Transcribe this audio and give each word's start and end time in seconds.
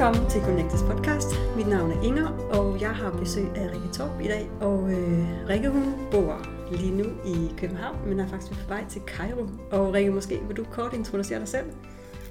Velkommen 0.00 0.30
til 0.30 0.40
Connectors 0.40 0.82
podcast. 0.82 1.28
Mit 1.56 1.68
navn 1.68 1.90
er 1.90 2.02
Inger, 2.02 2.28
og 2.28 2.80
jeg 2.80 2.90
har 2.90 3.10
besøg 3.10 3.44
af 3.56 3.66
Rikke 3.72 3.88
Torp 3.92 4.20
i 4.20 4.24
dag. 4.24 4.50
Og 4.60 4.92
øh, 4.92 5.48
Rikke, 5.48 5.68
hun 5.68 5.94
bor 6.10 6.46
lige 6.76 6.90
nu 6.90 7.04
i 7.04 7.54
København, 7.58 8.08
men 8.08 8.20
er 8.20 8.28
faktisk 8.28 8.60
på 8.60 8.68
vej 8.68 8.84
til 8.88 9.00
Cairo. 9.06 9.48
Og 9.70 9.94
Rikke, 9.94 10.10
måske 10.10 10.40
vil 10.46 10.56
du 10.56 10.64
kort 10.64 10.94
introducere 10.94 11.38
dig 11.38 11.48
selv? 11.48 11.66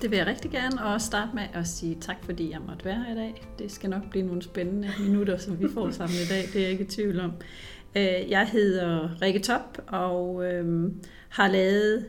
Det 0.02 0.12
vil 0.12 0.18
jeg 0.18 0.28
rigtig 0.28 0.52
gerne, 0.52 0.86
og 0.86 1.02
starte 1.02 1.32
med 1.34 1.44
at 1.54 1.68
sige 1.68 1.98
tak, 2.02 2.18
fordi 2.24 2.52
jeg 2.52 2.60
måtte 2.68 2.86
være 2.86 3.04
her 3.08 3.14
i 3.14 3.16
dag. 3.16 3.48
Det 3.60 3.72
skal 3.72 3.90
nok 3.90 4.10
blive 4.10 4.26
nogle 4.26 4.42
spændende 4.42 4.90
minutter, 5.00 5.38
som 5.38 5.60
vi 5.60 5.66
får 5.74 5.92
sammen 5.92 6.16
i 6.16 6.28
dag, 6.30 6.44
det 6.54 6.56
er 6.56 6.62
jeg 6.62 6.72
ikke 6.72 6.84
i 6.84 6.88
tvivl 6.88 7.20
om. 7.20 7.32
Øh, 7.96 8.30
jeg 8.30 8.48
hedder 8.48 9.22
Rikke 9.22 9.40
Top, 9.40 9.78
og 9.88 10.46
øh, 10.46 10.92
har 11.30 11.48
lavet 11.48 12.06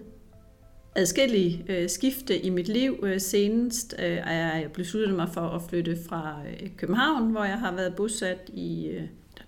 adskillige 0.95 1.65
øh, 1.69 1.89
skifte 1.89 2.41
i 2.41 2.51
mit 2.51 2.69
liv. 2.69 2.99
Øh, 3.03 3.21
senest 3.21 3.95
øh, 3.99 4.17
er 4.17 4.59
jeg 4.59 4.71
besluttet 4.75 5.17
mig 5.17 5.29
for 5.35 5.41
at 5.41 5.63
flytte 5.69 5.99
fra 6.09 6.37
øh, 6.51 6.69
København, 6.77 7.31
hvor 7.31 7.45
jeg 7.45 7.59
har 7.59 7.75
været 7.75 7.95
bosat 7.97 8.51
i 8.55 8.87
øh, 8.87 9.03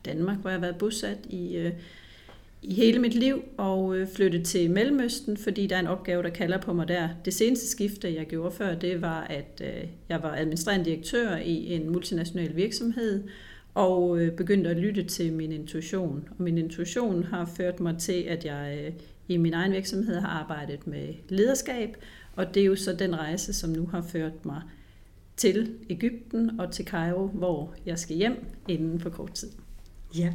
Danmark, 0.05 0.39
hvor 0.39 0.51
jeg 0.51 0.57
har 0.57 0.67
været 0.67 0.79
bosat 0.79 1.19
i 1.25 1.71
i 2.63 2.75
hele 2.75 2.99
mit 2.99 3.15
liv 3.15 3.43
og 3.57 3.97
øh, 3.97 4.09
flytte 4.09 4.43
til 4.43 4.71
Mellemøsten, 4.71 5.37
fordi 5.37 5.67
der 5.67 5.77
er 5.77 5.81
en 5.81 5.87
opgave, 5.87 6.23
der 6.23 6.31
kalder 6.31 6.59
på 6.59 6.73
mig 6.73 6.89
der. 6.89 7.09
Det 7.25 7.35
seneste 7.35 7.69
skifte, 7.69 8.15
jeg 8.15 8.27
gjorde 8.27 8.55
før, 8.55 8.75
det 8.75 9.03
var, 9.03 9.21
at 9.21 9.63
øh, 9.65 9.89
jeg 10.09 10.23
var 10.23 10.37
administrerende 10.37 10.85
direktør 10.85 11.37
i 11.37 11.75
en 11.75 11.91
multinational 11.91 12.57
virksomhed 12.57 13.25
og 13.75 14.19
øh, 14.19 14.33
begyndte 14.33 14.71
at 14.71 14.77
lytte 14.77 15.03
til 15.03 15.33
min 15.33 15.53
intuition. 15.53 16.29
Og 16.39 16.43
min 16.43 16.59
intuition 16.59 17.25
har 17.25 17.51
ført 17.57 17.81
mig 17.81 17.99
til, 17.99 18.23
at 18.23 18.45
jeg 18.45 18.93
i 19.29 19.37
min 19.37 19.55
egen 19.55 19.73
virksomhed 19.73 20.21
har 20.21 20.29
arbejdet 20.29 20.87
med 20.87 21.15
lederskab, 21.29 21.97
og 22.37 22.55
det 22.55 22.61
er 22.61 22.67
jo 22.67 22.77
så 22.77 22.93
den 22.93 23.17
rejse, 23.17 23.53
som 23.53 23.71
nu 23.71 23.87
har 23.87 24.03
ført 24.03 24.45
mig 24.45 24.63
til 25.37 25.75
Ægypten 25.91 26.61
og 26.61 26.73
til 26.73 26.85
Cairo, 26.85 27.27
hvor 27.27 27.75
jeg 27.87 27.99
skal 27.99 28.17
hjem 28.17 28.45
inden 28.69 29.01
for 29.01 29.11
kort 29.11 29.33
tid. 29.33 29.51
Ja, 30.19 30.33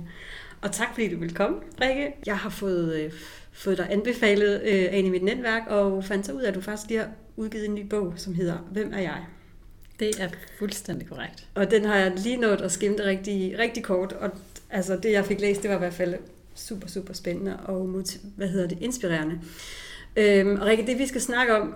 og 0.62 0.72
tak 0.72 0.88
fordi 0.94 1.14
du 1.14 1.20
vil 1.20 1.34
komme, 1.34 1.58
Rikke. 1.82 2.14
Jeg 2.26 2.38
har 2.38 2.50
fået, 2.50 2.96
øh, 2.96 3.12
fået 3.52 3.78
dig 3.78 3.88
anbefalet 3.90 4.62
øh, 4.62 4.86
af 4.92 4.98
en 4.98 5.06
i 5.06 5.10
mit 5.10 5.24
netværk, 5.24 5.64
og 5.68 6.04
fandt 6.04 6.26
så 6.26 6.34
ud 6.34 6.42
af, 6.42 6.48
at 6.48 6.56
du 6.56 6.62
faktisk 6.62 6.90
lige 6.90 7.00
har 7.00 7.10
udgivet 7.36 7.66
en 7.66 7.76
ny 7.76 7.86
bog, 7.86 8.14
som 8.16 8.34
hedder 8.34 8.58
Hvem 8.72 8.94
er 8.94 9.00
jeg? 9.02 9.26
Det 10.00 10.22
er 10.22 10.30
fuldstændig 10.60 11.08
korrekt. 11.08 11.48
Og 11.56 11.72
den 11.72 11.86
har 11.86 11.96
jeg 11.96 12.14
lige 12.18 12.38
nået 12.38 12.62
at 12.62 12.72
skimme 12.72 13.04
rigtig, 13.04 13.60
rigtig 13.60 13.84
kort, 13.84 14.14
og 14.14 14.30
altså, 14.70 15.00
det 15.04 15.12
jeg 15.12 15.26
fik 15.26 15.42
læst, 15.42 15.62
det 15.62 15.70
var 15.70 15.76
i 15.76 15.80
hvert 15.80 15.94
fald 15.94 16.16
super, 16.58 16.88
super 16.88 17.14
spændende 17.14 17.58
og 17.58 18.04
hvad 18.36 18.48
hedder 18.48 18.68
det, 18.68 18.78
inspirerende. 18.82 19.40
Øhm, 20.16 20.60
og 20.62 20.68
Rikke, 20.68 20.86
det 20.86 21.00
vi 21.00 21.08
skal 21.08 21.22
snakke 21.22 21.56
om 21.56 21.76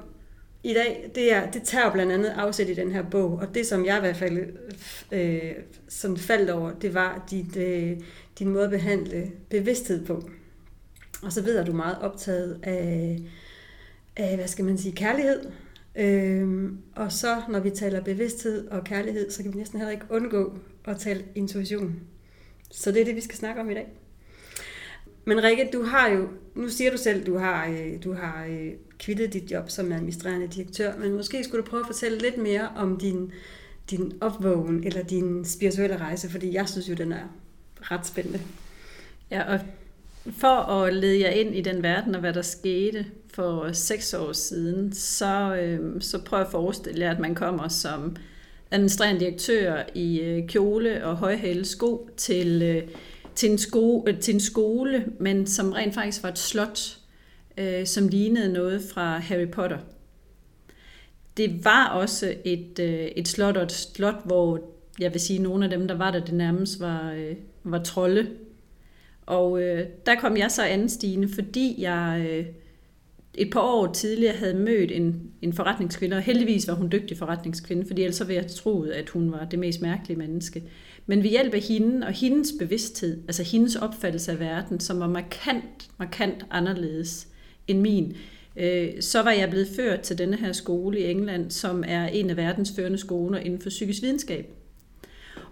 i 0.64 0.74
dag, 0.74 1.12
det, 1.16 1.34
er, 1.34 1.52
det 1.52 1.64
tager 1.64 1.92
blandt 1.92 2.12
andet 2.12 2.30
afsæt 2.30 2.70
i 2.70 2.74
den 2.74 2.92
her 2.92 3.04
bog, 3.09 3.32
og 3.32 3.56
det 3.56 3.68
som 3.68 3.86
jeg 3.86 3.98
i 3.98 4.00
hvert 4.00 4.18
fald 4.18 4.40
øh, 5.12 5.54
sådan 5.90 6.18
faldt 6.18 6.50
over, 6.50 6.72
det 6.72 6.94
var 6.94 7.26
dit, 7.32 7.58
øh, 7.58 7.98
din 8.40 8.50
måde 8.50 8.64
at 8.64 8.70
behandle 8.70 9.32
bevidsthed 9.50 10.06
på. 10.06 10.30
Og 11.24 11.34
så 11.34 11.42
ved 11.42 11.58
at 11.58 11.68
du 11.68 11.72
er 11.72 11.76
meget 11.76 11.98
optaget 12.02 12.59
af, 12.64 13.20
af 14.18 14.36
hvad 14.36 14.48
skal 14.48 14.66
man 14.66 14.78
sige, 14.78 14.96
kærlighed. 14.96 15.40
Øhm, 15.96 16.78
og 16.96 17.12
så, 17.12 17.42
når 17.50 17.59
vi 17.59 17.70
taler 17.70 18.02
bevidsthed 18.02 18.68
og 18.68 18.84
kærlighed, 18.84 19.32
så 19.32 19.44
kan 19.44 19.54
vi 19.54 19.58
næsten 19.58 19.80
heller 19.80 19.92
ikke 19.92 20.06
undgå 20.09 20.58
at 20.86 20.98
tale 20.98 21.24
intuition. 21.36 22.00
Så 22.72 22.92
det 22.92 23.02
er 23.02 23.06
det, 23.06 23.16
vi 23.16 23.22
skal 23.22 23.38
snakke 23.38 23.62
om 23.62 23.70
i 23.70 23.74
dag. 23.74 23.88
Men 25.25 25.44
Rikke, 25.44 25.69
du 25.73 25.83
har 25.83 26.09
jo, 26.09 26.28
nu 26.56 26.69
siger 26.69 26.91
du 26.91 26.97
selv, 26.97 27.25
du 27.25 27.38
har, 27.38 27.68
øh, 27.68 28.03
du 28.03 28.13
har 28.13 28.46
øh, 28.50 28.72
kvittet 29.00 29.34
dit 29.34 29.51
job 29.51 29.69
som 29.69 29.91
administrerende 29.91 30.47
direktør, 30.47 30.97
men 30.97 31.13
måske 31.13 31.44
skulle 31.44 31.63
du 31.66 31.69
prøve 31.69 31.79
at 31.79 31.88
fortælle 31.88 32.18
lidt 32.18 32.38
mere 32.38 32.69
om 32.75 32.97
din, 32.97 33.31
din 33.91 34.13
opvågen 34.22 34.84
eller 34.84 35.03
din 35.03 35.46
spirituelle 35.46 35.97
rejse, 35.97 36.29
fordi 36.29 36.53
jeg 36.53 36.69
synes 36.69 36.90
jo, 36.90 36.94
den 36.94 37.12
er 37.12 37.23
ret 37.81 38.07
spændende. 38.07 38.40
Ja, 39.31 39.53
og 39.53 39.59
for 40.31 40.47
at 40.47 40.94
lede 40.94 41.19
jer 41.19 41.29
ind 41.29 41.56
i 41.56 41.62
den 41.62 41.84
verden 41.84 42.16
og 42.16 42.22
hvad 42.22 42.34
der 42.34 42.41
skete 42.41 43.06
for 43.34 43.72
seks 43.72 44.13
år 44.13 44.31
siden, 44.31 44.94
så, 44.94 45.56
øh, 45.56 46.01
så 46.01 46.23
prøv 46.23 46.41
at 46.41 46.51
forestille 46.51 47.06
jer, 47.06 47.12
at 47.12 47.19
man 47.19 47.35
kommer 47.35 47.67
som 47.67 48.16
administrerende 48.72 49.19
direktør 49.19 49.84
i 49.96 50.19
øh, 50.19 50.47
kjole 50.47 51.06
og 51.06 51.17
højhælde 51.17 51.66
sko 51.66 52.09
til, 52.17 52.62
øh, 52.62 52.84
til, 53.41 53.52
en 53.52 53.57
sko, 53.57 54.06
øh, 54.07 54.19
til 54.19 54.34
en 54.34 54.40
skole, 54.40 55.06
men 55.19 55.47
som 55.47 55.72
rent 55.72 55.94
faktisk 55.94 56.24
var 56.24 56.29
et 56.29 56.38
slot, 56.38 56.97
øh, 57.57 57.85
som 57.85 58.07
lignede 58.07 58.53
noget 58.53 58.81
fra 58.94 59.18
Harry 59.18 59.47
Potter. 59.47 59.78
Det 61.38 61.66
var 61.66 61.88
også 61.88 62.34
et, 62.46 62.79
øh, 62.79 63.06
et 63.06 63.28
slot 63.28 63.57
og 63.57 63.63
et 63.63 63.72
slot, 63.72 64.22
hvor 64.25 64.59
jeg 65.00 65.13
vil 65.13 65.22
sige, 65.22 65.38
at 65.38 65.44
nogle 65.44 65.63
af 65.66 65.72
dem, 65.72 65.88
der 65.88 65.96
var 65.96 66.12
der, 66.12 66.25
det 66.25 66.34
nærmest 66.34 66.79
var, 66.79 67.12
øh, 67.12 67.35
var 67.63 67.84
trolde. 67.84 68.28
Og 69.25 69.62
øh, 69.62 69.85
der 70.06 70.16
kom 70.16 70.38
jeg 70.38 70.52
så 70.52 70.63
anstigende, 70.63 71.29
fordi 71.34 71.75
jeg 71.78 72.28
øh, 72.29 72.46
et 73.34 73.50
par 73.52 73.62
år 73.62 73.94
tidligere 73.94 74.35
havde 74.35 74.53
mødt 74.53 74.91
en, 74.91 75.22
en 75.41 75.53
forretningskvinde, 75.53 76.18
og 76.18 76.22
heldigvis 76.22 76.68
var 76.68 76.73
hun 76.73 76.91
dygtig 76.91 77.18
forretningskvinde, 77.18 77.85
fordi 77.88 78.02
ellers 78.02 78.28
ville 78.28 78.41
jeg 78.44 78.52
troet, 78.52 78.91
at 78.91 79.09
hun 79.09 79.31
var 79.31 79.46
det 79.46 79.59
mest 79.59 79.81
mærkelige 79.81 80.18
menneske. 80.18 80.63
Men 81.06 81.23
ved 81.23 81.29
hjælp 81.29 81.53
af 81.53 81.62
hende 81.62 82.07
og 82.07 82.13
hendes 82.13 82.53
bevidsthed, 82.59 83.22
altså 83.28 83.44
hendes 83.44 83.75
opfattelse 83.75 84.31
af 84.31 84.39
verden, 84.39 84.79
som 84.79 85.00
var 85.00 85.07
markant, 85.07 85.89
markant 85.97 86.45
anderledes 86.51 87.28
end 87.67 87.79
min, 87.79 88.16
øh, 88.56 88.89
så 89.00 89.22
var 89.22 89.31
jeg 89.31 89.50
blevet 89.50 89.67
ført 89.75 90.01
til 90.01 90.17
denne 90.17 90.38
her 90.38 90.51
skole 90.51 91.00
i 91.00 91.11
England, 91.11 91.51
som 91.51 91.84
er 91.88 92.07
en 92.07 92.29
af 92.29 92.38
verdens 92.38 92.73
førende 92.75 92.97
skoler 92.97 93.40
inden 93.40 93.61
for 93.61 93.69
psykisk 93.69 94.01
videnskab. 94.01 94.53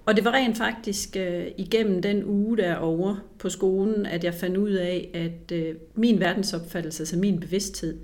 Og 0.05 0.15
det 0.15 0.25
var 0.25 0.31
rent 0.31 0.57
faktisk 0.57 1.15
øh, 1.15 1.47
igennem 1.57 2.01
den 2.01 2.23
uge 2.23 2.57
derovre 2.57 3.19
på 3.39 3.49
skolen, 3.49 4.05
at 4.05 4.23
jeg 4.23 4.33
fandt 4.33 4.57
ud 4.57 4.71
af, 4.71 5.09
at 5.13 5.51
øh, 5.51 5.75
min 5.95 6.19
verdensopfattelse, 6.19 7.01
altså 7.01 7.17
min 7.17 7.39
bevidsthed, 7.39 7.97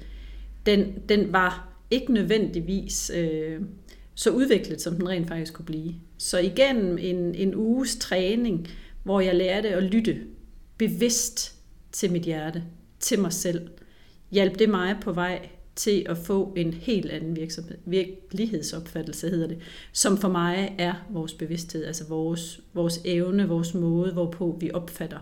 den, 0.66 0.94
den 1.10 1.34
var 1.34 1.76
ikke 1.92 2.14
nødvendigvis 2.14 3.12
øh, 3.16 3.62
så 4.16 4.30
udviklet, 4.30 4.82
som 4.82 4.96
den 4.96 5.10
rent 5.10 5.28
faktisk 5.28 5.54
kunne 5.54 5.66
blive. 5.66 5.94
Så 6.18 6.40
igennem 6.40 6.98
en, 6.98 7.36
en 7.36 7.56
uges 7.56 7.96
træning, 7.96 8.68
hvor 9.04 9.20
jeg 9.20 9.36
lærte 9.36 9.70
at 9.70 9.84
lytte 9.84 10.18
bevidst 10.78 11.56
til 11.92 12.12
mit 12.12 12.24
hjerte, 12.24 12.64
til 13.00 13.20
mig 13.20 13.34
selv, 13.34 13.70
hjalp 14.32 14.60
det 14.60 14.70
mig 14.70 14.98
på 15.02 15.12
vej 15.12 15.50
til 15.76 16.06
at 16.10 16.18
få 16.18 16.54
en 16.58 16.74
helt 16.74 17.12
anden 17.12 17.36
virksomhed, 17.36 17.78
virkelighedsopfattelse, 17.86 19.30
hedder 19.30 19.48
det, 19.48 19.58
som 19.92 20.18
for 20.18 20.30
mig 20.30 20.76
er 20.78 20.94
vores 21.10 21.34
bevidsthed, 21.34 21.86
altså 21.86 22.08
vores, 22.08 22.62
vores 22.74 23.02
evne, 23.06 23.48
vores 23.48 23.74
måde, 23.74 24.14
hvorpå 24.14 24.58
vi 24.60 24.72
opfatter 24.74 25.20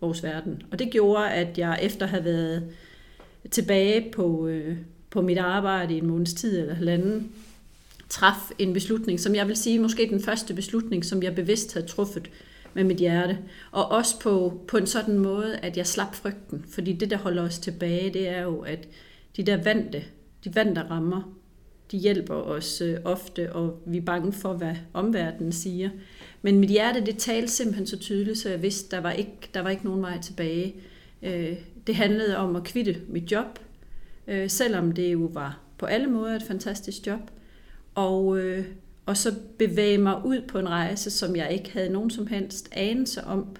vores 0.00 0.22
verden. 0.22 0.62
Og 0.70 0.78
det 0.78 0.90
gjorde, 0.90 1.30
at 1.30 1.58
jeg 1.58 1.78
efter 1.82 2.06
at 2.06 2.10
have 2.10 2.24
været 2.24 2.68
tilbage 3.50 4.10
på, 4.12 4.46
øh, 4.46 4.76
på 5.10 5.22
mit 5.22 5.38
arbejde 5.38 5.94
i 5.94 5.98
en 5.98 6.06
måneds 6.06 6.34
tid 6.34 6.60
eller 6.60 6.74
halvanden, 6.74 7.32
traf 8.08 8.50
en 8.58 8.72
beslutning, 8.72 9.20
som 9.20 9.34
jeg 9.34 9.48
vil 9.48 9.56
sige 9.56 9.78
måske 9.78 10.08
den 10.10 10.22
første 10.22 10.54
beslutning, 10.54 11.04
som 11.04 11.22
jeg 11.22 11.34
bevidst 11.34 11.74
havde 11.74 11.86
truffet 11.86 12.30
med 12.74 12.84
mit 12.84 12.96
hjerte. 12.96 13.38
Og 13.70 13.90
også 13.90 14.20
på, 14.20 14.60
på 14.68 14.76
en 14.76 14.86
sådan 14.86 15.18
måde, 15.18 15.56
at 15.56 15.76
jeg 15.76 15.86
slap 15.86 16.14
frygten. 16.14 16.64
Fordi 16.68 16.92
det, 16.92 17.10
der 17.10 17.16
holder 17.16 17.42
os 17.42 17.58
tilbage, 17.58 18.12
det 18.12 18.28
er 18.28 18.42
jo, 18.42 18.58
at 18.58 18.88
de 19.36 19.42
der 19.42 19.62
vante, 19.62 20.04
de 20.44 20.54
vante 20.54 20.82
rammer, 20.82 21.38
de 21.90 21.98
hjælper 21.98 22.34
os 22.34 22.80
øh, 22.80 22.98
ofte, 23.04 23.52
og 23.52 23.82
vi 23.86 23.96
er 23.96 24.02
bange 24.02 24.32
for, 24.32 24.52
hvad 24.52 24.74
omverdenen 24.92 25.52
siger. 25.52 25.90
Men 26.42 26.60
mit 26.60 26.70
hjerte, 26.70 27.06
det 27.06 27.18
talte 27.18 27.52
simpelthen 27.52 27.86
så 27.86 27.98
tydeligt, 27.98 28.38
så 28.38 28.48
jeg 28.48 28.62
vidste, 28.62 28.96
der 28.96 29.02
var 29.02 29.12
ikke, 29.12 29.50
der 29.54 29.60
var 29.60 29.70
ikke 29.70 29.84
nogen 29.84 30.02
vej 30.02 30.20
tilbage. 30.20 30.74
Øh, 31.22 31.56
det 31.86 31.94
handlede 31.94 32.36
om 32.36 32.56
at 32.56 32.64
kvitte 32.64 32.96
mit 33.08 33.32
job, 33.32 33.58
øh, 34.26 34.50
selvom 34.50 34.92
det 34.92 35.12
jo 35.12 35.30
var 35.32 35.60
på 35.78 35.86
alle 35.86 36.06
måder 36.06 36.36
et 36.36 36.42
fantastisk 36.42 37.06
job. 37.06 37.20
Og, 37.98 38.38
øh, 38.38 38.64
og 39.06 39.16
så 39.16 39.34
bevæge 39.58 39.98
mig 39.98 40.24
ud 40.24 40.42
på 40.48 40.58
en 40.58 40.68
rejse, 40.68 41.10
som 41.10 41.36
jeg 41.36 41.52
ikke 41.52 41.72
havde 41.72 41.88
nogen 41.88 42.10
som 42.10 42.26
helst 42.26 42.68
anelse 42.72 43.24
om, 43.24 43.56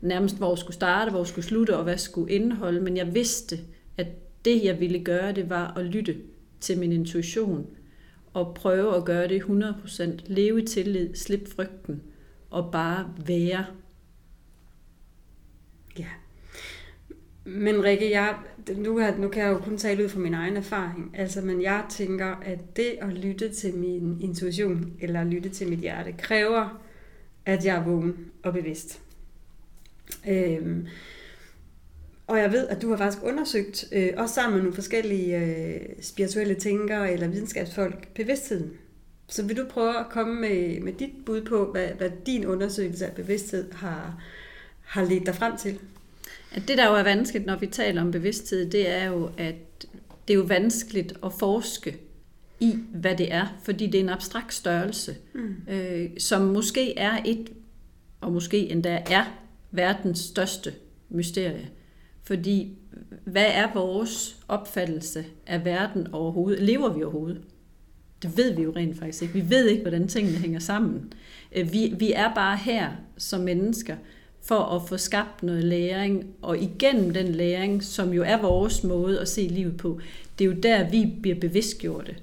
nærmest 0.00 0.36
hvor 0.36 0.50
jeg 0.50 0.58
skulle 0.58 0.74
starte, 0.74 1.10
hvor 1.10 1.20
jeg 1.20 1.26
skulle 1.26 1.44
slutte, 1.44 1.76
og 1.76 1.82
hvad 1.82 1.92
jeg 1.92 2.00
skulle 2.00 2.32
indeholde. 2.32 2.80
Men 2.80 2.96
jeg 2.96 3.14
vidste, 3.14 3.58
at 3.96 4.06
det, 4.44 4.64
jeg 4.64 4.80
ville 4.80 5.04
gøre, 5.04 5.32
det 5.32 5.50
var 5.50 5.72
at 5.76 5.84
lytte 5.84 6.16
til 6.60 6.78
min 6.78 6.92
intuition 6.92 7.66
og 8.32 8.54
prøve 8.54 8.96
at 8.96 9.04
gøre 9.04 9.28
det 9.28 9.42
100%. 9.42 10.04
Leve 10.26 10.62
i 10.62 10.66
tillid, 10.66 11.14
slippe 11.14 11.50
frygten 11.50 12.02
og 12.50 12.72
bare 12.72 13.12
være. 13.26 13.64
Ja. 15.98 16.08
Men 17.44 17.84
Rikke, 17.84 18.10
jeg, 18.10 18.34
nu, 18.76 19.00
nu 19.18 19.28
kan 19.28 19.42
jeg 19.42 19.52
jo 19.52 19.58
kun 19.58 19.78
tale 19.78 20.04
ud 20.04 20.08
fra 20.08 20.20
min 20.20 20.34
egen 20.34 20.56
erfaring, 20.56 21.10
altså, 21.14 21.40
men 21.40 21.62
jeg 21.62 21.84
tænker, 21.88 22.26
at 22.26 22.76
det 22.76 22.98
at 23.00 23.12
lytte 23.12 23.52
til 23.52 23.74
min 23.74 24.18
intuition, 24.20 24.92
eller 25.00 25.24
lytte 25.24 25.48
til 25.48 25.68
mit 25.68 25.78
hjerte, 25.78 26.12
kræver, 26.12 26.82
at 27.46 27.64
jeg 27.64 27.76
er 27.76 27.84
vågen 27.84 28.16
og 28.42 28.52
bevidst. 28.52 29.00
Øhm, 30.28 30.86
og 32.26 32.38
jeg 32.38 32.52
ved, 32.52 32.68
at 32.68 32.82
du 32.82 32.90
har 32.90 32.96
faktisk 32.96 33.24
undersøgt, 33.24 33.84
øh, 33.92 34.08
også 34.16 34.34
sammen 34.34 34.54
med 34.54 34.62
nogle 34.62 34.74
forskellige 34.74 35.38
øh, 35.38 35.80
spirituelle 36.00 36.54
tænkere 36.54 37.12
eller 37.12 37.28
videnskabsfolk, 37.28 38.08
bevidstheden. 38.14 38.70
Så 39.28 39.46
vil 39.46 39.56
du 39.56 39.64
prøve 39.70 39.98
at 39.98 40.06
komme 40.10 40.40
med, 40.40 40.80
med 40.80 40.92
dit 40.92 41.10
bud 41.26 41.42
på, 41.42 41.70
hvad, 41.72 41.88
hvad 41.88 42.10
din 42.26 42.46
undersøgelse 42.46 43.06
af 43.06 43.12
bevidsthed 43.12 43.72
har, 43.72 44.22
har 44.82 45.04
ledt 45.04 45.26
dig 45.26 45.34
frem 45.34 45.56
til? 45.56 45.78
At 46.54 46.68
det, 46.68 46.78
der 46.78 46.88
jo 46.88 46.94
er 46.94 47.02
vanskeligt, 47.02 47.46
når 47.46 47.56
vi 47.56 47.66
taler 47.66 48.02
om 48.02 48.10
bevidsthed, 48.10 48.70
det 48.70 48.90
er 48.90 49.04
jo, 49.04 49.30
at 49.38 49.86
det 50.28 50.34
er 50.34 50.38
jo 50.38 50.44
vanskeligt 50.44 51.12
at 51.24 51.32
forske 51.32 51.96
i, 52.60 52.78
hvad 52.94 53.16
det 53.16 53.32
er, 53.32 53.46
fordi 53.62 53.86
det 53.86 53.94
er 53.94 54.02
en 54.02 54.08
abstrakt 54.08 54.54
størrelse, 54.54 55.16
mm. 55.34 55.56
øh, 55.68 56.10
som 56.18 56.42
måske 56.42 56.98
er 56.98 57.18
et, 57.24 57.52
og 58.20 58.32
måske 58.32 58.70
endda 58.70 59.02
er 59.10 59.24
verdens 59.70 60.18
største 60.18 60.72
mysterie. 61.08 61.68
Fordi 62.22 62.78
hvad 63.24 63.46
er 63.52 63.72
vores 63.74 64.36
opfattelse 64.48 65.24
af 65.46 65.64
verden 65.64 66.06
overhovedet? 66.12 66.62
Lever 66.62 66.92
vi 66.92 67.02
overhovedet? 67.02 67.40
Det 68.22 68.36
ved 68.36 68.54
vi 68.54 68.62
jo 68.62 68.72
rent 68.76 68.98
faktisk 68.98 69.22
ikke. 69.22 69.34
Vi 69.34 69.50
ved 69.50 69.68
ikke, 69.68 69.82
hvordan 69.82 70.08
tingene 70.08 70.38
hænger 70.38 70.58
sammen. 70.60 71.12
Øh, 71.52 71.72
vi, 71.72 71.94
vi 71.98 72.12
er 72.12 72.34
bare 72.34 72.56
her 72.56 72.92
som 73.16 73.40
mennesker 73.40 73.96
for 74.44 74.58
at 74.58 74.88
få 74.88 74.96
skabt 74.96 75.42
noget 75.42 75.64
læring, 75.64 76.26
og 76.42 76.58
igennem 76.58 77.12
den 77.12 77.28
læring, 77.28 77.84
som 77.84 78.12
jo 78.12 78.22
er 78.22 78.42
vores 78.42 78.84
måde 78.84 79.20
at 79.20 79.28
se 79.28 79.40
livet 79.40 79.76
på, 79.76 80.00
det 80.38 80.44
er 80.44 80.48
jo 80.48 80.56
der, 80.62 80.90
vi 80.90 81.12
bliver 81.22 81.40
bevidstgjorte. 81.40 82.16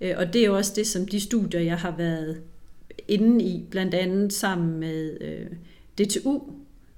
Øh, 0.00 0.14
og 0.16 0.32
det 0.32 0.42
er 0.42 0.46
jo 0.46 0.56
også 0.56 0.72
det, 0.76 0.86
som 0.86 1.06
de 1.06 1.20
studier, 1.20 1.60
jeg 1.60 1.78
har 1.78 1.96
været 1.96 2.40
inde 3.08 3.44
i, 3.44 3.64
blandt 3.70 3.94
andet 3.94 4.32
sammen 4.32 4.80
med 4.80 5.16
øh, 5.20 5.46
DTU 5.98 6.40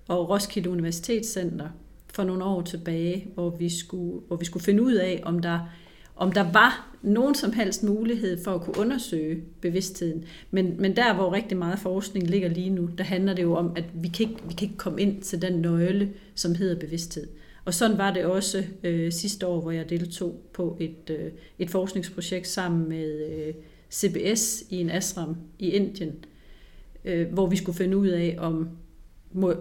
og 0.09 0.31
Roskilde 0.31 0.71
Universitetscenter 0.71 1.69
for 2.15 2.25
nogle 2.25 2.45
år 2.45 2.63
tilbage, 2.63 3.27
hvor 3.35 3.51
vi 3.51 3.69
skulle, 3.69 4.21
hvor 4.27 4.37
vi 4.37 4.45
skulle 4.45 4.65
finde 4.65 4.83
ud 4.83 4.95
af, 4.95 5.23
om 5.25 5.39
der, 5.39 5.59
om 6.17 6.33
der 6.33 6.53
var 6.53 6.97
nogen 7.03 7.35
som 7.35 7.53
helst 7.53 7.83
mulighed 7.83 8.45
for 8.45 8.51
at 8.55 8.61
kunne 8.61 8.79
undersøge 8.79 9.43
bevidstheden. 9.61 10.25
Men, 10.51 10.75
men 10.79 10.97
der, 10.97 11.15
hvor 11.15 11.33
rigtig 11.33 11.59
meget 11.59 11.79
forskning 11.79 12.31
ligger 12.31 12.49
lige 12.49 12.71
nu, 12.71 12.89
der 12.99 13.05
handler 13.05 13.35
det 13.35 13.43
jo 13.43 13.55
om, 13.55 13.73
at 13.77 13.85
vi 13.95 14.09
kan 14.09 14.29
ikke, 14.29 14.43
vi 14.49 14.55
kan 14.55 14.69
ikke 14.69 14.79
komme 14.79 15.01
ind 15.01 15.23
til 15.23 15.43
den 15.43 15.53
nøgle, 15.53 16.13
som 16.35 16.55
hedder 16.55 16.79
bevidsthed. 16.79 17.27
Og 17.65 17.75
sådan 17.75 17.99
var 17.99 18.13
det 18.13 18.25
også 18.25 18.65
øh, 18.83 19.13
sidste 19.13 19.47
år, 19.47 19.61
hvor 19.61 19.71
jeg 19.71 19.91
deltog 19.91 20.41
på 20.53 20.77
et, 20.81 21.11
øh, 21.11 21.33
et 21.59 21.71
forskningsprojekt 21.71 22.49
sammen 22.49 22.89
med 22.89 23.27
øh, 23.29 23.55
CBS 23.91 24.65
i 24.71 24.81
en 24.81 24.91
ashram 24.91 25.37
i 25.59 25.69
Indien, 25.69 26.15
øh, 27.05 27.33
hvor 27.33 27.47
vi 27.47 27.57
skulle 27.57 27.77
finde 27.77 27.97
ud 27.97 28.09
af, 28.09 28.37
om, 28.39 28.69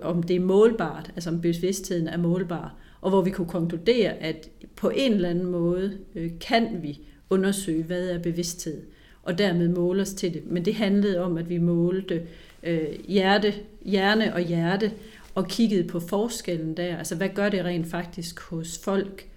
om 0.01 0.23
det 0.23 0.35
er 0.35 0.39
målbart, 0.39 1.11
altså 1.15 1.29
om 1.29 1.41
bevidstheden 1.41 2.07
er 2.07 2.17
målbar, 2.17 2.75
og 3.03 3.09
hvor 3.09 3.21
vi 3.21 3.29
kunne 3.29 3.47
konkludere, 3.47 4.13
at 4.13 4.49
på 4.75 4.89
en 4.89 5.13
eller 5.13 5.29
anden 5.29 5.45
måde 5.45 5.97
øh, 6.15 6.31
kan 6.39 6.79
vi 6.81 6.99
undersøge, 7.29 7.83
hvad 7.83 8.09
er 8.09 8.19
bevidsthed, 8.19 8.81
og 9.23 9.37
dermed 9.37 9.67
måle 9.67 10.01
os 10.01 10.13
til 10.13 10.33
det. 10.33 10.43
Men 10.45 10.65
det 10.65 10.75
handlede 10.75 11.19
om, 11.19 11.37
at 11.37 11.49
vi 11.49 11.57
målte 11.57 12.27
øh, 12.63 12.87
hjerte, 13.07 13.53
hjerne 13.85 14.33
og 14.33 14.41
hjerte, 14.41 14.91
og 15.35 15.47
kiggede 15.47 15.87
på 15.87 15.99
forskellen 15.99 16.77
der. 16.77 16.97
Altså, 16.97 17.15
hvad 17.15 17.29
gør 17.29 17.49
det 17.49 17.65
rent 17.65 17.87
faktisk 17.87 18.39
hos 18.39 18.79
folk 18.83 19.27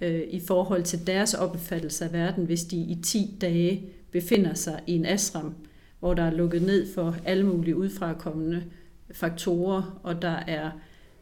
øh, 0.00 0.22
i 0.30 0.40
forhold 0.40 0.82
til 0.82 1.06
deres 1.06 1.34
opfattelse 1.34 2.04
af 2.04 2.12
verden, 2.12 2.44
hvis 2.44 2.64
de 2.64 2.76
i 2.76 2.98
10 3.02 3.34
dage 3.40 3.82
befinder 4.10 4.54
sig 4.54 4.80
i 4.86 4.92
en 4.92 5.06
ashram, 5.06 5.54
hvor 6.00 6.14
der 6.14 6.22
er 6.22 6.30
lukket 6.30 6.62
ned 6.62 6.94
for 6.94 7.16
alle 7.24 7.46
mulige 7.46 7.76
udfrakommende 7.76 8.62
faktorer, 9.12 10.00
og 10.02 10.22
der 10.22 10.36
er 10.46 10.70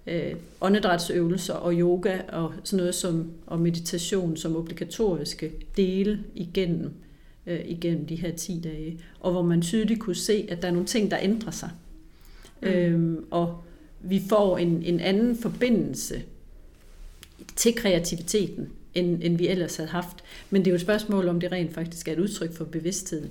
øh, 0.07 0.35
åndedrætsøvelser 0.61 1.55
og 1.55 1.73
yoga 1.75 2.19
og 2.29 2.53
sådan 2.65 2.77
noget 2.77 2.95
som 2.95 3.31
og 3.47 3.61
meditation 3.61 4.37
som 4.37 4.57
obligatoriske 4.57 5.53
dele 5.77 6.25
igennem 6.35 6.91
øh, 7.47 7.61
igennem 7.65 8.07
de 8.07 8.17
her 8.17 8.33
10 8.33 8.61
dage, 8.65 8.99
og 9.21 9.33
hvor 9.33 9.43
man 9.43 9.63
tydeligt 9.63 10.01
kunne 10.01 10.17
se, 10.17 10.47
at 10.49 10.63
der 10.63 10.69
er 10.69 10.73
nogle 10.73 10.87
ting, 10.87 11.11
der 11.11 11.19
ændrer 11.23 11.51
sig. 11.51 11.71
Mm. 12.63 12.69
Øhm, 12.69 13.25
og 13.31 13.63
vi 14.01 14.23
får 14.29 14.59
en, 14.59 14.83
en 14.83 15.01
anden 15.01 15.37
forbindelse 15.37 16.23
til 17.57 17.75
kreativiteten, 17.75 18.69
end, 18.95 19.23
end 19.23 19.37
vi 19.37 19.49
ellers 19.49 19.77
havde 19.77 19.91
haft. 19.91 20.25
Men 20.51 20.61
det 20.61 20.67
er 20.67 20.73
jo 20.73 20.75
et 20.75 20.81
spørgsmål, 20.81 21.29
om 21.29 21.41
det 21.41 21.53
rent 21.53 21.75
faktisk 21.75 22.09
er 22.09 22.13
et 22.13 22.19
udtryk 22.19 22.53
for 22.53 22.65
bevidsthed, 22.65 23.29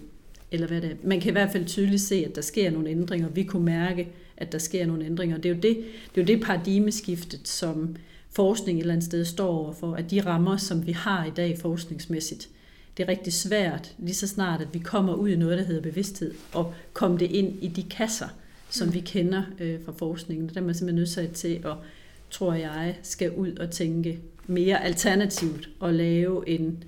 eller 0.52 0.68
hvad 0.68 0.82
det 0.82 0.92
er. 0.92 0.96
Man 1.04 1.20
kan 1.20 1.30
i 1.30 1.32
hvert 1.32 1.52
fald 1.52 1.66
tydeligt 1.66 2.02
se, 2.02 2.16
at 2.16 2.36
der 2.36 2.42
sker 2.42 2.72
nogle 2.72 2.90
ændringer. 2.90 3.30
Vi 3.30 3.44
kunne 3.44 3.66
mærke, 3.66 4.08
at 4.38 4.52
der 4.52 4.58
sker 4.58 4.86
nogle 4.86 5.06
ændringer. 5.06 5.38
Det 5.38 5.46
er 5.46 5.56
jo 5.56 5.62
det, 5.62 5.76
det, 6.16 6.22
er 6.22 6.22
jo 6.22 6.28
det 6.28 6.42
paradigmeskiftet, 6.42 7.48
som 7.48 7.96
forskning 8.30 8.78
et 8.78 8.82
eller 8.82 8.94
andet 8.94 9.06
sted 9.06 9.26
står 9.26 9.48
overfor, 9.48 9.94
at 9.94 10.12
de 10.12 10.22
rammer, 10.22 10.58
som 10.58 10.86
vi 10.86 10.92
har 10.92 11.26
i 11.26 11.32
dag 11.36 11.58
forskningsmæssigt, 11.60 12.50
det 12.98 13.04
er 13.04 13.08
rigtig 13.08 13.34
svært, 13.34 13.96
lige 13.98 14.16
så 14.16 14.28
snart, 14.28 14.62
at 14.62 14.68
vi 14.74 14.80
kommer 14.80 15.14
ud 15.14 15.30
i 15.30 15.36
noget, 15.36 15.58
der 15.58 15.64
hedder 15.64 15.82
bevidsthed, 15.82 16.34
og 16.54 16.74
komme 16.94 17.18
det 17.18 17.32
ind 17.32 17.64
i 17.64 17.68
de 17.68 17.84
kasser, 17.84 18.28
som 18.70 18.94
vi 18.94 19.00
kender 19.00 19.44
øh, 19.60 19.80
fra 19.86 19.92
forskningen. 19.92 20.50
Der 20.50 20.62
er 20.62 20.66
man 20.66 20.76
simpelthen 20.76 21.20
nødt 21.20 21.36
til 21.36 21.62
at, 21.66 21.74
tror 22.32 22.54
jeg, 22.54 22.96
skal 23.04 23.32
ud 23.32 23.56
og 23.56 23.72
tænke 23.72 24.20
mere 24.48 24.84
alternativt 24.84 25.70
og 25.80 25.94
lave 25.94 26.50
en, 26.50 26.84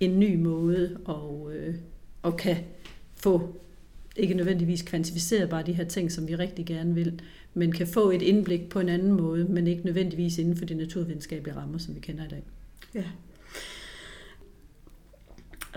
en 0.00 0.20
ny 0.20 0.36
måde 0.36 0.98
og, 1.04 1.50
øh, 1.54 1.74
og 2.22 2.36
kan 2.36 2.56
få 3.14 3.56
ikke 4.16 4.34
nødvendigvis 4.34 4.82
kvantificeret 4.82 5.50
bare 5.50 5.62
de 5.62 5.72
her 5.72 5.84
ting, 5.84 6.12
som 6.12 6.28
vi 6.28 6.34
rigtig 6.34 6.66
gerne 6.66 6.94
vil, 6.94 7.20
men 7.54 7.72
kan 7.72 7.86
få 7.86 8.10
et 8.10 8.22
indblik 8.22 8.68
på 8.68 8.80
en 8.80 8.88
anden 8.88 9.12
måde, 9.12 9.44
men 9.44 9.66
ikke 9.66 9.84
nødvendigvis 9.84 10.38
inden 10.38 10.56
for 10.56 10.64
de 10.64 10.74
naturvidenskabelige 10.74 11.56
rammer, 11.56 11.78
som 11.78 11.94
vi 11.94 12.00
kender 12.00 12.24
i 12.24 12.28
dag. 12.28 12.42
Ja. 12.94 13.04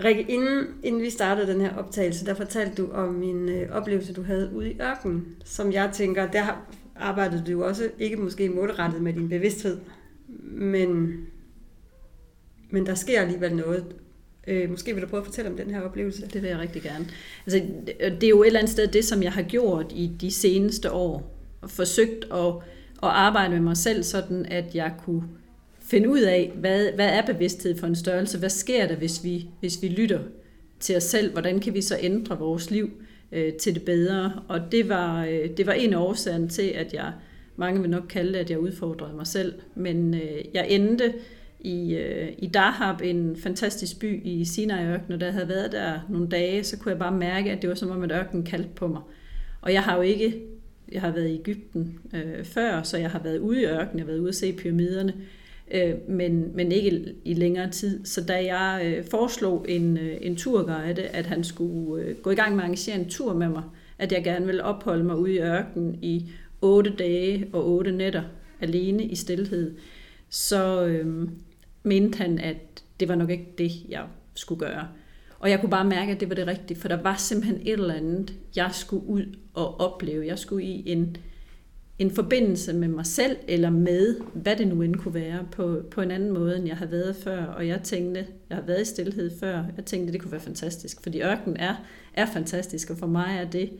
Rikke, 0.04 0.22
inden, 0.22 0.66
inden 0.82 1.02
vi 1.02 1.10
startede 1.10 1.52
den 1.52 1.60
her 1.60 1.76
optagelse, 1.76 2.26
der 2.26 2.34
fortalte 2.34 2.82
du 2.82 2.90
om 2.92 3.22
en 3.22 3.48
øh, 3.48 3.70
oplevelse, 3.70 4.12
du 4.12 4.22
havde 4.22 4.50
ude 4.54 4.70
i 4.70 4.80
ørkenen, 4.80 5.36
som 5.44 5.72
jeg 5.72 5.90
tænker, 5.92 6.30
der 6.30 6.66
arbejdede 6.96 7.44
du 7.46 7.50
jo 7.50 7.66
også 7.66 7.90
ikke 7.98 8.16
måske 8.16 8.48
målrettet 8.48 9.02
med 9.02 9.12
din 9.12 9.28
bevidsthed, 9.28 9.80
men, 10.42 11.26
men 12.70 12.86
der 12.86 12.94
sker 12.94 13.20
alligevel 13.20 13.56
noget. 13.56 13.84
Øh, 14.46 14.70
måske 14.70 14.94
vil 14.94 15.02
du 15.02 15.08
prøve 15.08 15.20
at 15.20 15.26
fortælle 15.26 15.50
om 15.50 15.56
den 15.56 15.70
her 15.70 15.80
oplevelse? 15.80 16.26
Det 16.32 16.42
vil 16.42 16.50
jeg 16.50 16.58
rigtig 16.58 16.82
gerne. 16.82 17.06
Altså, 17.46 17.62
det 18.00 18.24
er 18.24 18.28
jo 18.28 18.42
et 18.42 18.46
eller 18.46 18.60
andet 18.60 18.72
sted 18.72 18.86
det, 18.86 19.04
som 19.04 19.22
jeg 19.22 19.32
har 19.32 19.42
gjort 19.42 19.92
i 19.94 20.10
de 20.20 20.30
seneste 20.30 20.92
år. 20.92 21.32
Forsøgt 21.66 22.24
at, 22.32 22.46
at 23.02 23.08
arbejde 23.08 23.50
med 23.50 23.60
mig 23.60 23.76
selv, 23.76 24.02
sådan 24.02 24.46
at 24.46 24.74
jeg 24.74 24.92
kunne 25.04 25.22
finde 25.80 26.10
ud 26.10 26.20
af, 26.20 26.52
hvad, 26.54 26.92
hvad 26.92 27.08
er 27.08 27.26
bevidsthed 27.26 27.78
for 27.78 27.86
en 27.86 27.96
størrelse? 27.96 28.38
Hvad 28.38 28.50
sker 28.50 28.86
der, 28.86 28.96
hvis 28.96 29.24
vi, 29.24 29.48
hvis 29.60 29.82
vi 29.82 29.88
lytter 29.88 30.20
til 30.80 30.96
os 30.96 31.02
selv? 31.02 31.32
Hvordan 31.32 31.60
kan 31.60 31.74
vi 31.74 31.82
så 31.82 31.98
ændre 32.00 32.38
vores 32.38 32.70
liv 32.70 32.90
øh, 33.32 33.52
til 33.52 33.74
det 33.74 33.82
bedre? 33.82 34.42
Og 34.48 34.60
det 34.72 34.88
var, 34.88 35.24
øh, 35.24 35.50
det 35.56 35.66
var 35.66 35.72
en 35.72 35.92
af 35.92 35.98
årsagerne 35.98 36.48
til, 36.48 36.62
at 36.62 36.94
jeg, 36.94 37.12
mange 37.56 37.80
vil 37.80 37.90
nok 37.90 38.04
kalde 38.08 38.32
det, 38.32 38.38
at 38.38 38.50
jeg 38.50 38.58
udfordrede 38.58 39.16
mig 39.16 39.26
selv. 39.26 39.54
Men 39.74 40.14
øh, 40.14 40.44
jeg 40.54 40.66
endte 40.68 41.14
i, 41.60 41.94
øh, 41.94 42.28
i 42.38 42.46
Dahab, 42.46 43.00
en 43.00 43.36
fantastisk 43.36 44.00
by 44.00 44.24
i 44.24 44.44
Sinai-ørkenen, 44.44 45.12
og 45.12 45.20
da 45.20 45.24
jeg 45.24 45.34
havde 45.34 45.48
været 45.48 45.72
der 45.72 46.00
nogle 46.08 46.28
dage, 46.28 46.64
så 46.64 46.78
kunne 46.78 46.90
jeg 46.90 46.98
bare 46.98 47.12
mærke, 47.12 47.52
at 47.52 47.62
det 47.62 47.68
var 47.68 47.74
som 47.74 47.90
om, 47.90 48.02
at 48.02 48.12
ørkenen 48.12 48.44
kaldte 48.44 48.70
på 48.74 48.86
mig. 48.88 49.00
Og 49.60 49.72
jeg 49.72 49.82
har 49.82 49.96
jo 49.96 50.02
ikke, 50.02 50.42
jeg 50.92 51.00
har 51.00 51.10
været 51.10 51.28
i 51.28 51.34
Ægypten 51.34 51.98
øh, 52.14 52.44
før, 52.44 52.82
så 52.82 52.98
jeg 52.98 53.10
har 53.10 53.22
været 53.22 53.38
ude 53.38 53.62
i 53.62 53.64
ørkenen, 53.64 53.98
jeg 53.98 54.04
har 54.04 54.12
været 54.12 54.18
ude 54.18 54.28
at 54.28 54.34
se 54.34 54.52
pyramiderne, 54.52 55.14
øh, 55.74 55.94
men, 56.08 56.56
men 56.56 56.72
ikke 56.72 57.14
i 57.24 57.34
længere 57.34 57.70
tid. 57.70 58.04
Så 58.04 58.24
da 58.24 58.54
jeg 58.54 58.82
øh, 58.84 59.04
foreslog 59.10 59.66
en, 59.68 59.98
øh, 59.98 60.16
en 60.20 60.36
turguide, 60.36 61.02
at 61.02 61.26
han 61.26 61.44
skulle 61.44 62.04
øh, 62.04 62.16
gå 62.16 62.30
i 62.30 62.34
gang 62.34 62.50
med 62.54 62.62
at 62.62 62.64
arrangere 62.64 62.96
en 62.96 63.08
tur 63.08 63.34
med 63.34 63.48
mig, 63.48 63.62
at 63.98 64.12
jeg 64.12 64.24
gerne 64.24 64.46
ville 64.46 64.64
opholde 64.64 65.04
mig 65.04 65.16
ude 65.16 65.34
i 65.34 65.38
ørkenen 65.38 65.98
i 66.02 66.30
otte 66.60 66.92
dage 66.98 67.46
og 67.52 67.68
otte 67.68 67.92
nætter 67.92 68.22
alene 68.60 69.04
i 69.04 69.14
stilhed, 69.14 69.74
så 70.28 70.86
øh, 70.86 71.28
mente 71.86 72.18
han, 72.18 72.38
at 72.38 72.56
det 73.00 73.08
var 73.08 73.14
nok 73.14 73.30
ikke 73.30 73.54
det, 73.58 73.72
jeg 73.88 74.04
skulle 74.34 74.60
gøre. 74.60 74.88
Og 75.38 75.50
jeg 75.50 75.60
kunne 75.60 75.70
bare 75.70 75.84
mærke, 75.84 76.12
at 76.12 76.20
det 76.20 76.28
var 76.28 76.34
det 76.34 76.46
rigtige, 76.46 76.80
for 76.80 76.88
der 76.88 77.02
var 77.02 77.16
simpelthen 77.16 77.60
et 77.62 77.72
eller 77.72 77.94
andet, 77.94 78.34
jeg 78.56 78.70
skulle 78.72 79.06
ud 79.06 79.36
og 79.54 79.80
opleve. 79.80 80.26
Jeg 80.26 80.38
skulle 80.38 80.64
i 80.64 80.90
en, 80.92 81.16
en 81.98 82.10
forbindelse 82.10 82.72
med 82.72 82.88
mig 82.88 83.06
selv, 83.06 83.36
eller 83.48 83.70
med, 83.70 84.20
hvad 84.34 84.56
det 84.56 84.68
nu 84.68 84.82
end 84.82 84.94
kunne 84.94 85.14
være, 85.14 85.46
på, 85.52 85.82
på 85.90 86.00
en 86.00 86.10
anden 86.10 86.30
måde, 86.30 86.56
end 86.56 86.66
jeg 86.66 86.76
havde 86.76 86.90
været 86.90 87.16
før. 87.16 87.44
Og 87.44 87.68
jeg 87.68 87.82
tænkte, 87.82 88.26
jeg 88.48 88.56
har 88.56 88.64
været 88.64 88.82
i 88.82 88.84
stillhed 88.84 89.38
før, 89.40 89.64
jeg 89.76 89.84
tænkte, 89.84 90.12
det 90.12 90.20
kunne 90.20 90.32
være 90.32 90.40
fantastisk, 90.40 91.02
fordi 91.02 91.22
ørken 91.22 91.56
er, 91.56 91.74
er 92.14 92.26
fantastisk, 92.26 92.90
og 92.90 92.96
for 92.96 93.06
mig 93.06 93.38
er 93.40 93.50
det, 93.50 93.70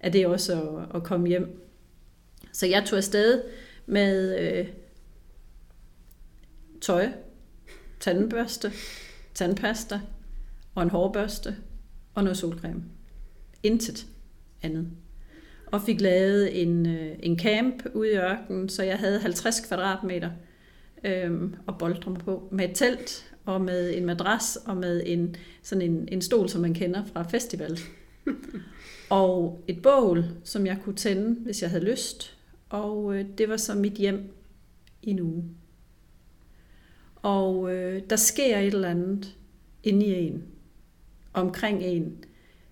er 0.00 0.10
det 0.10 0.26
også 0.26 0.62
at, 0.62 0.96
at 0.96 1.02
komme 1.02 1.28
hjem. 1.28 1.60
Så 2.52 2.66
jeg 2.66 2.84
tog 2.84 2.96
afsted 2.96 3.42
med 3.86 4.38
øh, 4.40 4.66
tøj, 6.80 7.08
tandbørste, 8.06 8.72
tandpasta 9.34 10.00
og 10.74 10.82
en 10.82 10.90
hårbørste 10.90 11.56
og 12.14 12.24
noget 12.24 12.36
solcreme. 12.36 12.82
Intet 13.62 14.06
andet 14.62 14.90
og 15.66 15.82
fik 15.82 16.00
lavet 16.00 16.62
en, 16.62 16.86
øh, 16.86 17.16
en 17.22 17.38
camp 17.38 17.86
ude 17.94 18.12
i 18.12 18.16
ørkenen, 18.16 18.68
så 18.68 18.82
jeg 18.82 18.98
havde 18.98 19.20
50 19.20 19.60
kvadratmeter 19.60 20.30
øhm, 21.04 21.54
og 21.66 21.78
boldre 21.78 22.10
mig 22.10 22.20
på 22.20 22.48
med 22.52 22.68
et 22.68 22.76
telt 22.76 23.34
og 23.44 23.60
med 23.60 23.96
en 23.96 24.06
madras 24.06 24.56
og 24.56 24.76
med 24.76 25.02
en, 25.06 25.36
sådan 25.62 25.82
en, 25.82 26.08
en 26.12 26.22
stol, 26.22 26.48
som 26.48 26.60
man 26.60 26.74
kender 26.74 27.04
fra 27.04 27.22
festival. 27.22 27.78
og 29.10 29.64
et 29.68 29.82
bål, 29.82 30.24
som 30.44 30.66
jeg 30.66 30.78
kunne 30.84 30.96
tænde, 30.96 31.40
hvis 31.40 31.62
jeg 31.62 31.70
havde 31.70 31.84
lyst. 31.84 32.36
Og 32.68 33.16
øh, 33.16 33.24
det 33.38 33.48
var 33.48 33.56
så 33.56 33.74
mit 33.74 33.92
hjem 33.92 34.32
i 35.02 35.10
en 35.10 35.20
uge. 35.20 35.44
Og 37.26 37.74
øh, 37.74 38.02
der 38.10 38.16
sker 38.16 38.58
et 38.58 38.74
eller 38.74 38.88
andet 38.88 39.36
inde 39.82 40.06
i 40.06 40.12
en, 40.12 40.44
omkring 41.32 41.82
en, 41.82 42.24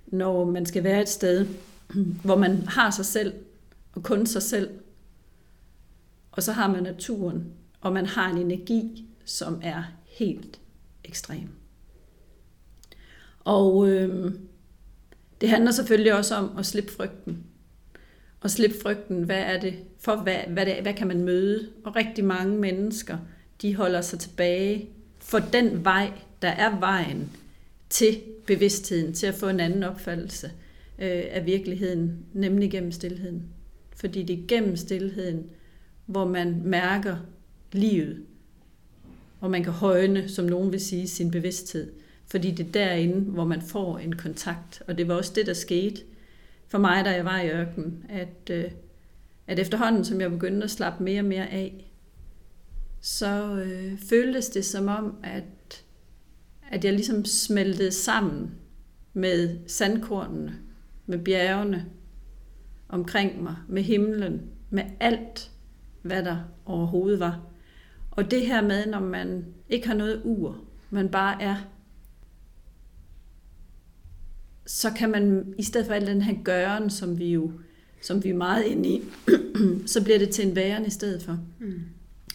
når 0.07 0.45
man 0.45 0.67
skal 0.67 0.85
være 0.85 1.03
et 1.03 1.09
sted, 1.09 1.47
hvor 2.25 2.37
man 2.37 2.63
har 2.69 2.91
sig 2.91 3.07
selv, 3.07 3.35
og 3.93 4.03
kun 4.03 4.27
sig 4.27 4.43
selv. 4.43 4.71
Og 6.33 6.43
så 6.43 6.53
har 6.53 6.69
man 6.73 6.83
naturen, 6.83 7.53
og 7.81 7.93
man 7.93 8.07
har 8.07 8.31
en 8.31 8.39
energi, 8.39 9.09
som 9.25 9.61
er 9.63 9.83
helt 10.07 10.61
ekstrem. 11.05 11.49
Og 13.45 13.89
øh, 13.89 14.33
det 15.41 15.49
handler 15.49 15.71
selvfølgelig 15.71 16.15
også 16.15 16.35
om 16.35 16.59
at 16.59 16.67
slippe 16.67 16.93
frygten. 16.93 17.45
Og 18.41 18.51
slippe 18.51 18.77
frygten, 18.83 19.23
hvad 19.23 19.41
er 19.41 19.61
det 19.61 19.75
for, 20.01 20.17
hvad, 20.17 20.39
hvad, 20.49 20.67
det, 20.67 20.83
hvad 20.83 20.95
kan 20.95 21.09
man 21.09 21.25
møde? 21.25 21.69
Og 21.85 21.97
rigtig 21.97 22.25
mange 22.25 22.59
mennesker, 22.59 23.19
de 23.65 23.77
holder 23.77 24.01
sig 24.01 24.19
tilbage 24.19 24.89
for 25.19 25.39
den 25.39 25.85
vej, 25.85 26.13
der 26.43 26.49
er 26.49 26.79
vejen 26.79 27.31
til 27.91 28.21
bevidstheden, 28.47 29.13
til 29.13 29.27
at 29.27 29.35
få 29.35 29.49
en 29.49 29.61
anden 29.61 29.83
opfattelse 29.83 30.47
øh, 30.99 31.23
af 31.31 31.47
virkeligheden, 31.47 32.19
nemlig 32.33 32.71
gennem 32.71 32.93
stillheden. 32.93 33.43
Fordi 33.97 34.23
det 34.23 34.39
er 34.39 34.47
gennem 34.49 34.77
stillheden, 34.77 35.47
hvor 36.07 36.25
man 36.25 36.61
mærker 36.65 37.17
livet, 37.73 38.23
hvor 39.39 39.49
man 39.49 39.65
kan 39.65 39.73
højne, 39.73 40.29
som 40.29 40.45
nogen 40.45 40.73
vil 40.73 40.81
sige, 40.81 41.09
sin 41.09 41.31
bevidsthed. 41.31 41.93
Fordi 42.27 42.51
det 42.51 42.67
er 42.67 42.73
derinde, 42.73 43.21
hvor 43.21 43.45
man 43.45 43.63
får 43.63 43.99
en 43.99 44.13
kontakt. 44.13 44.83
Og 44.87 44.99
det 44.99 45.09
var 45.09 45.15
også 45.15 45.33
det, 45.35 45.47
der 45.47 45.55
skete 45.55 46.01
for 46.69 46.79
mig, 46.79 47.05
da 47.05 47.11
jeg 47.11 47.25
var 47.25 47.41
i 47.41 47.51
ørkenen, 47.51 48.05
at, 48.09 48.51
øh, 48.51 48.65
at 49.47 49.59
efterhånden, 49.59 50.05
som 50.05 50.21
jeg 50.21 50.31
begyndte 50.31 50.65
at 50.65 50.71
slappe 50.71 51.05
mere 51.05 51.21
og 51.21 51.25
mere 51.25 51.51
af, 51.51 51.94
så 53.05 53.57
øh, 53.57 53.99
føltes 53.99 54.49
det 54.49 54.65
som 54.65 54.89
om, 54.89 55.15
at, 55.23 55.85
at 56.71 56.85
jeg 56.85 56.93
ligesom 56.93 57.25
smeltede 57.25 57.93
sammen 57.93 58.51
med 59.13 59.59
sandkornene, 59.67 60.59
med 61.07 61.19
bjergene 61.19 61.87
omkring 62.89 63.43
mig, 63.43 63.57
med 63.69 63.83
himlen, 63.83 64.43
med 64.71 64.83
alt, 65.01 65.51
hvad 66.03 66.25
der 66.25 66.39
overhovedet 66.65 67.21
var. 67.21 67.41
Og 68.11 68.31
det 68.31 68.47
her 68.47 68.63
med, 68.63 68.87
når 68.87 69.01
man 69.01 69.45
ikke 69.69 69.87
har 69.87 69.95
noget 69.95 70.23
ur, 70.25 70.65
man 70.91 71.09
bare 71.09 71.43
er, 71.43 71.57
så 74.67 74.91
kan 74.91 75.11
man, 75.11 75.55
i 75.59 75.63
stedet 75.63 75.87
for 75.87 75.95
al 75.95 76.07
den 76.07 76.23
her 76.23 76.43
gøren, 76.45 76.91
som 76.91 77.19
vi 77.19 77.33
jo 77.33 77.53
som 78.03 78.25
vi 78.25 78.31
er 78.31 78.35
meget 78.35 78.65
inde 78.65 78.89
i, 78.89 79.03
så 79.87 80.05
bliver 80.05 80.19
det 80.19 80.31
til 80.31 80.49
en 80.49 80.57
væren 80.57 80.87
i 80.87 80.91
stedet 80.91 81.23
for. 81.23 81.39
Mm. 81.61 81.81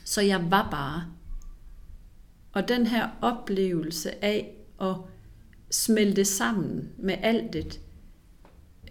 Så 0.10 0.22
jeg 0.22 0.52
var 0.52 0.68
bare. 0.72 1.06
Og 2.52 2.68
den 2.68 2.88
her 2.88 3.10
oplevelse 3.22 4.24
af 4.24 4.56
at 4.82 4.96
smelte 5.72 6.26
sammen 6.26 6.90
med 6.98 7.16
alt 7.22 7.54
det, 7.54 7.82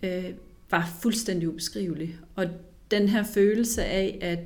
øh, 0.03 0.35
var 0.71 0.97
fuldstændig 1.03 1.49
ubeskrivelig. 1.49 2.19
Og 2.35 2.47
den 2.91 3.09
her 3.09 3.23
følelse 3.23 3.85
af, 3.85 4.19
at 4.23 4.39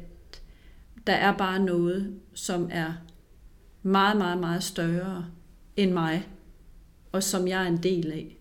der 1.06 1.12
er 1.12 1.36
bare 1.36 1.58
noget, 1.58 2.20
som 2.34 2.68
er 2.72 2.92
meget, 3.82 4.16
meget, 4.16 4.38
meget 4.38 4.62
større 4.62 5.26
end 5.76 5.92
mig, 5.92 6.28
og 7.12 7.22
som 7.22 7.48
jeg 7.48 7.62
er 7.62 7.68
en 7.68 7.82
del 7.82 8.12
af. 8.12 8.38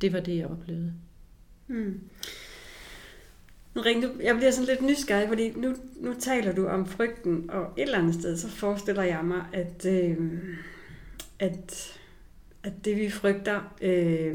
Det 0.00 0.12
var 0.12 0.20
det, 0.20 0.36
jeg 0.36 0.46
oplevede. 0.46 0.94
Mm. 1.66 2.00
Nu 3.78 3.82
ringte, 3.82 4.10
jeg 4.22 4.36
bliver 4.36 4.50
sådan 4.50 4.66
lidt 4.66 4.82
nysgerrig, 4.82 5.28
fordi 5.28 5.52
nu, 5.56 5.74
nu 6.00 6.14
taler 6.18 6.52
du 6.52 6.66
om 6.66 6.86
frygten, 6.86 7.50
og 7.50 7.62
et 7.76 7.82
eller 7.82 7.98
andet 7.98 8.14
sted, 8.14 8.36
så 8.36 8.48
forestiller 8.48 9.02
jeg 9.02 9.24
mig, 9.24 9.44
at, 9.52 9.86
øh, 9.86 10.16
at, 11.38 11.98
at 12.62 12.72
det 12.84 12.96
vi 12.96 13.10
frygter, 13.10 13.74
øh, 13.82 14.34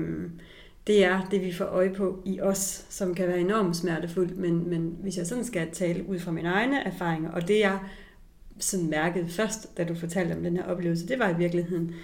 det 0.88 1.06
er 1.06 1.28
det, 1.32 1.42
vi 1.42 1.54
får 1.54 1.66
øje 1.66 1.94
på 1.94 2.24
i 2.26 2.42
os, 2.42 2.86
som 2.90 3.16
kan 3.16 3.28
være 3.28 3.40
enormt 3.40 3.76
smertefuldt, 3.76 4.38
men, 4.38 4.70
men 4.70 4.98
hvis 5.02 5.18
jeg 5.18 5.28
sådan 5.28 5.46
skal 5.46 5.72
tale 5.72 6.10
ud 6.10 6.20
fra 6.20 6.32
mine 6.32 6.50
egne 6.50 6.84
erfaringer, 6.84 7.32
og 7.32 7.48
det 7.48 7.60
jeg 7.60 7.80
sådan 8.60 8.90
mærkede 8.90 9.30
først, 9.30 9.78
da 9.78 9.84
du 9.84 9.96
fortalte 9.96 10.34
om 10.34 10.44
den 10.44 10.58
her 10.58 10.64
oplevelse, 10.64 11.08
det 11.08 11.20
var 11.20 11.30
i 11.30 11.38
virkeligheden 11.38 11.96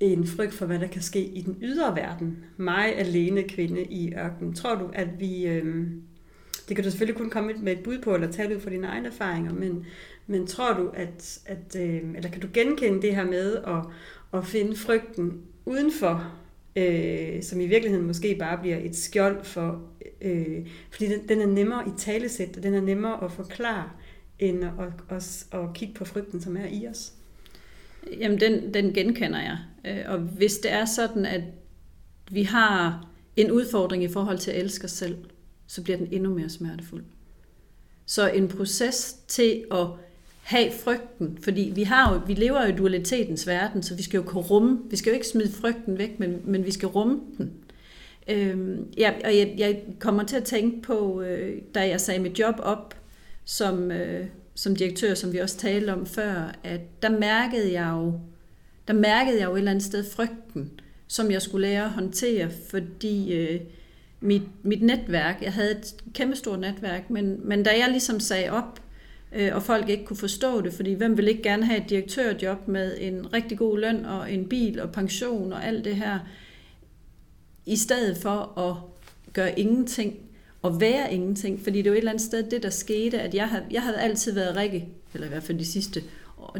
en 0.00 0.26
frygt 0.26 0.54
for, 0.54 0.66
hvad 0.66 0.78
der 0.78 0.86
kan 0.86 1.02
ske 1.02 1.24
i 1.24 1.42
den 1.42 1.56
ydre 1.62 1.96
verden. 1.96 2.44
Mig 2.56 2.98
alene 2.98 3.42
kvinde 3.42 3.84
i 3.84 4.14
ørkenen. 4.14 4.54
Tror 4.54 4.74
du, 4.74 4.90
at 4.92 5.20
vi... 5.20 5.46
Øh, 5.46 5.86
det 6.70 6.76
kan 6.76 6.84
du 6.84 6.90
selvfølgelig 6.90 7.16
kun 7.16 7.30
komme 7.30 7.52
med 7.54 7.72
et 7.72 7.82
bud 7.82 7.98
på, 7.98 8.14
eller 8.14 8.32
tale 8.32 8.56
ud 8.56 8.60
fra 8.60 8.70
dine 8.70 8.86
egne 8.86 9.08
erfaringer, 9.08 9.52
men, 9.52 9.86
men 10.26 10.46
tror 10.46 10.74
du, 10.74 10.90
at, 10.94 11.38
at 11.46 11.76
øh, 11.76 12.02
eller 12.16 12.30
kan 12.30 12.40
du 12.40 12.48
genkende 12.52 13.02
det 13.02 13.16
her 13.16 13.24
med 13.24 13.56
at, 13.56 13.82
at 14.38 14.46
finde 14.46 14.76
frygten 14.76 15.42
udenfor 15.64 16.40
øh, 16.76 17.42
som 17.42 17.60
i 17.60 17.66
virkeligheden 17.66 18.06
måske 18.06 18.36
bare 18.38 18.58
bliver 18.58 18.76
et 18.76 18.96
skjold 18.96 19.44
for, 19.44 19.82
øh, 20.20 20.66
fordi 20.90 21.06
den, 21.06 21.28
den 21.28 21.40
er 21.40 21.46
nemmere 21.46 21.88
i 21.88 21.90
talesæt, 21.98 22.56
og 22.56 22.62
den 22.62 22.74
er 22.74 22.80
nemmere 22.80 23.24
at 23.24 23.32
forklare, 23.32 23.90
end 24.38 24.64
at, 24.64 24.70
at, 24.78 25.16
at, 25.16 25.46
at 25.60 25.74
kigge 25.74 25.94
på 25.94 26.04
frygten, 26.04 26.40
som 26.40 26.56
er 26.56 26.66
i 26.70 26.86
os. 26.86 27.12
Jamen, 28.18 28.40
den, 28.40 28.74
den 28.74 28.92
genkender 28.92 29.40
jeg. 29.40 29.58
Øh, 29.84 30.12
og 30.12 30.18
hvis 30.18 30.58
det 30.58 30.72
er 30.72 30.84
sådan, 30.84 31.26
at 31.26 31.42
vi 32.30 32.42
har 32.42 33.06
en 33.36 33.50
udfordring 33.50 34.04
i 34.04 34.08
forhold 34.08 34.38
til 34.38 34.50
at 34.50 34.60
elske 34.60 34.84
os 34.84 34.90
selv, 34.90 35.16
så 35.70 35.82
bliver 35.82 35.96
den 35.96 36.08
endnu 36.10 36.34
mere 36.34 36.48
smertefuld. 36.48 37.04
Så 38.06 38.28
en 38.30 38.48
proces 38.48 39.16
til 39.28 39.64
at 39.72 39.86
have 40.42 40.72
frygten, 40.72 41.38
fordi 41.42 41.72
vi, 41.74 41.82
har 41.82 42.14
jo, 42.14 42.20
vi 42.26 42.34
lever 42.34 42.66
jo 42.66 42.72
i 42.72 42.76
dualitetens 42.76 43.46
verden, 43.46 43.82
så 43.82 43.94
vi 43.94 44.02
skal 44.02 44.18
jo 44.18 44.24
kunne 44.24 44.42
rumme, 44.42 44.80
vi 44.90 44.96
skal 44.96 45.10
jo 45.10 45.14
ikke 45.14 45.26
smide 45.26 45.52
frygten 45.52 45.98
væk, 45.98 46.18
men, 46.18 46.42
men 46.44 46.64
vi 46.64 46.70
skal 46.70 46.88
rumme 46.88 47.20
den. 47.38 47.52
Øhm, 48.28 48.92
ja, 48.98 49.12
og 49.24 49.36
jeg, 49.36 49.54
jeg 49.58 49.82
kommer 49.98 50.22
til 50.22 50.36
at 50.36 50.44
tænke 50.44 50.82
på, 50.82 51.22
øh, 51.22 51.62
da 51.74 51.88
jeg 51.88 52.00
sagde 52.00 52.20
mit 52.20 52.38
job 52.38 52.54
op 52.58 52.94
som, 53.44 53.90
øh, 53.90 54.26
som 54.54 54.76
direktør, 54.76 55.14
som 55.14 55.32
vi 55.32 55.38
også 55.38 55.56
talte 55.56 55.92
om 55.92 56.06
før, 56.06 56.54
at 56.64 57.02
der 57.02 57.18
mærkede 57.18 57.72
jeg 57.72 57.90
jo, 57.92 58.20
der 58.88 58.94
mærkede 58.94 59.38
jeg 59.38 59.44
jo 59.44 59.54
et 59.54 59.58
eller 59.58 59.70
andet 59.70 59.84
sted 59.84 60.04
frygten, 60.10 60.70
som 61.06 61.30
jeg 61.30 61.42
skulle 61.42 61.68
lære 61.68 61.84
at 61.84 61.90
håndtere, 61.90 62.50
fordi 62.70 63.34
øh, 63.34 63.60
mit, 64.20 64.42
mit 64.62 64.82
netværk, 64.82 65.42
jeg 65.42 65.52
havde 65.52 65.70
et 65.70 65.94
kæmpestort 66.14 66.60
netværk, 66.60 67.10
men, 67.10 67.48
men 67.48 67.62
da 67.62 67.70
jeg 67.70 67.88
ligesom 67.90 68.20
sagde 68.20 68.50
op, 68.50 68.80
øh, 69.32 69.54
og 69.54 69.62
folk 69.62 69.88
ikke 69.88 70.04
kunne 70.04 70.16
forstå 70.16 70.60
det, 70.60 70.72
fordi 70.72 70.92
hvem 70.92 71.16
vil 71.16 71.28
ikke 71.28 71.42
gerne 71.42 71.66
have 71.66 71.80
et 71.82 71.90
direktørjob 71.90 72.68
med 72.68 72.96
en 73.00 73.32
rigtig 73.32 73.58
god 73.58 73.78
løn 73.78 74.04
og 74.04 74.32
en 74.32 74.48
bil 74.48 74.80
og 74.80 74.92
pension 74.92 75.52
og 75.52 75.66
alt 75.66 75.84
det 75.84 75.96
her, 75.96 76.18
i 77.66 77.76
stedet 77.76 78.16
for 78.16 78.58
at 78.58 78.76
gøre 79.32 79.60
ingenting 79.60 80.14
og 80.62 80.80
være 80.80 81.14
ingenting, 81.14 81.60
fordi 81.62 81.78
det 81.78 81.86
er 81.86 81.90
jo 81.90 81.94
et 81.94 81.98
eller 81.98 82.10
andet 82.10 82.24
sted 82.24 82.50
det, 82.50 82.62
der 82.62 82.70
skete, 82.70 83.20
at 83.20 83.34
jeg 83.34 83.48
havde, 83.48 83.64
jeg 83.70 83.82
havde 83.82 84.00
altid 84.00 84.32
været 84.32 84.56
Rikke, 84.56 84.88
eller 85.14 85.26
i 85.26 85.30
hvert 85.30 85.42
fald 85.42 85.58
de 85.58 85.64
sidste, 85.64 86.02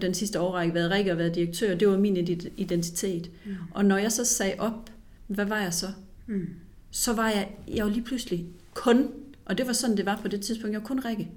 den 0.00 0.14
sidste 0.14 0.40
årrække 0.40 0.74
været 0.74 0.90
Rikke 0.90 1.12
og 1.12 1.18
været 1.18 1.34
direktør, 1.34 1.74
det 1.74 1.88
var 1.88 1.98
min 1.98 2.16
identitet. 2.56 3.30
Mm. 3.44 3.54
Og 3.74 3.84
når 3.84 3.96
jeg 3.96 4.12
så 4.12 4.24
sagde 4.24 4.54
op, 4.58 4.90
hvad 5.26 5.44
var 5.44 5.60
jeg 5.60 5.74
så? 5.74 5.86
Mm. 6.26 6.48
Så 6.90 7.12
var 7.12 7.28
jeg, 7.28 7.56
jeg 7.68 7.84
var 7.84 7.90
lige 7.90 8.04
pludselig 8.04 8.46
kun, 8.74 9.12
og 9.44 9.58
det 9.58 9.66
var 9.66 9.72
sådan, 9.72 9.96
det 9.96 10.06
var 10.06 10.16
på 10.22 10.28
det 10.28 10.42
tidspunkt, 10.42 10.72
jeg 10.72 10.80
var 10.80 10.86
kun 10.86 11.04
Rikke. 11.04 11.30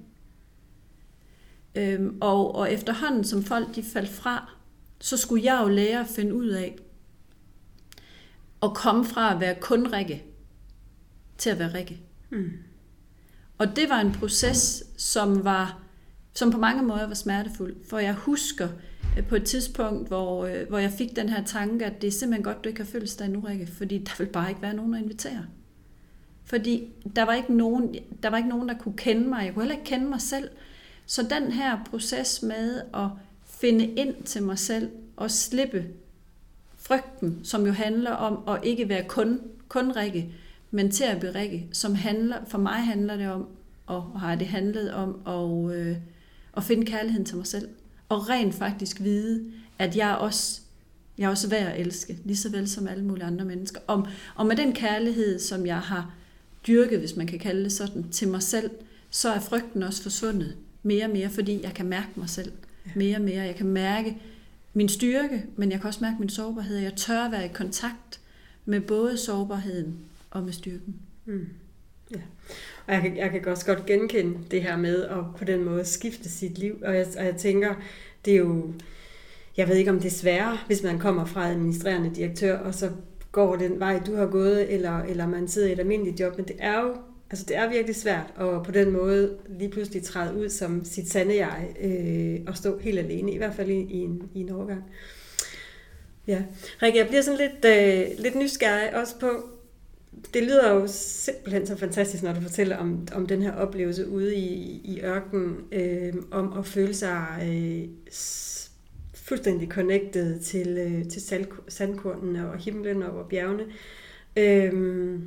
Øhm, 1.74 2.18
og, 2.20 2.54
og 2.54 2.72
efterhånden, 2.72 3.24
som 3.24 3.42
folk 3.42 3.74
de 3.74 3.82
faldt 3.82 4.10
fra, 4.10 4.52
så 5.00 5.16
skulle 5.16 5.44
jeg 5.44 5.60
jo 5.62 5.68
lære 5.68 6.00
at 6.00 6.06
finde 6.06 6.34
ud 6.34 6.48
af, 6.48 6.76
at 8.62 8.74
komme 8.74 9.04
fra 9.04 9.34
at 9.34 9.40
være 9.40 9.54
kun 9.60 9.92
Rikke, 9.92 10.24
til 11.38 11.50
at 11.50 11.58
være 11.58 11.74
Rikke. 11.74 12.00
Mm. 12.30 12.50
Og 13.58 13.76
det 13.76 13.88
var 13.88 14.00
en 14.00 14.12
proces, 14.12 14.84
som 14.96 15.44
var 15.44 15.84
som 16.34 16.50
på 16.50 16.58
mange 16.58 16.82
måder 16.82 17.06
var 17.06 17.14
smertefuld. 17.14 17.76
For 17.88 17.98
jeg 17.98 18.14
husker 18.14 18.68
Øh, 19.18 19.26
på 19.26 19.36
et 19.36 19.44
tidspunkt, 19.44 20.08
hvor, 20.08 20.44
øh, 20.44 20.68
hvor 20.68 20.78
jeg 20.78 20.90
fik 20.90 21.16
den 21.16 21.28
her 21.28 21.44
tanke, 21.44 21.84
at 21.84 22.02
det 22.02 22.08
er 22.08 22.12
simpelthen 22.12 22.44
godt, 22.44 22.64
du 22.64 22.68
ikke 22.68 22.80
har 22.80 22.90
fødselsdag 22.90 23.28
nu, 23.28 23.40
Rikke, 23.40 23.66
fordi 23.66 23.98
der 23.98 24.12
vil 24.18 24.26
bare 24.26 24.48
ikke 24.48 24.62
være 24.62 24.74
nogen 24.74 24.94
at 24.94 25.02
invitere. 25.02 25.46
Fordi 26.44 26.92
der 27.16 27.22
var, 27.22 27.32
ikke 27.32 27.54
nogen, 27.54 27.94
der 28.22 28.30
var 28.30 28.36
ikke 28.36 28.48
nogen, 28.48 28.68
der 28.68 28.78
kunne 28.78 28.96
kende 28.96 29.28
mig. 29.28 29.44
Jeg 29.44 29.54
kunne 29.54 29.62
heller 29.62 29.76
ikke 29.76 29.90
kende 29.90 30.06
mig 30.06 30.20
selv. 30.20 30.48
Så 31.06 31.22
den 31.22 31.52
her 31.52 31.84
proces 31.90 32.42
med 32.42 32.80
at 32.94 33.08
finde 33.46 33.84
ind 33.84 34.22
til 34.22 34.42
mig 34.42 34.58
selv 34.58 34.90
og 35.16 35.30
slippe 35.30 35.84
frygten, 36.76 37.40
som 37.44 37.66
jo 37.66 37.72
handler 37.72 38.10
om 38.10 38.54
at 38.54 38.64
ikke 38.64 38.88
være 38.88 39.04
kun, 39.08 39.40
kun 39.68 39.96
Rikke, 39.96 40.34
men 40.70 40.90
til 40.90 41.04
at 41.04 41.18
blive 41.18 41.34
Rikke, 41.34 41.68
som 41.72 41.94
handler, 41.94 42.36
for 42.46 42.58
mig 42.58 42.74
handler 42.74 43.16
det 43.16 43.28
om, 43.28 43.48
og 43.86 44.20
har 44.20 44.34
det 44.34 44.46
handlet 44.46 44.94
om 44.94 45.20
at, 45.26 45.76
øh, 45.76 45.96
at 46.56 46.64
finde 46.64 46.86
kærligheden 46.86 47.24
til 47.24 47.36
mig 47.36 47.46
selv. 47.46 47.68
Og 48.08 48.28
rent 48.28 48.54
faktisk 48.54 49.00
vide, 49.00 49.44
at 49.78 49.96
jeg 49.96 50.16
også 50.16 50.60
Jeg 51.18 51.24
er 51.24 51.28
også 51.28 51.48
værd 51.48 51.72
at 51.72 51.80
elske, 51.80 52.18
lige 52.24 52.36
så 52.36 52.50
vel 52.50 52.68
som 52.68 52.88
alle 52.88 53.04
mulige 53.04 53.24
andre 53.24 53.44
mennesker. 53.44 53.80
Og, 53.86 54.06
og 54.34 54.46
med 54.46 54.56
den 54.56 54.72
kærlighed, 54.72 55.38
som 55.38 55.66
jeg 55.66 55.78
har 55.78 56.14
dyrket, 56.66 56.98
hvis 56.98 57.16
man 57.16 57.26
kan 57.26 57.38
kalde 57.38 57.64
det 57.64 57.72
sådan, 57.72 58.10
til 58.10 58.28
mig 58.28 58.42
selv, 58.42 58.70
så 59.10 59.28
er 59.28 59.40
frygten 59.40 59.82
også 59.82 60.02
forsvundet 60.02 60.56
mere 60.82 61.04
og 61.04 61.10
mere, 61.10 61.30
fordi 61.30 61.62
jeg 61.62 61.74
kan 61.74 61.86
mærke 61.86 62.08
mig 62.16 62.28
selv 62.30 62.52
mere 62.94 63.16
og 63.16 63.22
mere. 63.22 63.42
Jeg 63.42 63.56
kan 63.56 63.66
mærke 63.66 64.16
min 64.74 64.88
styrke, 64.88 65.44
men 65.56 65.70
jeg 65.70 65.80
kan 65.80 65.88
også 65.88 66.00
mærke 66.00 66.16
min 66.18 66.28
sårbarhed. 66.28 66.76
Jeg 66.76 66.94
tør 66.96 67.24
at 67.24 67.32
være 67.32 67.44
i 67.44 67.52
kontakt 67.54 68.20
med 68.64 68.80
både 68.80 69.18
sårbarheden 69.18 69.98
og 70.30 70.42
med 70.42 70.52
styrken. 70.52 70.96
Mm. 71.24 71.46
Og 72.86 72.94
jeg 72.94 73.02
kan, 73.02 73.16
jeg 73.16 73.30
kan 73.30 73.48
også 73.48 73.66
godt 73.66 73.86
genkende 73.86 74.38
det 74.50 74.62
her 74.62 74.76
med 74.76 75.02
at 75.04 75.18
på 75.38 75.44
den 75.44 75.64
måde 75.64 75.84
skifte 75.84 76.30
sit 76.30 76.58
liv. 76.58 76.78
Og 76.84 76.96
jeg, 76.96 77.06
og 77.18 77.24
jeg 77.24 77.36
tænker, 77.36 77.74
det 78.24 78.32
er 78.32 78.38
jo, 78.38 78.72
jeg 79.56 79.68
ved 79.68 79.76
ikke 79.76 79.90
om 79.90 80.00
det 80.00 80.06
er 80.06 80.10
sværere, 80.10 80.58
hvis 80.66 80.82
man 80.82 80.98
kommer 80.98 81.24
fra 81.24 81.48
administrerende 81.48 82.14
direktør, 82.14 82.58
og 82.58 82.74
så 82.74 82.90
går 83.32 83.56
den 83.56 83.80
vej, 83.80 84.00
du 84.06 84.16
har 84.16 84.26
gået, 84.26 84.72
eller, 84.72 85.02
eller 85.02 85.26
man 85.26 85.48
sidder 85.48 85.68
i 85.68 85.72
et 85.72 85.80
almindeligt 85.80 86.20
job, 86.20 86.36
men 86.36 86.48
det 86.48 86.56
er 86.58 86.80
jo 86.80 86.94
altså 87.30 87.44
det 87.48 87.56
er 87.56 87.70
virkelig 87.70 87.96
svært 87.96 88.32
at 88.40 88.62
på 88.62 88.70
den 88.72 88.90
måde 88.90 89.36
lige 89.48 89.70
pludselig 89.70 90.02
træde 90.02 90.36
ud 90.36 90.48
som 90.48 90.84
sit 90.84 91.10
sande 91.10 91.36
jeg, 91.36 91.68
øh, 91.80 92.40
og 92.46 92.56
stå 92.56 92.78
helt 92.78 92.98
alene, 92.98 93.32
i 93.32 93.36
hvert 93.36 93.54
fald 93.54 93.70
i, 93.70 93.80
i, 93.80 93.96
en, 93.96 94.22
i 94.34 94.40
en 94.40 94.50
overgang. 94.50 94.84
Ja. 96.26 96.42
Rikke, 96.82 96.98
jeg 96.98 97.08
bliver 97.08 97.22
sådan 97.22 97.40
lidt, 97.40 97.64
øh, 97.64 98.18
lidt 98.18 98.34
nysgerrig 98.34 98.96
også 98.96 99.18
på, 99.18 99.28
det 100.34 100.42
lyder 100.42 100.72
jo 100.72 100.86
simpelthen 100.86 101.66
så 101.66 101.76
fantastisk, 101.76 102.22
når 102.22 102.32
du 102.32 102.40
fortæller 102.40 102.76
om, 102.76 103.08
om 103.12 103.26
den 103.26 103.42
her 103.42 103.52
oplevelse 103.52 104.08
ude 104.08 104.36
i, 104.36 104.80
i 104.84 105.00
ørkenen, 105.00 105.56
øh, 105.72 106.14
om 106.30 106.58
at 106.58 106.66
føle 106.66 106.94
sig 106.94 107.26
øh, 107.42 107.88
fuldstændig 109.14 109.68
connected 109.68 110.40
til, 110.40 110.68
øh, 110.68 111.08
til 111.08 111.22
sandkornene 111.68 112.50
og 112.50 112.58
himlen 112.58 113.02
og 113.02 113.28
bjergene. 113.28 113.64
Øh, 114.36 115.20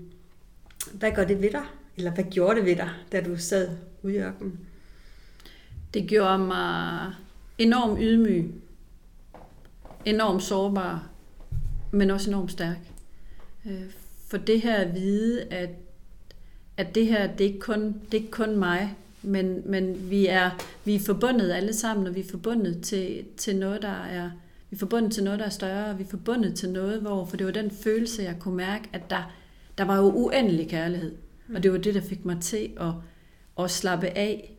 hvad 0.94 1.12
gør 1.12 1.24
det 1.24 1.41
ved 1.41 1.51
dig? 1.51 1.65
Eller 1.98 2.12
hvad 2.12 2.24
gjorde 2.24 2.56
det 2.56 2.65
ved 2.65 2.75
dig, 2.75 2.89
da 3.12 3.22
du 3.22 3.38
sad 3.38 3.70
ude 4.03 4.15
i 4.15 4.17
ørkenen? 4.17 4.60
Det 5.94 6.08
gjorde 6.08 6.39
mig 6.39 7.13
enormt 7.58 8.00
ydmyg, 8.01 8.51
enormt 10.06 10.44
sårbar, 10.44 11.10
men 11.91 12.10
også 12.10 12.29
enormt 12.29 12.51
stærk. 12.51 12.77
Øh, 13.65 13.91
for 14.27 14.38
det 14.38 14.62
her 14.62 14.75
at 14.75 14.96
vide, 14.96 15.43
at, 15.43 15.69
at 16.77 16.96
det 16.96 17.07
her, 17.07 17.27
det 17.27 17.41
er 17.41 17.48
ikke 17.48 17.60
kun, 17.60 17.84
det 17.84 18.17
er 18.17 18.22
ikke 18.22 18.31
kun 18.31 18.57
mig, 18.57 18.96
men, 19.22 19.62
men 19.65 20.10
vi, 20.10 20.27
er, 20.27 20.50
vi 20.86 20.96
er 20.96 21.00
forbundet 21.00 21.51
alle 21.51 21.74
sammen, 21.74 22.07
og 22.07 22.15
vi 22.15 22.19
er 22.19 22.29
forbundet 22.31 22.81
til, 22.81 23.25
til 23.38 23.55
noget, 23.55 23.81
der 23.81 24.03
er, 24.03 24.29
vi 24.69 24.75
er 24.75 24.79
forbundet 24.79 25.12
til 25.12 25.24
noget, 25.24 25.39
der 25.39 25.46
er 25.46 25.50
større, 25.50 25.86
og 25.86 26.00
vi 26.00 26.03
er 26.03 26.07
forbundet 26.07 26.55
til 26.55 26.69
noget, 26.69 27.01
hvor, 27.01 27.25
for 27.25 27.38
det 27.38 27.46
var 27.46 27.51
den 27.51 27.72
følelse, 27.72 28.24
jeg 28.24 28.36
kunne 28.39 28.55
mærke, 28.55 28.89
at 28.93 29.10
der, 29.10 29.34
der 29.77 29.84
var 29.84 29.98
jo 29.98 30.12
uendelig 30.12 30.69
kærlighed. 30.69 31.15
Og 31.55 31.63
det 31.63 31.72
var 31.72 31.77
det, 31.77 31.96
der 31.96 32.01
fik 32.01 32.25
mig 32.25 32.41
til 32.41 32.69
at, 32.79 32.93
at 33.63 33.72
slappe 33.72 34.07
af, 34.07 34.57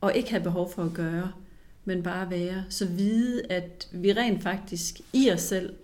og 0.00 0.16
ikke 0.16 0.30
have 0.30 0.42
behov 0.42 0.72
for 0.72 0.84
at 0.84 0.94
gøre, 0.94 1.32
men 1.84 2.02
bare 2.02 2.30
være. 2.30 2.64
Så 2.68 2.86
vide, 2.86 3.42
at 3.52 3.88
vi 3.92 4.12
rent 4.12 4.42
faktisk 4.42 5.00
i 5.12 5.30
os 5.30 5.40
selv 5.40 5.74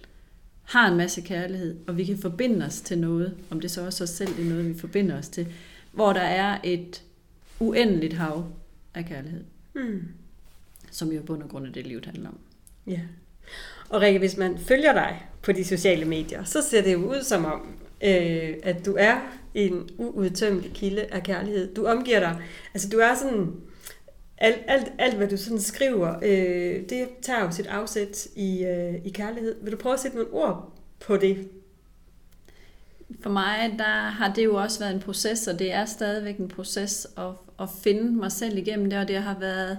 har 0.64 0.90
en 0.90 0.96
masse 0.96 1.20
kærlighed, 1.20 1.76
og 1.86 1.96
vi 1.96 2.04
kan 2.04 2.18
forbinde 2.18 2.66
os 2.66 2.80
til 2.80 2.98
noget, 2.98 3.36
om 3.50 3.60
det 3.60 3.70
så 3.70 3.86
også 3.86 4.04
os 4.04 4.10
selv 4.10 4.40
er 4.40 4.44
noget, 4.44 4.68
vi 4.68 4.78
forbinder 4.78 5.18
os 5.18 5.28
til, 5.28 5.46
hvor 5.92 6.12
der 6.12 6.20
er 6.20 6.58
et 6.64 7.02
uendeligt 7.60 8.12
hav 8.12 8.46
af 8.94 9.04
kærlighed. 9.04 9.44
Mm. 9.74 10.02
Som 10.90 11.12
jo 11.12 11.20
i 11.20 11.22
bund 11.22 11.42
og 11.42 11.48
grund 11.48 11.66
er 11.66 11.72
det, 11.72 11.86
livet 11.86 12.06
handler 12.06 12.28
om. 12.28 12.38
Ja. 12.86 13.00
Og 13.88 14.00
Rikke, 14.00 14.18
hvis 14.18 14.36
man 14.36 14.58
følger 14.58 14.92
dig 14.92 15.22
på 15.42 15.52
de 15.52 15.64
sociale 15.64 16.04
medier, 16.04 16.44
så 16.44 16.62
ser 16.62 16.82
det 16.82 16.92
jo 16.92 16.98
ud 16.98 17.22
som 17.22 17.44
om, 17.44 17.60
øh, 18.04 18.54
at 18.62 18.86
du 18.86 18.96
er 18.98 19.20
en 19.54 19.88
uudtømmelig 19.98 20.72
kilde 20.72 21.02
af 21.02 21.22
kærlighed. 21.22 21.74
Du 21.74 21.86
omgiver 21.86 22.20
dig, 22.20 22.42
altså 22.74 22.88
du 22.88 22.98
er 22.98 23.14
sådan, 23.14 23.52
alt, 24.38 24.58
alt, 24.66 24.92
alt 24.98 25.16
hvad 25.16 25.28
du 25.28 25.36
sådan 25.36 25.60
skriver, 25.60 26.16
øh, 26.22 26.88
det 26.88 27.08
tager 27.22 27.44
jo 27.44 27.50
sit 27.50 27.66
afsæt 27.66 28.26
i, 28.36 28.64
øh, 28.64 28.94
i 29.04 29.10
kærlighed. 29.10 29.56
Vil 29.62 29.72
du 29.72 29.76
prøve 29.76 29.92
at 29.92 30.00
sætte 30.00 30.16
nogle 30.16 30.32
ord 30.32 30.72
på 31.00 31.16
det? 31.16 31.48
For 33.20 33.30
mig, 33.30 33.74
der 33.78 34.08
har 34.08 34.32
det 34.32 34.44
jo 34.44 34.54
også 34.54 34.78
været 34.78 34.94
en 34.94 35.00
proces, 35.00 35.46
og 35.46 35.58
det 35.58 35.72
er 35.72 35.84
stadigvæk 35.84 36.36
en 36.36 36.48
proces 36.48 37.06
at, 37.16 37.30
at 37.60 37.68
finde 37.82 38.12
mig 38.12 38.32
selv 38.32 38.58
igennem 38.58 38.90
det, 38.90 38.98
og 38.98 39.08
det 39.08 39.16
har 39.16 39.38
været, 39.38 39.78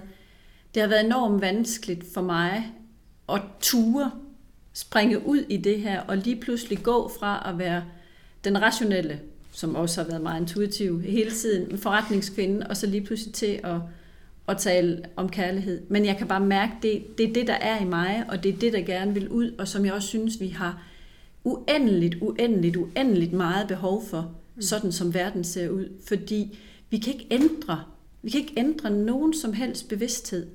det 0.74 0.82
har 0.82 0.88
været 0.88 1.04
enormt 1.04 1.40
vanskeligt 1.40 2.04
for 2.14 2.22
mig 2.22 2.72
at 3.28 3.40
ture 3.60 4.10
springe 4.72 5.26
ud 5.26 5.38
i 5.48 5.56
det 5.56 5.80
her, 5.80 6.00
og 6.00 6.16
lige 6.16 6.40
pludselig 6.40 6.82
gå 6.82 7.10
fra 7.20 7.50
at 7.50 7.58
være 7.58 7.84
den 8.44 8.62
rationelle, 8.62 9.20
som 9.52 9.74
også 9.74 10.02
har 10.02 10.08
været 10.08 10.22
meget 10.22 10.40
intuitiv 10.40 11.00
hele 11.00 11.30
tiden, 11.30 11.78
forretningskvinde, 11.78 12.66
og 12.66 12.76
så 12.76 12.86
lige 12.86 13.04
pludselig 13.04 13.34
til 13.34 13.60
at, 13.64 13.80
at 14.48 14.58
tale 14.58 15.02
om 15.16 15.28
kærlighed. 15.28 15.82
Men 15.88 16.04
jeg 16.04 16.16
kan 16.16 16.28
bare 16.28 16.40
mærke, 16.40 16.72
det, 16.82 17.18
det 17.18 17.28
er 17.28 17.32
det, 17.32 17.46
der 17.46 17.54
er 17.54 17.80
i 17.80 17.84
mig, 17.84 18.24
og 18.28 18.42
det 18.42 18.54
er 18.54 18.58
det, 18.58 18.72
der 18.72 18.80
gerne 18.80 19.14
vil 19.14 19.28
ud, 19.28 19.50
og 19.58 19.68
som 19.68 19.84
jeg 19.84 19.92
også 19.92 20.08
synes, 20.08 20.40
vi 20.40 20.48
har 20.48 20.82
uendeligt, 21.44 22.16
uendeligt, 22.20 22.76
uendeligt 22.76 23.32
meget 23.32 23.68
behov 23.68 24.04
for, 24.04 24.34
mm. 24.54 24.62
sådan 24.62 24.92
som 24.92 25.14
verden 25.14 25.44
ser 25.44 25.68
ud. 25.68 25.88
Fordi 26.08 26.58
vi 26.90 26.98
kan 26.98 27.12
ikke 27.12 27.26
ændre, 27.30 27.84
vi 28.22 28.30
kan 28.30 28.40
ikke 28.40 28.54
ændre 28.56 28.90
nogen 28.90 29.34
som 29.34 29.52
helst 29.52 29.88
bevidsthed, 29.88 30.46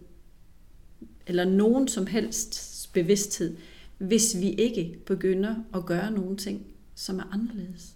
eller 1.27 1.45
nogen 1.45 1.88
som 1.88 2.08
helst 2.08 2.89
bevidsthed, 2.93 3.58
hvis 3.97 4.38
vi 4.39 4.49
ikke 4.49 4.97
begynder 5.06 5.56
at 5.73 5.86
gøre 5.86 6.12
nogle 6.12 6.38
ting 6.38 6.65
som 6.95 7.19
er 7.19 7.34
anderledes. 7.34 7.95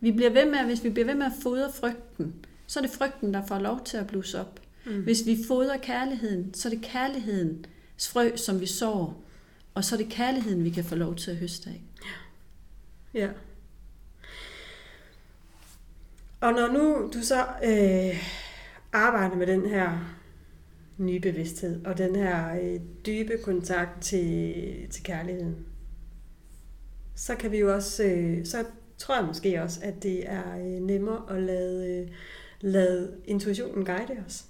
Vi 0.00 0.12
bliver 0.12 0.30
ved 0.30 0.46
med, 0.50 0.58
hvis 0.58 0.84
vi 0.84 0.90
bliver 0.90 1.06
ved 1.06 1.14
med 1.14 1.26
at 1.26 1.32
fodre 1.42 1.72
frygten, 1.72 2.34
så 2.66 2.80
er 2.80 2.82
det 2.82 2.90
frygten, 2.90 3.34
der 3.34 3.46
får 3.46 3.58
lov 3.58 3.84
til 3.84 3.96
at 3.96 4.06
blusse 4.06 4.40
op. 4.40 4.60
Mm. 4.86 5.02
Hvis 5.02 5.26
vi 5.26 5.38
fodrer 5.48 5.76
kærligheden, 5.76 6.54
så 6.54 6.68
er 6.68 6.70
det 6.70 6.82
kærlighedens 6.82 8.08
frø, 8.08 8.36
som 8.36 8.60
vi 8.60 8.66
sår, 8.66 9.24
og 9.74 9.84
så 9.84 9.94
er 9.94 9.98
det 9.98 10.08
kærligheden, 10.08 10.64
vi 10.64 10.70
kan 10.70 10.84
få 10.84 10.94
lov 10.94 11.16
til 11.16 11.30
at 11.30 11.36
høste 11.36 11.70
af. 11.70 11.82
Ja. 13.14 13.28
Og 16.40 16.52
når 16.52 16.72
nu 16.72 17.10
du 17.14 17.22
så 17.22 17.46
øh, 17.64 18.26
arbejder 18.92 19.36
med 19.36 19.46
den 19.46 19.66
her 19.66 20.16
nye 20.98 21.20
bevidsthed, 21.20 21.84
og 21.84 21.98
den 21.98 22.16
her 22.16 22.60
øh, 22.60 22.80
dybe 23.06 23.38
kontakt 23.44 24.02
til, 24.02 24.54
til 24.90 25.04
kærligheden, 25.04 25.66
så 27.14 27.34
kan 27.34 27.52
vi 27.52 27.58
jo 27.58 27.74
også, 27.74 28.04
øh, 28.04 28.46
så 28.46 28.64
tror 28.98 29.16
jeg 29.16 29.24
måske 29.24 29.62
også, 29.62 29.80
at 29.82 30.02
det 30.02 30.30
er 30.30 30.56
øh, 30.56 30.64
nemmere 30.64 31.36
at 31.36 31.42
lade, 31.42 32.00
øh, 32.00 32.08
lade 32.60 33.16
intuitionen 33.24 33.84
guide 33.84 34.22
os. 34.26 34.44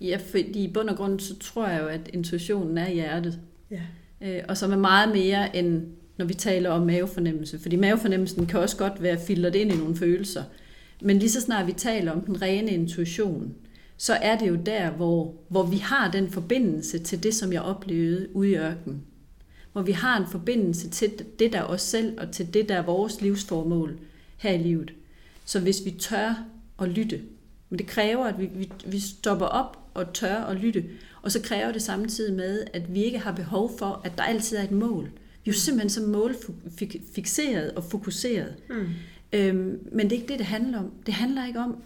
Ja, 0.00 0.18
fordi 0.30 0.64
i 0.64 0.72
bund 0.72 0.88
og 0.88 0.96
grund, 0.96 1.20
så 1.20 1.38
tror 1.38 1.66
jeg 1.66 1.82
jo, 1.82 1.86
at 1.86 2.10
intuitionen 2.12 2.78
er 2.78 2.90
hjertet. 2.90 3.38
Ja. 3.70 3.80
Øh, 4.20 4.42
og 4.48 4.56
som 4.56 4.72
er 4.72 4.76
meget 4.76 5.08
mere 5.08 5.56
end, 5.56 5.82
når 6.16 6.24
vi 6.24 6.34
taler 6.34 6.70
om 6.70 6.86
mavefornemmelse. 6.86 7.58
Fordi 7.58 7.76
mavefornemmelsen 7.76 8.46
kan 8.46 8.60
også 8.60 8.76
godt 8.76 9.02
være 9.02 9.20
filtret 9.26 9.54
ind 9.54 9.72
i 9.72 9.76
nogle 9.76 9.96
følelser. 9.96 10.42
Men 11.02 11.18
lige 11.18 11.30
så 11.30 11.40
snart 11.40 11.66
vi 11.66 11.72
taler 11.72 12.12
om 12.12 12.20
den 12.20 12.42
rene 12.42 12.70
intuition, 12.70 13.54
så 13.96 14.14
er 14.14 14.38
det 14.38 14.48
jo 14.48 14.54
der, 14.66 14.90
hvor, 14.90 15.34
hvor 15.48 15.62
vi 15.62 15.76
har 15.76 16.10
den 16.10 16.30
forbindelse 16.30 16.98
til 16.98 17.22
det, 17.22 17.34
som 17.34 17.52
jeg 17.52 17.62
oplevede 17.62 18.28
ude 18.36 18.50
i 18.50 18.56
ørkenen 18.56 19.02
hvor 19.78 19.82
vi 19.82 19.92
har 19.92 20.20
en 20.20 20.26
forbindelse 20.26 20.90
til 20.90 21.10
det, 21.38 21.52
der 21.52 21.58
er 21.58 21.64
os 21.64 21.82
selv, 21.82 22.20
og 22.20 22.30
til 22.30 22.54
det, 22.54 22.68
der 22.68 22.74
er 22.74 22.82
vores 22.82 23.20
livsformål 23.20 23.98
her 24.36 24.52
i 24.52 24.58
livet. 24.58 24.92
Så 25.44 25.60
hvis 25.60 25.84
vi 25.84 25.90
tør 25.90 26.44
at 26.80 26.88
lytte, 26.88 27.20
men 27.70 27.78
det 27.78 27.86
kræver, 27.86 28.24
at 28.24 28.38
vi, 28.38 28.46
vi, 28.46 28.70
vi 28.86 29.00
stopper 29.00 29.46
op 29.46 29.77
og 29.98 30.12
tør 30.12 30.34
at 30.34 30.56
lytte, 30.56 30.84
og 31.22 31.32
så 31.32 31.40
kræver 31.42 31.72
det 31.72 31.82
samtidig 31.82 32.34
med, 32.34 32.64
at 32.72 32.94
vi 32.94 33.04
ikke 33.04 33.18
har 33.18 33.32
behov 33.32 33.78
for, 33.78 34.00
at 34.04 34.12
der 34.18 34.22
altid 34.22 34.56
er 34.56 34.62
et 34.62 34.70
mål. 34.70 35.04
Vi 35.44 35.50
er 35.50 35.54
jo 35.54 35.60
simpelthen 35.60 35.90
så 35.90 36.02
målfixeret 36.02 37.70
og 37.70 37.84
fokuseret. 37.84 38.54
Mm. 38.70 38.86
Øhm, 39.32 39.88
men 39.92 40.10
det 40.10 40.16
er 40.16 40.20
ikke 40.20 40.32
det, 40.32 40.38
det 40.38 40.46
handler 40.46 40.78
om. 40.78 40.90
Det 41.06 41.14
handler 41.14 41.46
ikke 41.46 41.60
om, 41.60 41.76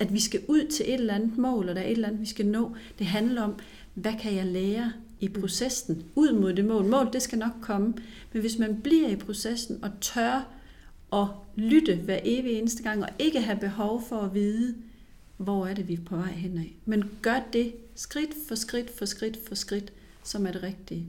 at 0.00 0.14
vi 0.14 0.20
skal 0.20 0.40
ud 0.48 0.66
til 0.66 0.88
et 0.88 0.94
eller 0.94 1.14
andet 1.14 1.38
mål, 1.38 1.68
og 1.68 1.74
der 1.74 1.80
er 1.80 1.86
et 1.86 1.92
eller 1.92 2.08
andet, 2.08 2.20
vi 2.20 2.26
skal 2.26 2.46
nå. 2.46 2.76
Det 2.98 3.06
handler 3.06 3.42
om, 3.42 3.54
hvad 3.94 4.12
kan 4.20 4.34
jeg 4.34 4.46
lære 4.46 4.92
i 5.20 5.28
processen 5.28 6.02
ud 6.14 6.32
mod 6.32 6.52
det 6.52 6.64
mål. 6.64 6.84
Mål, 6.84 7.12
det 7.12 7.22
skal 7.22 7.38
nok 7.38 7.52
komme. 7.60 7.94
Men 8.32 8.40
hvis 8.40 8.58
man 8.58 8.80
bliver 8.82 9.08
i 9.08 9.16
processen 9.16 9.78
og 9.82 9.90
tør 10.00 10.48
at 11.12 11.26
lytte 11.56 11.94
hver 11.94 12.18
evig 12.24 12.52
eneste 12.52 12.82
gang, 12.82 13.02
og 13.02 13.08
ikke 13.18 13.40
have 13.40 13.58
behov 13.58 14.02
for 14.08 14.20
at 14.20 14.34
vide, 14.34 14.74
hvor 15.38 15.66
er 15.66 15.74
det, 15.74 15.88
vi 15.88 15.92
er 15.92 16.04
på 16.06 16.16
vej 16.16 16.30
henad. 16.30 16.64
Men 16.84 17.10
gør 17.22 17.40
det 17.52 17.72
skridt 17.94 18.30
for 18.48 18.54
skridt 18.54 18.98
for 18.98 19.04
skridt 19.04 19.38
for 19.48 19.54
skridt, 19.54 19.92
som 20.22 20.46
er 20.46 20.52
det 20.52 20.62
rigtige. 20.62 21.06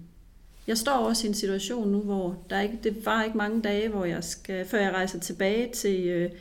Jeg 0.67 0.77
står 0.77 0.91
også 0.91 1.27
i 1.27 1.29
en 1.29 1.33
situation 1.33 1.91
nu, 1.91 1.99
hvor 1.99 2.43
der 2.49 2.61
ikke, 2.61 2.79
det 2.83 3.05
var 3.05 3.23
ikke 3.23 3.37
mange 3.37 3.61
dage, 3.61 3.89
hvor 3.89 4.05
jeg 4.05 4.23
skal, 4.23 4.65
før 4.65 4.79
jeg 4.79 4.93
rejser 4.93 5.19
tilbage 5.19 5.73
til, 5.73 6.07
øh, 6.07 6.31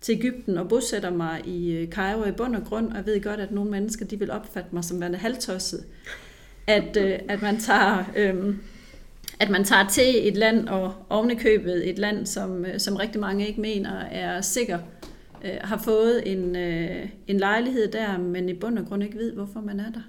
til 0.00 0.12
Ægypten 0.12 0.58
og 0.58 0.68
bosætter 0.68 1.10
mig 1.10 1.42
i 1.46 1.72
øh, 1.72 1.88
Cairo 1.88 2.24
i 2.24 2.32
bund 2.32 2.56
og 2.56 2.64
grund, 2.64 2.90
og 2.90 2.96
jeg 2.96 3.06
ved 3.06 3.22
godt, 3.22 3.40
at 3.40 3.52
nogle 3.52 3.70
mennesker 3.70 4.06
de 4.06 4.18
vil 4.18 4.30
opfatte 4.30 4.68
mig 4.72 4.84
som 4.84 5.00
værende 5.00 5.18
halvtosset 5.18 5.84
at, 6.66 6.96
øh, 6.96 7.18
at 7.28 7.42
man 7.42 7.60
tager 7.60 8.04
øh, 8.16 8.54
at 9.40 9.50
man 9.50 9.64
tager 9.64 9.88
til 9.88 10.28
et 10.28 10.36
land, 10.36 10.68
og 10.68 10.94
ovenikøbet 11.10 11.88
et 11.88 11.98
land, 11.98 12.26
som, 12.26 12.64
øh, 12.64 12.80
som 12.80 12.96
rigtig 12.96 13.20
mange 13.20 13.48
ikke 13.48 13.60
mener 13.60 14.00
er 14.00 14.40
sikker, 14.40 14.78
øh, 15.44 15.56
har 15.60 15.78
fået 15.78 16.32
en, 16.32 16.56
øh, 16.56 17.08
en 17.26 17.38
lejlighed 17.38 17.92
der, 17.92 18.18
men 18.18 18.48
i 18.48 18.54
bund 18.54 18.78
og 18.78 18.86
grund 18.86 19.02
ikke 19.02 19.18
ved, 19.18 19.32
hvorfor 19.32 19.60
man 19.60 19.80
er 19.80 19.92
der, 19.92 20.02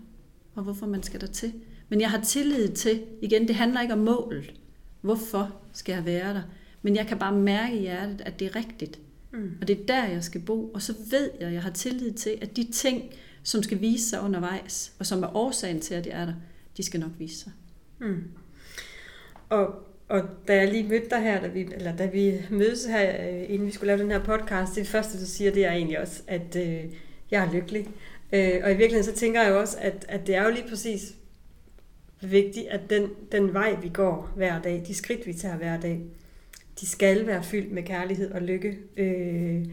og 0.56 0.64
hvorfor 0.64 0.86
man 0.86 1.04
skal 1.04 1.22
der 1.22 1.28
til. 1.28 1.54
Men 1.90 2.02
jeg 2.02 2.10
har 2.10 2.22
tillid 2.22 2.70
til, 2.70 3.04
igen, 3.22 3.48
det 3.48 3.56
handler 3.56 3.82
ikke 3.82 3.94
om 3.94 4.00
målet. 4.00 4.54
Hvorfor 5.02 5.56
skal 5.74 5.94
jeg 5.94 6.06
være 6.06 6.34
der? 6.34 6.42
Men 6.82 6.96
jeg 6.96 7.08
kan 7.08 7.20
bare 7.20 7.36
mærke 7.36 7.78
i 7.78 7.80
hjertet, 7.80 8.22
at 8.26 8.40
det 8.40 8.46
er 8.46 8.56
rigtigt. 8.56 9.00
Mm. 9.32 9.58
Og 9.62 9.68
det 9.68 9.80
er 9.80 9.86
der, 9.86 10.06
jeg 10.06 10.24
skal 10.24 10.42
bo. 10.42 10.68
Og 10.68 10.82
så 10.82 10.94
ved 11.12 11.30
jeg, 11.40 11.48
at 11.48 11.54
jeg 11.54 11.64
har 11.64 11.70
tillid 11.70 12.14
til, 12.14 12.38
at 12.42 12.56
de 12.56 12.72
ting, 12.72 13.04
som 13.44 13.64
skal 13.64 13.82
vise 13.82 14.10
sig 14.10 14.22
undervejs, 14.22 14.94
og 15.00 15.06
som 15.06 15.24
er 15.24 15.36
årsagen 15.36 15.80
til, 15.80 15.94
at 15.94 16.08
jeg 16.08 16.22
er 16.22 16.26
der, 16.26 16.34
de 16.78 16.84
skal 16.84 17.00
nok 17.00 17.12
vise 17.20 17.40
sig. 17.40 17.52
Mm. 18.00 18.24
Og, 19.50 19.76
og 20.08 20.22
da 20.48 20.56
jeg 20.56 20.68
lige 20.72 20.90
mødte 20.90 21.10
dig 21.10 21.22
her, 21.22 21.42
da 21.42 21.48
vi, 21.48 21.68
eller 21.72 21.96
da 21.96 22.06
vi 22.06 22.34
mødes 22.50 22.86
her, 22.86 23.28
øh, 23.30 23.44
inden 23.50 23.68
vi 23.68 23.72
skulle 23.72 23.88
lave 23.88 24.00
den 24.00 24.12
her 24.12 24.24
podcast, 24.24 24.76
det 24.76 24.88
første, 24.88 25.20
du 25.20 25.26
siger, 25.26 25.52
det 25.52 25.66
er 25.66 25.72
egentlig 25.72 26.00
også, 26.00 26.22
at 26.28 26.56
øh, 26.56 26.84
jeg 27.32 27.46
er 27.46 27.54
lykkelig. 27.54 27.88
Øh, 28.34 28.62
og 28.64 28.72
i 28.72 28.76
virkeligheden 28.76 29.04
så 29.04 29.20
tænker 29.20 29.42
jeg 29.42 29.52
jo 29.52 29.60
også, 29.60 29.78
at, 29.82 30.06
at 30.10 30.28
det 30.28 30.36
er 30.36 30.44
jo 30.44 30.50
lige 30.50 30.70
præcis 30.70 31.16
vigtigt, 32.22 32.68
at 32.68 32.90
den, 32.90 33.10
den 33.32 33.54
vej, 33.54 33.76
vi 33.82 33.90
går 33.90 34.32
hver 34.36 34.62
dag, 34.62 34.84
de 34.88 34.96
skridt, 34.96 35.28
vi 35.28 35.34
tager 35.34 35.58
hver 35.58 35.80
dag, 35.80 36.02
de 36.80 36.88
skal 36.88 37.28
være 37.28 37.44
fyldt 37.44 37.72
med 37.72 37.84
kærlighed 37.84 38.32
og 38.32 38.42
lykke. 38.42 38.78
Øh, 38.98 39.66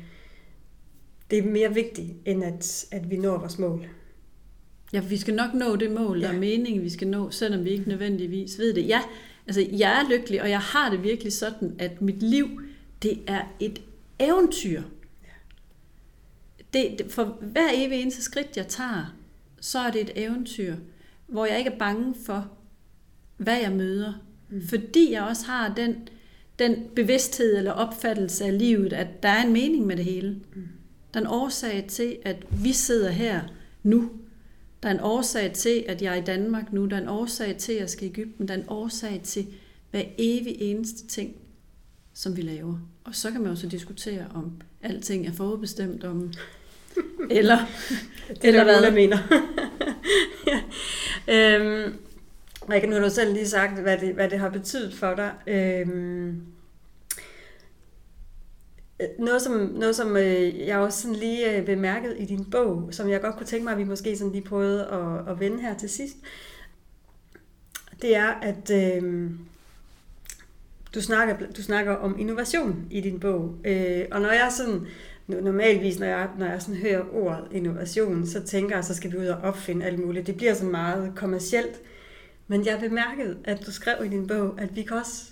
det 1.30 1.38
er 1.38 1.42
mere 1.42 1.74
vigtigt, 1.74 2.08
end 2.24 2.44
at, 2.44 2.84
at 2.90 3.10
vi 3.10 3.16
når 3.16 3.38
vores 3.38 3.58
mål. 3.58 3.86
Ja, 4.92 5.00
vi 5.00 5.16
skal 5.16 5.34
nok 5.34 5.54
nå 5.54 5.76
det 5.76 5.90
mål, 5.90 6.20
ja. 6.20 6.26
der 6.26 6.32
er 6.32 6.38
meningen, 6.38 6.82
vi 6.82 6.90
skal 6.90 7.08
nå, 7.08 7.30
selvom 7.30 7.64
vi 7.64 7.70
ikke 7.70 7.88
nødvendigvis 7.88 8.58
ved 8.58 8.74
det. 8.74 8.88
Ja, 8.88 9.00
altså 9.46 9.66
jeg 9.72 10.00
er 10.00 10.08
lykkelig, 10.08 10.42
og 10.42 10.50
jeg 10.50 10.60
har 10.60 10.90
det 10.90 11.02
virkelig 11.02 11.32
sådan, 11.32 11.76
at 11.78 12.02
mit 12.02 12.22
liv, 12.22 12.60
det 13.02 13.20
er 13.26 13.42
et 13.60 13.82
eventyr. 14.18 14.82
Det, 16.72 16.94
det, 16.98 17.12
for 17.12 17.24
hver 17.24 17.68
evig 17.74 18.02
eneste 18.02 18.22
skridt, 18.22 18.56
jeg 18.56 18.68
tager, 18.68 19.14
så 19.60 19.78
er 19.78 19.90
det 19.90 20.00
et 20.00 20.10
eventyr, 20.14 20.76
hvor 21.26 21.46
jeg 21.46 21.58
ikke 21.58 21.70
er 21.70 21.78
bange 21.78 22.14
for, 22.26 22.50
hvad 23.36 23.60
jeg 23.60 23.72
møder. 23.72 24.12
Mm. 24.50 24.62
Fordi 24.68 25.12
jeg 25.12 25.22
også 25.22 25.46
har 25.46 25.74
den, 25.74 26.08
den 26.58 26.76
bevidsthed 26.96 27.56
eller 27.56 27.72
opfattelse 27.72 28.44
af 28.44 28.58
livet, 28.58 28.92
at 28.92 29.22
der 29.22 29.28
er 29.28 29.44
en 29.44 29.52
mening 29.52 29.86
med 29.86 29.96
det 29.96 30.04
hele. 30.04 30.40
Mm. 30.54 30.68
Der 31.14 31.20
er 31.20 31.24
en 31.24 31.30
årsag 31.30 31.84
til, 31.88 32.16
at 32.22 32.36
vi 32.62 32.72
sidder 32.72 33.10
her 33.10 33.40
nu. 33.82 34.10
Der 34.82 34.88
er 34.88 34.94
en 34.94 35.00
årsag 35.00 35.52
til, 35.52 35.84
at 35.88 36.02
jeg 36.02 36.16
er 36.16 36.22
i 36.22 36.24
Danmark 36.24 36.72
nu. 36.72 36.86
Der 36.86 36.96
er 36.96 37.00
en 37.00 37.08
årsag 37.08 37.56
til, 37.56 37.72
at 37.72 37.80
jeg 37.80 37.90
skal 37.90 38.06
i 38.06 38.10
Ægypten. 38.10 38.48
Der 38.48 38.54
er 38.54 38.58
en 38.58 38.68
årsag 38.68 39.20
til 39.24 39.46
hver 39.90 40.02
evig 40.18 40.56
eneste 40.60 41.06
ting, 41.06 41.34
som 42.14 42.36
vi 42.36 42.42
laver. 42.42 42.78
Og 43.04 43.14
så 43.14 43.30
kan 43.30 43.40
man 43.40 43.50
jo 43.50 43.56
så 43.56 43.68
diskutere, 43.68 44.26
om 44.34 44.52
alting 44.82 45.26
er 45.26 45.32
forudbestemt, 45.32 46.04
om 46.04 46.32
eller, 47.30 47.58
det 48.28 48.44
er 48.44 48.48
eller 48.48 48.80
hvad. 48.80 48.90
mener. 48.90 49.18
ja. 50.46 50.60
øhm, 51.58 51.94
Rikke, 52.70 52.86
nu 52.86 52.94
har 52.96 53.02
du 53.02 53.10
selv 53.10 53.32
lige 53.32 53.48
sagt, 53.48 53.80
hvad 53.80 53.98
det, 53.98 54.14
hvad 54.14 54.30
det 54.30 54.38
har 54.38 54.48
betydet 54.48 54.94
for 54.94 55.14
dig. 55.14 55.32
Øhm, 55.46 56.42
Øh, 59.02 59.08
noget 59.18 59.42
som, 59.42 59.52
noget, 59.52 59.96
som 59.96 60.16
øh, 60.16 60.58
jeg 60.58 60.78
også 60.78 61.02
sådan 61.02 61.16
lige 61.16 61.56
øh, 61.56 61.66
bemærket 61.66 62.16
i 62.18 62.24
din 62.24 62.44
bog, 62.44 62.88
som 62.90 63.08
jeg 63.08 63.20
godt 63.20 63.36
kunne 63.36 63.46
tænke 63.46 63.64
mig, 63.64 63.72
at 63.72 63.78
vi 63.78 63.84
måske 63.84 64.16
sådan 64.16 64.32
lige 64.32 64.44
prøvede 64.44 64.86
at, 64.86 65.32
at 65.32 65.40
vende 65.40 65.60
her 65.60 65.74
til 65.78 65.88
sidst, 65.88 66.16
det 68.02 68.16
er, 68.16 68.28
at 68.28 68.70
øh, 68.70 69.30
du, 70.94 71.00
snakker, 71.00 71.36
du 71.56 71.62
snakker 71.62 71.94
om 71.94 72.18
innovation 72.18 72.86
i 72.90 73.00
din 73.00 73.20
bog. 73.20 73.54
Øh, 73.64 74.04
og 74.10 74.20
når 74.20 74.30
jeg 74.30 74.52
sådan, 74.56 74.86
normalvis, 75.26 75.98
når 75.98 76.06
jeg, 76.06 76.28
når 76.38 76.46
jeg 76.46 76.62
sådan 76.62 76.80
hører 76.80 77.04
ordet 77.12 77.48
innovation, 77.50 78.26
så 78.26 78.42
tænker 78.42 78.76
jeg, 78.76 78.84
så 78.84 78.94
skal 78.94 79.12
vi 79.12 79.16
ud 79.16 79.26
og 79.26 79.38
opfinde 79.38 79.86
alt 79.86 79.98
muligt. 79.98 80.26
Det 80.26 80.36
bliver 80.36 80.54
så 80.54 80.64
meget 80.64 81.12
kommercielt. 81.16 81.80
Men 82.48 82.66
jeg 82.66 82.80
bemærkede, 82.80 83.38
at 83.44 83.66
du 83.66 83.72
skrev 83.72 84.04
i 84.04 84.08
din 84.08 84.26
bog, 84.26 84.60
at 84.60 84.76
vi 84.76 84.82
kan 84.82 84.96
også 84.96 85.30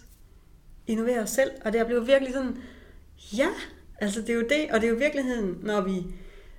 innovere 0.87 1.21
os 1.21 1.31
selv. 1.31 1.51
Og 1.65 1.73
det 1.73 1.87
blev 1.87 2.07
virkelig 2.07 2.35
sådan, 2.35 2.57
ja, 3.37 3.49
altså 4.01 4.21
det 4.21 4.31
er 4.31 4.35
jo 4.35 4.47
det, 4.49 4.71
og 4.71 4.81
det 4.81 4.87
er 4.87 4.91
jo 4.91 4.99
virkeligheden, 4.99 5.59
når 5.63 5.81
vi, 5.81 6.05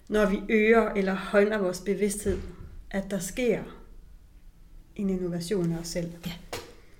når 0.09 0.29
vi 0.29 0.37
øger 0.49 0.89
eller 0.89 1.15
højner 1.15 1.57
vores 1.57 1.79
bevidsthed, 1.79 2.37
at 2.91 3.11
der 3.11 3.19
sker 3.19 3.63
en 4.95 5.09
innovation 5.09 5.73
af 5.73 5.77
os 5.77 5.87
selv. 5.87 6.11
Ja. 6.25 6.31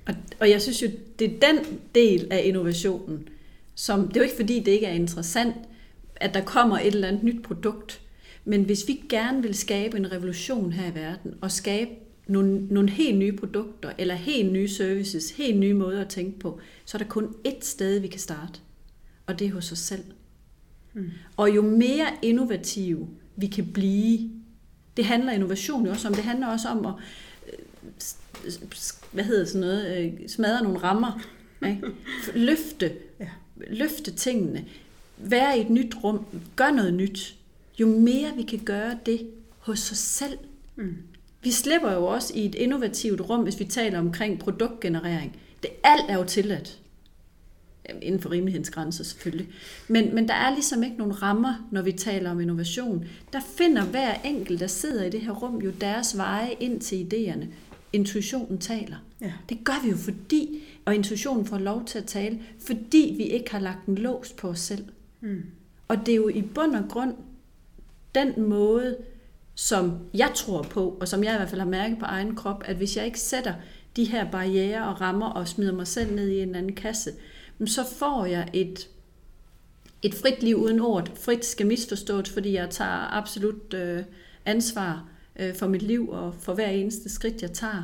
Og, 0.05 0.13
og 0.39 0.49
jeg 0.49 0.61
synes 0.61 0.81
jo, 0.81 0.87
det 1.19 1.33
er 1.33 1.39
den 1.53 1.79
del 1.95 2.27
af 2.31 2.41
innovationen, 2.45 3.29
som, 3.75 4.07
det 4.07 4.17
er 4.17 4.21
jo 4.21 4.23
ikke 4.23 4.35
fordi, 4.35 4.59
det 4.59 4.71
ikke 4.71 4.85
er 4.85 4.93
interessant, 4.93 5.55
at 6.15 6.33
der 6.33 6.43
kommer 6.43 6.77
et 6.79 6.87
eller 6.87 7.07
andet 7.07 7.23
nyt 7.23 7.43
produkt, 7.43 8.01
men 8.45 8.63
hvis 8.63 8.87
vi 8.87 9.03
gerne 9.09 9.41
vil 9.41 9.55
skabe 9.55 9.97
en 9.97 10.11
revolution 10.11 10.71
her 10.71 10.91
i 10.91 10.95
verden, 10.95 11.33
og 11.41 11.51
skabe 11.51 11.91
nogle, 12.27 12.67
nogle 12.67 12.89
helt 12.89 13.17
nye 13.17 13.31
produkter, 13.31 13.91
eller 13.97 14.15
helt 14.15 14.51
nye 14.51 14.67
services, 14.67 15.31
helt 15.31 15.59
nye 15.59 15.73
måder 15.73 16.01
at 16.01 16.09
tænke 16.09 16.39
på, 16.39 16.59
så 16.85 16.97
er 16.97 16.99
der 16.99 17.09
kun 17.09 17.35
ét 17.47 17.61
sted, 17.61 17.99
vi 17.99 18.07
kan 18.07 18.19
starte, 18.19 18.59
og 19.25 19.39
det 19.39 19.47
er 19.47 19.51
hos 19.51 19.71
os 19.71 19.79
selv. 19.79 20.03
Mm. 20.93 21.09
Og 21.37 21.55
jo 21.55 21.61
mere 21.61 22.07
innovative 22.21 23.07
vi 23.35 23.47
kan 23.47 23.71
blive, 23.73 24.29
det 24.97 25.05
handler 25.05 25.31
innovation 25.31 25.85
jo 25.85 25.91
også 25.91 26.07
om, 26.07 26.13
det 26.13 26.23
handler 26.23 26.47
også 26.47 26.69
om 26.69 26.85
at 26.85 26.93
øh, 27.47 28.53
hvad 29.11 29.23
hedder 29.23 29.45
sådan 29.45 29.61
noget, 29.61 29.97
øh, 29.97 30.29
smadre 30.29 30.63
nogle 30.63 30.77
rammer, 30.77 31.21
ikke? 31.67 31.81
løfte, 32.35 32.93
ja. 33.19 33.29
løfte 33.67 34.11
tingene, 34.11 34.65
være 35.17 35.57
i 35.57 35.61
et 35.61 35.69
nyt 35.69 35.95
rum, 36.03 36.25
gør 36.55 36.71
noget 36.71 36.93
nyt. 36.93 37.35
Jo 37.79 37.87
mere 37.87 38.31
vi 38.35 38.43
kan 38.43 38.59
gøre 38.59 38.97
det 39.05 39.27
hos 39.59 39.91
os 39.91 39.97
selv, 39.97 40.37
mm. 40.75 40.97
Vi 41.43 41.51
slipper 41.51 41.91
jo 41.91 42.05
også 42.05 42.33
i 42.35 42.45
et 42.45 42.55
innovativt 42.55 43.21
rum, 43.21 43.43
hvis 43.43 43.59
vi 43.59 43.65
taler 43.65 43.99
omkring 43.99 44.39
produktgenerering. 44.39 45.39
Det 45.63 45.71
alt 45.83 46.05
er 46.09 46.17
jo 46.17 46.23
tilladt. 46.23 46.80
Inden 48.01 48.21
for 48.21 48.31
rimelighedens 48.31 48.69
grænser 48.69 49.03
selvfølgelig. 49.03 49.47
Men, 49.87 50.15
men 50.15 50.27
der 50.27 50.33
er 50.33 50.53
ligesom 50.53 50.83
ikke 50.83 50.97
nogen 50.97 51.21
rammer, 51.21 51.67
når 51.71 51.81
vi 51.81 51.91
taler 51.91 52.31
om 52.31 52.41
innovation. 52.41 53.05
Der 53.33 53.39
finder 53.57 53.85
hver 53.85 54.13
enkelt, 54.25 54.59
der 54.59 54.67
sidder 54.67 55.03
i 55.03 55.09
det 55.09 55.21
her 55.21 55.31
rum, 55.31 55.61
jo 55.61 55.71
deres 55.81 56.17
veje 56.17 56.55
ind 56.59 56.81
til 56.81 57.07
idéerne. 57.13 57.45
Intuitionen 57.93 58.57
taler. 58.57 58.95
Ja. 59.21 59.33
Det 59.49 59.63
gør 59.63 59.83
vi 59.83 59.89
jo 59.89 59.97
fordi, 59.97 60.63
og 60.85 60.95
intuitionen 60.95 61.45
får 61.45 61.57
lov 61.57 61.85
til 61.85 61.97
at 61.97 62.05
tale, 62.05 62.39
fordi 62.65 63.15
vi 63.17 63.23
ikke 63.23 63.51
har 63.51 63.59
lagt 63.59 63.85
en 63.85 63.95
lås 63.95 64.33
på 64.33 64.47
os 64.47 64.59
selv. 64.59 64.85
Mm. 65.21 65.43
Og 65.87 65.97
det 66.05 66.11
er 66.11 66.15
jo 66.15 66.27
i 66.27 66.41
bund 66.41 66.75
og 66.75 66.89
grund 66.89 67.13
den 68.15 68.49
måde, 68.49 68.97
som 69.55 69.97
jeg 70.13 70.31
tror 70.35 70.61
på, 70.61 70.97
og 71.01 71.07
som 71.07 71.23
jeg 71.23 71.33
i 71.33 71.37
hvert 71.37 71.49
fald 71.49 71.61
har 71.61 71.67
mærket 71.67 71.99
på 71.99 72.05
egen 72.05 72.35
krop, 72.35 72.63
at 72.65 72.75
hvis 72.75 72.97
jeg 72.97 73.05
ikke 73.05 73.19
sætter 73.19 73.53
de 73.95 74.03
her 74.03 74.31
barriere 74.31 74.87
og 74.87 75.01
rammer 75.01 75.29
og 75.29 75.47
smider 75.47 75.73
mig 75.73 75.87
selv 75.87 76.15
ned 76.15 76.29
i 76.29 76.41
en 76.41 76.55
anden 76.55 76.75
kasse, 76.75 77.11
så 77.67 77.85
får 77.97 78.25
jeg 78.25 78.49
et, 78.53 78.87
et 80.01 80.15
frit 80.15 80.43
liv 80.43 80.55
uden 80.55 80.79
ord. 80.79 81.11
Frit 81.17 81.45
skal 81.45 81.67
misforstås, 81.67 82.29
fordi 82.29 82.53
jeg 82.53 82.69
tager 82.69 83.17
absolut 83.17 83.73
øh, 83.73 84.03
ansvar 84.45 85.05
øh, 85.39 85.55
for 85.55 85.67
mit 85.67 85.81
liv 85.81 86.09
og 86.09 86.35
for 86.39 86.53
hver 86.53 86.67
eneste 86.67 87.09
skridt, 87.09 87.41
jeg 87.41 87.51
tager. 87.51 87.83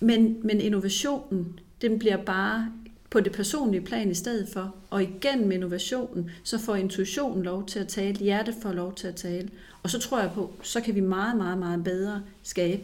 Men, 0.00 0.36
men 0.42 0.60
innovationen, 0.60 1.58
den 1.82 1.98
bliver 1.98 2.16
bare 2.16 2.72
på 3.10 3.20
det 3.20 3.32
personlige 3.32 3.80
plan 3.80 4.10
i 4.10 4.14
stedet 4.14 4.48
for. 4.48 4.74
Og 4.90 5.02
igen 5.02 5.48
med 5.48 5.56
innovationen, 5.56 6.30
så 6.44 6.58
får 6.58 6.74
intuitionen 6.74 7.42
lov 7.42 7.66
til 7.66 7.78
at 7.78 7.88
tale, 7.88 8.16
hjertet 8.16 8.54
får 8.62 8.72
lov 8.72 8.94
til 8.94 9.06
at 9.06 9.14
tale. 9.14 9.48
Og 9.82 9.90
så 9.90 9.98
tror 9.98 10.20
jeg 10.20 10.30
på, 10.34 10.52
så 10.62 10.80
kan 10.80 10.94
vi 10.94 11.00
meget, 11.00 11.36
meget, 11.36 11.58
meget 11.58 11.84
bedre 11.84 12.22
skabe 12.42 12.82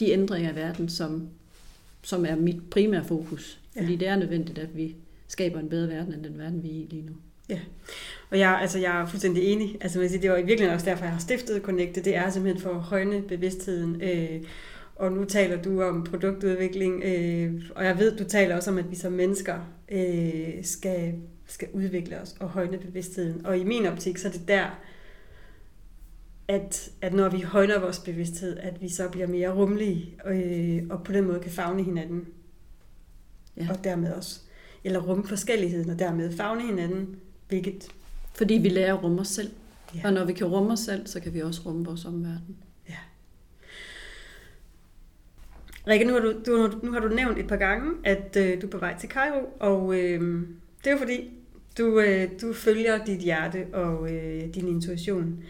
de 0.00 0.10
ændringer 0.10 0.52
i 0.52 0.56
verden, 0.56 0.88
som, 0.88 1.28
som 2.02 2.26
er 2.26 2.36
mit 2.36 2.70
primære 2.70 3.04
fokus. 3.04 3.58
Ja. 3.76 3.82
Fordi 3.82 3.96
det 3.96 4.08
er 4.08 4.16
nødvendigt, 4.16 4.58
at 4.58 4.76
vi 4.76 4.96
skaber 5.32 5.60
en 5.60 5.68
bedre 5.68 5.88
verden, 5.88 6.14
end 6.14 6.24
den 6.24 6.38
verden, 6.38 6.62
vi 6.62 6.68
er 6.68 6.74
i 6.74 6.86
lige 6.90 7.02
nu. 7.02 7.12
Ja, 7.48 7.58
og 8.30 8.38
jeg, 8.38 8.58
altså, 8.60 8.78
jeg 8.78 9.00
er 9.00 9.06
fuldstændig 9.06 9.44
enig. 9.44 9.76
Altså, 9.80 9.98
man 9.98 10.08
siger, 10.08 10.20
det 10.20 10.30
var 10.30 10.36
i 10.36 10.42
virkeligheden 10.42 10.74
også 10.74 10.86
derfor, 10.86 11.04
jeg 11.04 11.12
har 11.12 11.20
stiftet 11.20 11.62
Connecte. 11.62 12.00
Det 12.00 12.16
er 12.16 12.30
simpelthen 12.30 12.62
for 12.62 12.70
at 12.70 12.80
højne 12.80 13.22
bevidstheden. 13.22 14.02
Øh, 14.02 14.42
og 14.96 15.12
nu 15.12 15.24
taler 15.24 15.62
du 15.62 15.82
om 15.82 16.04
produktudvikling, 16.04 17.02
øh, 17.04 17.62
og 17.74 17.84
jeg 17.84 17.98
ved, 17.98 18.16
du 18.16 18.24
taler 18.24 18.56
også 18.56 18.70
om, 18.70 18.78
at 18.78 18.90
vi 18.90 18.96
som 18.96 19.12
mennesker 19.12 19.58
øh, 19.88 20.64
skal, 20.64 21.14
skal 21.46 21.68
udvikle 21.72 22.20
os 22.20 22.34
og 22.40 22.48
højne 22.48 22.78
bevidstheden. 22.78 23.46
Og 23.46 23.58
i 23.58 23.64
min 23.64 23.86
optik, 23.86 24.18
så 24.18 24.28
er 24.28 24.32
det 24.32 24.48
der, 24.48 24.80
at, 26.48 26.90
at 27.00 27.14
når 27.14 27.28
vi 27.28 27.40
højner 27.40 27.80
vores 27.80 27.98
bevidsthed, 27.98 28.56
at 28.56 28.82
vi 28.82 28.88
så 28.88 29.08
bliver 29.08 29.26
mere 29.26 29.54
rummelige, 29.54 30.16
øh, 30.26 30.82
og 30.90 31.04
på 31.04 31.12
den 31.12 31.24
måde 31.24 31.40
kan 31.40 31.50
fagne 31.50 31.82
hinanden. 31.82 32.26
Ja. 33.56 33.66
Og 33.70 33.84
dermed 33.84 34.12
også, 34.12 34.40
eller 34.84 35.00
rumme 35.00 35.26
forskelligheden, 35.26 35.90
og 35.90 35.98
dermed 35.98 36.36
fagne 36.36 36.66
hinanden, 36.66 37.16
hvilket... 37.48 37.88
Fordi 38.34 38.54
vi 38.54 38.68
lærer 38.68 38.94
at 38.94 39.02
rumme 39.04 39.20
os 39.20 39.28
selv. 39.28 39.50
Ja. 39.94 40.00
Og 40.04 40.12
når 40.12 40.24
vi 40.24 40.32
kan 40.32 40.46
rumme 40.46 40.72
os 40.72 40.80
selv, 40.80 41.06
så 41.06 41.20
kan 41.20 41.34
vi 41.34 41.40
også 41.40 41.62
rumme 41.66 41.84
vores 41.84 42.04
omverden. 42.04 42.56
Rikke, 45.86 46.04
nu 46.04 46.12
har 46.12 46.20
du, 46.20 46.34
du, 46.46 46.80
nu 46.82 46.92
har 46.92 47.00
du 47.00 47.08
nævnt 47.08 47.38
et 47.38 47.46
par 47.46 47.56
gange, 47.56 47.92
at 48.04 48.36
øh, 48.36 48.62
du 48.62 48.66
er 48.66 48.70
på 48.70 48.78
vej 48.78 48.98
til 48.98 49.08
Cairo, 49.08 49.56
og 49.60 49.94
øh, 49.98 50.20
det 50.84 50.86
er 50.86 50.90
jo 50.90 50.98
fordi, 50.98 51.30
du, 51.78 52.00
øh, 52.00 52.30
du 52.40 52.52
følger 52.52 53.04
dit 53.04 53.18
hjerte 53.18 53.66
og 53.72 54.12
øh, 54.12 54.54
din 54.54 54.68
intuition. 54.68 55.44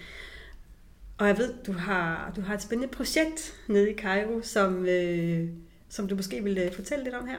Og 1.18 1.26
jeg 1.26 1.38
ved, 1.38 1.54
du 1.66 1.72
har, 1.72 2.32
du 2.36 2.40
har 2.40 2.54
et 2.54 2.62
spændende 2.62 2.92
projekt 2.92 3.54
nede 3.68 3.90
i 3.90 3.94
Cairo, 3.94 4.40
som, 4.42 4.86
øh, 4.86 5.48
som 5.88 6.08
du 6.08 6.16
måske 6.16 6.44
vil 6.44 6.58
øh, 6.58 6.72
fortælle 6.72 7.04
lidt 7.04 7.14
om 7.14 7.26
her. 7.26 7.38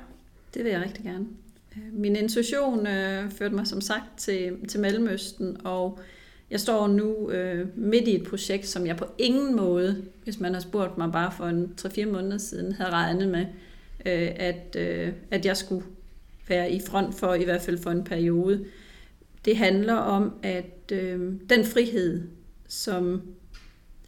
Det 0.53 0.63
vil 0.63 0.71
jeg 0.71 0.81
rigtig 0.81 1.03
gerne. 1.03 1.25
Min 1.91 2.15
intuition 2.15 2.87
øh, 2.87 3.31
førte 3.31 3.55
mig 3.55 3.67
som 3.67 3.81
sagt 3.81 4.17
til, 4.17 4.67
til 4.67 4.79
Mellemøsten, 4.79 5.57
og 5.63 5.99
jeg 6.51 6.59
står 6.59 6.87
nu 6.87 7.31
øh, 7.31 7.67
midt 7.75 8.07
i 8.07 8.15
et 8.15 8.23
projekt, 8.23 8.67
som 8.67 8.87
jeg 8.87 8.97
på 8.97 9.05
ingen 9.17 9.55
måde, 9.55 10.05
hvis 10.23 10.39
man 10.39 10.53
har 10.53 10.61
spurgt 10.61 10.97
mig 10.97 11.11
bare 11.11 11.31
for 11.37 11.45
en 11.45 11.73
3-4 11.81 12.05
måneder 12.05 12.37
siden, 12.37 12.71
havde 12.71 12.91
regnet 12.91 13.29
med, 13.29 13.45
øh, 14.05 14.31
at, 14.35 14.75
øh, 14.79 15.13
at 15.31 15.45
jeg 15.45 15.57
skulle 15.57 15.85
være 16.47 16.71
i 16.71 16.81
front 16.87 17.15
for, 17.15 17.33
i 17.33 17.43
hvert 17.43 17.61
fald 17.61 17.77
for 17.77 17.91
en 17.91 18.03
periode. 18.03 18.65
Det 19.45 19.57
handler 19.57 19.93
om, 19.93 20.33
at 20.43 20.91
øh, 20.91 21.33
den 21.49 21.65
frihed, 21.65 22.21
som 22.67 23.21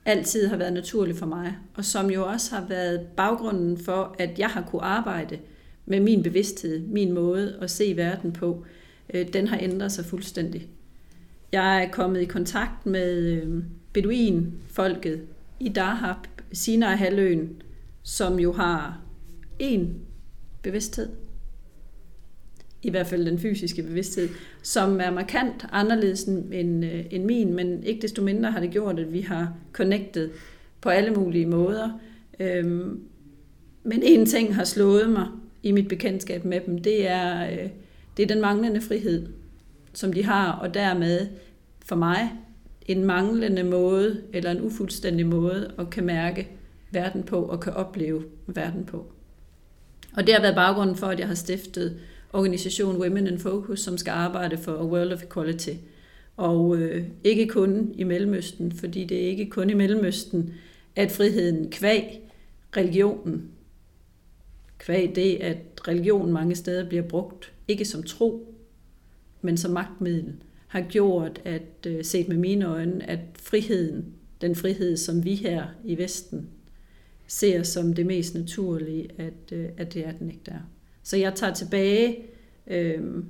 altid 0.06 0.48
har 0.48 0.58
været 0.58 0.74
naturlig 0.74 1.16
for 1.16 1.26
mig, 1.26 1.58
og 1.76 1.86
som 1.86 2.10
jo 2.10 2.26
også 2.26 2.56
har 2.56 2.66
været 2.68 3.08
baggrunden 3.18 3.78
for, 3.78 4.16
at 4.20 4.40
jeg 4.40 4.50
har 4.50 4.62
kunne 4.62 4.82
arbejde 4.82 5.40
med 5.86 6.00
min 6.00 6.24
bevidsthed, 6.24 6.88
min 6.88 7.12
måde 7.12 7.58
at 7.62 7.72
se 7.72 7.94
verden 7.98 8.32
på, 8.32 8.66
øh, 9.14 9.28
den 9.34 9.48
har 9.48 9.60
ændret 9.62 9.92
sig 9.92 10.06
fuldstændig. 10.06 10.68
Jeg 11.52 11.84
er 11.84 11.92
kommet 11.92 12.22
i 12.22 12.26
kontakt 12.26 12.86
med 12.86 13.20
øh, 13.20 13.64
beduinfolket 13.94 15.22
i 15.60 15.70
Dahab, 15.70 16.18
Sinai-halvøen, 16.54 17.62
som 18.04 18.40
jo 18.40 18.52
har 18.52 19.02
en 19.60 19.96
bevidsthed, 20.62 21.10
i 22.82 22.90
hvert 22.90 23.08
fald 23.08 23.26
den 23.26 23.40
fysiske 23.40 23.84
bevidsthed, 23.84 24.30
som 24.62 25.02
er 25.02 25.12
markant 25.12 25.66
anderledes 25.72 26.24
end, 26.24 26.86
øh, 26.86 27.06
end 27.12 27.26
min, 27.26 27.54
men 27.54 27.84
ikke 27.84 28.02
desto 28.02 28.24
mindre 28.24 28.52
har 28.52 28.60
det 28.60 28.72
gjort, 28.72 29.00
at 29.00 29.14
vi 29.14 29.22
har 29.22 29.54
connected 29.72 30.30
på 30.82 30.90
alle 30.90 31.12
mulige 31.12 31.46
måder. 31.46 31.90
Øhm, 32.40 33.00
men 33.84 34.04
en 34.04 34.26
ting 34.26 34.56
har 34.56 34.64
slået 34.64 35.10
mig 35.10 35.28
i 35.66 35.72
mit 35.72 35.88
bekendtskab 35.88 36.46
med 36.46 36.62
dem, 36.66 36.78
det 36.78 37.08
er, 37.08 37.52
øh, 37.52 37.70
det 38.18 38.24
er 38.24 38.28
den 38.28 38.42
manglende 38.42 38.82
frihed, 38.82 39.28
som 39.94 40.14
de 40.14 40.24
har, 40.24 40.52
og 40.52 40.74
dermed 40.74 41.28
for 41.86 41.96
mig 41.96 42.32
en 42.86 43.06
manglende 43.06 43.64
måde, 43.64 44.22
eller 44.34 44.52
en 44.52 44.62
ufuldstændig 44.62 45.26
måde, 45.26 45.74
at 45.80 45.90
kan 45.90 46.06
mærke 46.06 46.48
verden 46.92 47.24
på, 47.24 47.42
og 47.42 47.60
kan 47.60 47.74
opleve 47.74 48.24
verden 48.48 48.86
på. 48.86 49.12
Og 50.18 50.28
det 50.28 50.34
har 50.34 50.42
været 50.42 50.56
baggrunden 50.56 50.96
for, 50.96 51.08
at 51.08 51.20
jeg 51.20 51.28
har 51.28 51.36
stiftet 51.36 52.00
organisation 52.34 53.02
Women 53.02 53.28
in 53.28 53.40
Focus, 53.40 53.80
som 53.80 53.98
skal 53.98 54.12
arbejde 54.12 54.58
for 54.58 54.72
A 54.72 54.86
World 54.86 55.14
of 55.14 55.24
Equality. 55.24 55.74
Og 56.38 56.78
øh, 56.78 57.04
ikke 57.24 57.48
kun 57.48 57.92
i 57.96 58.04
Mellemøsten, 58.04 58.72
fordi 58.72 59.06
det 59.06 59.24
er 59.24 59.28
ikke 59.28 59.50
kun 59.50 59.70
i 59.70 59.74
Mellemøsten, 59.74 60.54
at 60.96 61.12
friheden 61.12 61.70
kvæg 61.70 62.20
religionen, 62.78 63.50
kvæg 64.78 65.16
det, 65.16 65.36
at 65.36 65.58
religion 65.88 66.34
mange 66.34 66.56
steder 66.56 66.90
bliver 66.90 67.04
brugt, 67.04 67.54
ikke 67.68 67.86
som 67.86 68.04
tro, 68.04 68.56
men 69.42 69.58
som 69.58 69.72
magtmiddel, 69.72 70.34
har 70.68 70.82
gjort, 70.82 71.42
at 71.46 71.88
øh, 71.88 72.04
set 72.04 72.28
med 72.28 72.38
mine 72.38 72.66
øjne, 72.66 73.10
at 73.10 73.20
friheden, 73.36 74.06
den 74.42 74.56
frihed, 74.56 74.98
som 74.98 75.24
vi 75.24 75.36
her 75.36 75.68
i 75.84 75.98
Vesten 75.98 76.50
ser 77.28 77.64
som 77.64 77.94
det 77.94 78.06
mest 78.06 78.36
naturlige, 78.36 79.10
at, 79.18 79.52
øh, 79.52 79.70
at 79.78 79.94
det 79.94 80.08
er 80.08 80.12
den 80.12 80.30
ikke 80.30 80.42
der. 80.46 80.60
Så 81.04 81.18
jeg 81.18 81.36
tager 81.36 81.54
tilbage 81.54 82.18
øh, 82.68 83.24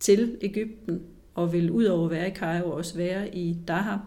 til 0.00 0.36
Ægypten 0.40 1.02
og 1.34 1.52
vil 1.52 1.70
udover 1.70 2.04
at 2.04 2.10
være 2.10 2.28
i 2.28 2.34
Cairo 2.34 2.70
også 2.70 2.96
være 2.96 3.36
i 3.36 3.56
Dahab, 3.68 4.00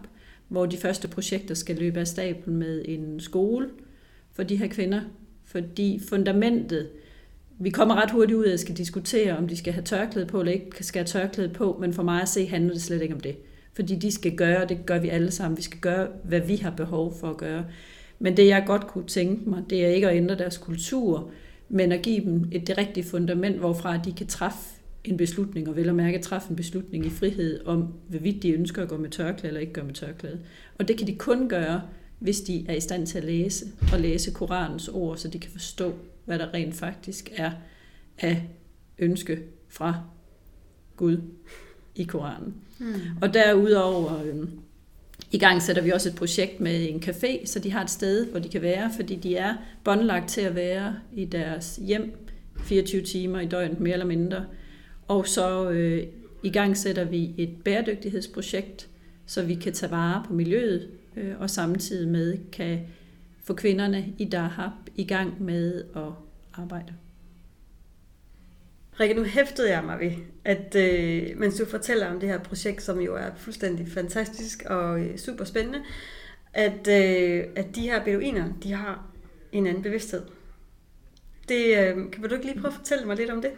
hvor 0.48 0.66
de 0.66 0.76
første 0.76 1.08
projekter 1.08 1.54
skal 1.54 1.76
løbe 1.76 2.00
af 2.00 2.06
stablen 2.06 2.56
med 2.56 2.84
en 2.88 3.20
skole 3.20 3.70
for 4.32 4.42
de 4.42 4.56
her 4.56 4.68
kvinder. 4.68 5.00
Fordi 5.52 6.00
fundamentet, 6.08 6.88
vi 7.58 7.70
kommer 7.70 8.02
ret 8.02 8.10
hurtigt 8.10 8.36
ud 8.36 8.44
af 8.44 8.52
at 8.52 8.60
skal 8.60 8.76
diskutere, 8.76 9.36
om 9.36 9.48
de 9.48 9.56
skal 9.56 9.72
have 9.72 9.84
tørklæde 9.84 10.26
på 10.26 10.40
eller 10.40 10.52
ikke 10.52 10.84
skal 10.84 11.00
have 11.00 11.06
tørklæde 11.06 11.48
på, 11.48 11.76
men 11.80 11.92
for 11.92 12.02
mig 12.02 12.22
at 12.22 12.28
se 12.28 12.46
handler 12.46 12.72
det 12.72 12.82
slet 12.82 13.02
ikke 13.02 13.14
om 13.14 13.20
det. 13.20 13.36
Fordi 13.74 13.96
de 13.96 14.12
skal 14.12 14.36
gøre, 14.36 14.66
det 14.66 14.86
gør 14.86 14.98
vi 14.98 15.08
alle 15.08 15.30
sammen, 15.30 15.56
vi 15.56 15.62
skal 15.62 15.80
gøre, 15.80 16.08
hvad 16.24 16.40
vi 16.40 16.56
har 16.56 16.70
behov 16.70 17.14
for 17.20 17.30
at 17.30 17.36
gøre. 17.36 17.64
Men 18.18 18.36
det 18.36 18.46
jeg 18.46 18.64
godt 18.66 18.86
kunne 18.86 19.06
tænke 19.06 19.50
mig, 19.50 19.62
det 19.70 19.84
er 19.84 19.88
ikke 19.88 20.08
at 20.08 20.16
ændre 20.16 20.34
deres 20.34 20.58
kultur, 20.58 21.30
men 21.68 21.92
at 21.92 22.02
give 22.02 22.24
dem 22.24 22.48
et 22.52 22.66
det 22.66 22.78
rigtige 22.78 23.04
fundament, 23.04 23.58
hvorfra 23.58 23.96
de 23.96 24.12
kan 24.12 24.26
træffe 24.26 24.58
en 25.04 25.16
beslutning, 25.16 25.68
og 25.68 25.76
vel 25.76 25.88
at 25.88 25.94
mærke 25.94 26.18
træffe 26.18 26.50
en 26.50 26.56
beslutning 26.56 27.06
i 27.06 27.10
frihed 27.10 27.66
om, 27.66 27.94
hvorvidt 28.08 28.42
de 28.42 28.52
ønsker 28.52 28.82
at 28.82 28.88
gå 28.88 28.96
med 28.96 29.10
tørklæde 29.10 29.48
eller 29.48 29.60
ikke 29.60 29.72
gå 29.72 29.82
med 29.82 29.94
tørklæde. 29.94 30.38
Og 30.78 30.88
det 30.88 30.98
kan 30.98 31.06
de 31.06 31.14
kun 31.14 31.48
gøre, 31.48 31.80
hvis 32.22 32.40
de 32.40 32.64
er 32.68 32.74
i 32.74 32.80
stand 32.80 33.06
til 33.06 33.18
at 33.18 33.24
læse, 33.24 33.66
og 33.92 34.00
læse 34.00 34.30
Koranens 34.30 34.88
ord, 34.88 35.16
så 35.16 35.28
de 35.28 35.38
kan 35.38 35.50
forstå, 35.50 35.94
hvad 36.24 36.38
der 36.38 36.54
rent 36.54 36.74
faktisk 36.74 37.30
er 37.36 37.50
af 38.18 38.48
ønske 38.98 39.38
fra 39.68 40.00
Gud 40.96 41.16
i 41.94 42.04
Koranen. 42.04 42.54
Mm. 42.78 42.94
Og 43.22 43.34
derudover 43.34 44.22
øh, 44.22 44.48
i 45.30 45.38
gang 45.38 45.62
sætter 45.62 45.82
vi 45.82 45.90
også 45.90 46.08
et 46.08 46.14
projekt 46.14 46.60
med 46.60 46.88
en 46.88 47.02
café, 47.02 47.46
så 47.46 47.58
de 47.58 47.72
har 47.72 47.82
et 47.82 47.90
sted, 47.90 48.26
hvor 48.26 48.40
de 48.40 48.48
kan 48.48 48.62
være, 48.62 48.90
fordi 48.96 49.16
de 49.16 49.36
er 49.36 49.54
båndlagt 49.84 50.28
til 50.28 50.40
at 50.40 50.54
være 50.54 50.96
i 51.12 51.24
deres 51.24 51.80
hjem 51.82 52.14
24 52.64 53.02
timer 53.02 53.40
i 53.40 53.46
døgnet, 53.46 53.80
mere 53.80 53.92
eller 53.92 54.06
mindre. 54.06 54.46
Og 55.08 55.26
så 55.26 55.70
øh, 55.70 56.06
i 56.42 56.50
gang 56.50 56.76
sætter 56.76 57.04
vi 57.04 57.34
et 57.38 57.56
bæredygtighedsprojekt, 57.64 58.88
så 59.26 59.42
vi 59.42 59.54
kan 59.54 59.72
tage 59.72 59.90
vare 59.90 60.22
på 60.26 60.32
miljøet, 60.32 60.88
øh, 61.16 61.40
og 61.40 61.50
samtidig 61.50 62.08
med 62.08 62.38
kan 62.52 62.80
få 63.44 63.54
kvinderne 63.54 64.14
i 64.18 64.24
Dahab 64.24 64.72
i 64.94 65.04
gang 65.04 65.42
med 65.42 65.84
at 65.96 66.12
arbejde. 66.54 66.94
Rikke, 69.00 69.14
nu 69.14 69.24
hæftede 69.24 69.70
jeg 69.70 69.84
mig 69.84 70.00
ved, 70.00 70.12
at 70.44 70.74
øh, 70.74 71.38
mens 71.38 71.58
du 71.58 71.66
fortæller 71.66 72.06
om 72.06 72.20
det 72.20 72.28
her 72.28 72.38
projekt, 72.38 72.82
som 72.82 73.00
jo 73.00 73.16
er 73.16 73.30
fuldstændig 73.36 73.88
fantastisk 73.88 74.62
og 74.66 75.00
øh, 75.00 75.18
super 75.18 75.44
spændende, 75.44 75.82
at, 76.52 76.88
øh, 76.88 77.44
at 77.56 77.66
de 77.74 77.80
her 77.80 78.04
beduiner, 78.04 78.52
de 78.62 78.72
har 78.72 79.06
en 79.52 79.66
anden 79.66 79.82
bevidsthed. 79.82 80.22
Det, 81.48 81.78
øh, 81.78 82.10
kan 82.10 82.22
du 82.22 82.34
ikke 82.34 82.46
lige 82.46 82.60
prøve 82.60 82.72
at 82.72 82.78
fortælle 82.78 83.06
mig 83.06 83.16
lidt 83.16 83.30
om 83.30 83.42
det? 83.42 83.50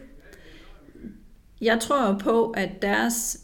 Jeg 1.60 1.80
tror 1.80 2.18
på, 2.18 2.50
at 2.50 2.70
deres 2.82 3.43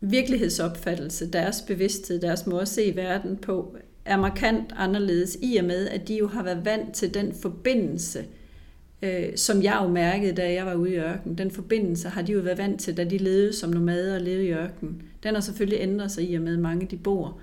virkelighedsopfattelse, 0.00 1.30
deres 1.30 1.62
bevidsthed, 1.62 2.20
deres 2.20 2.46
måde 2.46 2.62
at 2.62 2.68
se 2.68 2.92
verden 2.96 3.36
på, 3.36 3.76
er 4.04 4.16
markant 4.16 4.72
anderledes 4.76 5.38
i 5.42 5.56
og 5.56 5.64
med, 5.64 5.88
at 5.88 6.08
de 6.08 6.18
jo 6.18 6.26
har 6.26 6.42
været 6.42 6.64
vant 6.64 6.94
til 6.94 7.14
den 7.14 7.34
forbindelse, 7.34 8.24
øh, 9.02 9.36
som 9.36 9.62
jeg 9.62 9.78
jo 9.82 9.88
mærkede, 9.88 10.32
da 10.32 10.52
jeg 10.52 10.66
var 10.66 10.74
ude 10.74 10.90
i 10.90 10.98
ørkenen. 10.98 11.38
Den 11.38 11.50
forbindelse 11.50 12.08
har 12.08 12.22
de 12.22 12.32
jo 12.32 12.40
været 12.40 12.58
vant 12.58 12.80
til, 12.80 12.96
da 12.96 13.04
de 13.04 13.18
levede 13.18 13.52
som 13.52 13.70
nomader 13.70 14.14
og 14.14 14.20
levede 14.20 14.46
i 14.46 14.52
ørkenen. 14.52 15.02
Den 15.22 15.34
har 15.34 15.40
selvfølgelig 15.40 15.78
ændret 15.80 16.10
sig 16.10 16.30
i 16.30 16.34
og 16.34 16.42
med, 16.42 16.52
at 16.52 16.58
mange 16.58 16.86
de 16.86 16.96
bor 16.96 17.40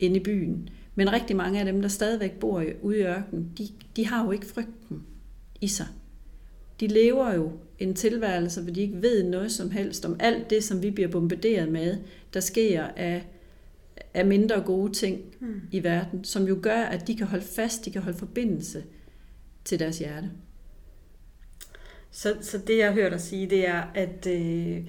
inde 0.00 0.16
i 0.16 0.22
byen. 0.22 0.68
Men 0.94 1.12
rigtig 1.12 1.36
mange 1.36 1.58
af 1.60 1.64
dem, 1.64 1.82
der 1.82 1.88
stadigvæk 1.88 2.32
bor 2.32 2.64
ude 2.82 2.98
i 2.98 3.02
ørkenen, 3.02 3.52
de, 3.58 3.68
de 3.96 4.06
har 4.06 4.24
jo 4.24 4.30
ikke 4.30 4.46
frygten 4.46 5.02
i 5.60 5.68
sig. 5.68 5.86
De 6.80 6.86
lever 6.86 7.34
jo 7.34 7.52
en 7.78 7.94
tilværelse, 7.94 8.62
hvor 8.62 8.72
de 8.72 8.80
ikke 8.80 9.02
ved 9.02 9.22
noget 9.22 9.52
som 9.52 9.70
helst 9.70 10.04
om 10.04 10.16
alt 10.20 10.50
det, 10.50 10.64
som 10.64 10.82
vi 10.82 10.90
bliver 10.90 11.08
bombarderet 11.08 11.68
med, 11.68 11.98
der 12.34 12.40
sker 12.40 12.84
af, 12.96 13.26
af 14.14 14.26
mindre 14.26 14.60
gode 14.60 14.92
ting 14.92 15.20
mm. 15.40 15.60
i 15.72 15.84
verden, 15.84 16.24
som 16.24 16.48
jo 16.48 16.58
gør, 16.62 16.82
at 16.82 17.06
de 17.06 17.16
kan 17.16 17.26
holde 17.26 17.44
fast, 17.44 17.84
de 17.84 17.90
kan 17.90 18.02
holde 18.02 18.18
forbindelse 18.18 18.84
til 19.64 19.78
deres 19.78 19.98
hjerte. 19.98 20.30
Så, 22.10 22.36
så 22.40 22.58
det, 22.58 22.78
jeg 22.78 22.86
har 22.86 22.94
hørt 22.94 23.12
dig 23.12 23.20
sige, 23.20 23.50
det 23.50 23.68
er, 23.68 23.82
at, 23.94 24.26
øh, 24.26 24.84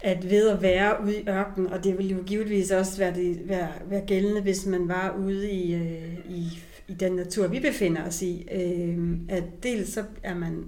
at 0.00 0.30
ved 0.30 0.48
at 0.48 0.62
være 0.62 1.02
ude 1.04 1.20
i 1.20 1.28
ørkenen, 1.28 1.72
og 1.72 1.84
det 1.84 1.98
vil 1.98 2.10
jo 2.10 2.22
givetvis 2.22 2.70
også 2.70 2.98
være, 2.98 3.14
det, 3.14 3.48
være, 3.48 3.68
være 3.86 4.06
gældende, 4.06 4.40
hvis 4.40 4.66
man 4.66 4.88
var 4.88 5.16
ude 5.18 5.50
i, 5.50 5.74
øh, 5.74 6.18
i, 6.30 6.58
i 6.88 6.94
den 6.94 7.12
natur, 7.12 7.46
vi 7.46 7.60
befinder 7.60 8.06
os 8.06 8.22
i, 8.22 8.48
øh, 8.52 9.18
at 9.28 9.44
dels 9.62 9.92
så 9.92 10.04
er 10.22 10.34
man 10.34 10.64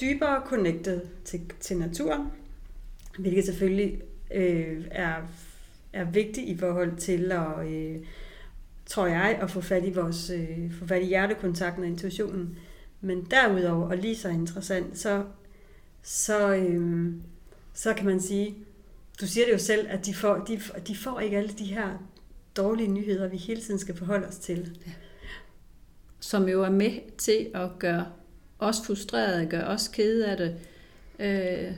dybere 0.00 0.42
connected 0.46 1.00
til, 1.24 1.40
til 1.60 1.76
naturen, 1.76 2.26
hvilket 3.18 3.44
selvfølgelig 3.44 4.02
øh, 4.34 4.84
er, 4.90 5.16
er 5.92 6.04
vigtigt 6.04 6.48
i 6.48 6.56
forhold 6.56 6.96
til 6.96 7.32
at, 7.32 7.66
øh, 7.68 7.96
tror 8.86 9.06
jeg, 9.06 9.38
at 9.42 9.50
få 9.50 9.60
fat 9.60 9.84
i 9.84 9.92
vores 9.92 10.30
øh, 10.30 10.72
få 10.78 10.86
fat 10.86 11.02
i 11.02 11.06
hjertekontakten 11.06 11.82
og 11.82 11.88
intuitionen. 11.88 12.58
Men 13.00 13.26
derudover, 13.30 13.88
og 13.88 13.96
lige 13.96 14.16
så 14.16 14.28
interessant, 14.28 14.98
så, 14.98 15.24
så, 16.02 16.54
øh, 16.54 17.12
så 17.74 17.94
kan 17.94 18.06
man 18.06 18.20
sige, 18.20 18.54
du 19.20 19.26
siger 19.26 19.46
det 19.46 19.52
jo 19.52 19.58
selv, 19.58 19.86
at 19.90 20.06
de 20.06 20.14
får, 20.14 20.36
de, 20.48 20.60
de 20.88 20.96
får 20.96 21.20
ikke 21.20 21.36
alle 21.38 21.52
de 21.58 21.64
her 21.64 22.08
dårlige 22.56 22.88
nyheder, 22.88 23.28
vi 23.28 23.36
hele 23.36 23.60
tiden 23.60 23.80
skal 23.80 23.96
forholde 23.96 24.26
os 24.26 24.38
til. 24.38 24.78
Ja 24.86 24.92
som 26.22 26.48
jo 26.48 26.62
er 26.64 26.70
med 26.70 26.92
til 27.18 27.46
at 27.54 27.68
gøre 27.78 28.06
os 28.58 28.76
frustrerede, 28.86 29.46
gøre 29.46 29.64
os 29.66 29.88
kede 29.88 30.26
af 30.26 30.36
det, 30.36 30.54
øh, 31.18 31.72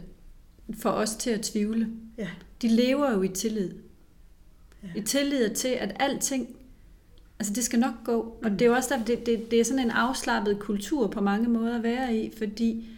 for 0.79 0.91
os 0.91 1.17
til 1.17 1.31
at 1.31 1.41
tvivle. 1.41 1.89
Ja. 2.19 2.29
De 2.63 2.69
lever 2.69 3.13
jo 3.13 3.23
i 3.23 3.29
tillid. 3.29 3.71
Ja. 4.83 4.89
I 4.97 5.03
tillid 5.03 5.51
til, 5.55 5.69
at 5.69 5.97
alting, 6.01 6.57
altså 7.39 7.53
det 7.53 7.65
skal 7.65 7.79
nok 7.79 7.95
gå. 8.05 8.21
Og 8.21 8.51
Mm. 8.51 8.59
det 8.59 8.63
er 8.63 8.67
jo 8.67 8.75
også 8.75 8.89
derfor, 8.95 9.05
det, 9.07 9.27
det, 9.27 9.51
det 9.51 9.61
er 9.61 9.65
sådan 9.65 9.85
en 9.85 9.91
afslappet 9.91 10.59
kultur 10.59 11.07
på 11.07 11.21
mange 11.21 11.49
måder 11.49 11.77
at 11.77 11.83
være 11.83 12.17
i, 12.17 12.33
fordi 12.39 12.89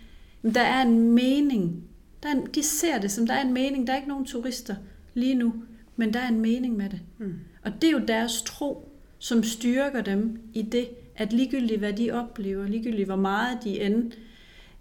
jamen, 0.43 0.55
der 0.55 0.61
er 0.61 0.83
en 0.83 1.01
mening. 1.13 1.85
Der 2.23 2.29
er 2.29 2.33
en, 2.33 2.47
de 2.55 2.63
ser 2.63 2.99
det 2.99 3.11
som, 3.11 3.27
der 3.27 3.35
er 3.35 3.43
en 3.43 3.53
mening. 3.55 3.87
Der 3.87 3.93
er 3.93 3.97
ikke 3.97 4.09
nogen 4.09 4.25
turister 4.27 4.75
lige 5.15 5.35
nu, 5.35 5.55
men 5.97 6.15
der 6.15 6.21
er 6.21 6.29
en 6.29 6.41
mening 6.41 6.77
med 6.77 6.91
det. 6.91 7.01
Mm. 7.19 7.35
Og 7.63 7.73
det 7.83 7.89
er 7.89 7.93
jo 7.93 8.01
deres 8.09 8.43
tro, 8.43 8.93
som 9.19 9.43
styrker 9.43 10.01
dem 10.03 10.41
i 10.55 10.63
det, 10.63 10.89
at 11.17 11.33
ligegyldigt 11.33 11.79
hvad 11.79 11.93
de 11.93 12.11
oplever, 12.11 12.67
ligegyldigt 12.67 13.07
hvor 13.07 13.17
meget 13.17 13.59
de 13.65 13.81
end 13.81 14.13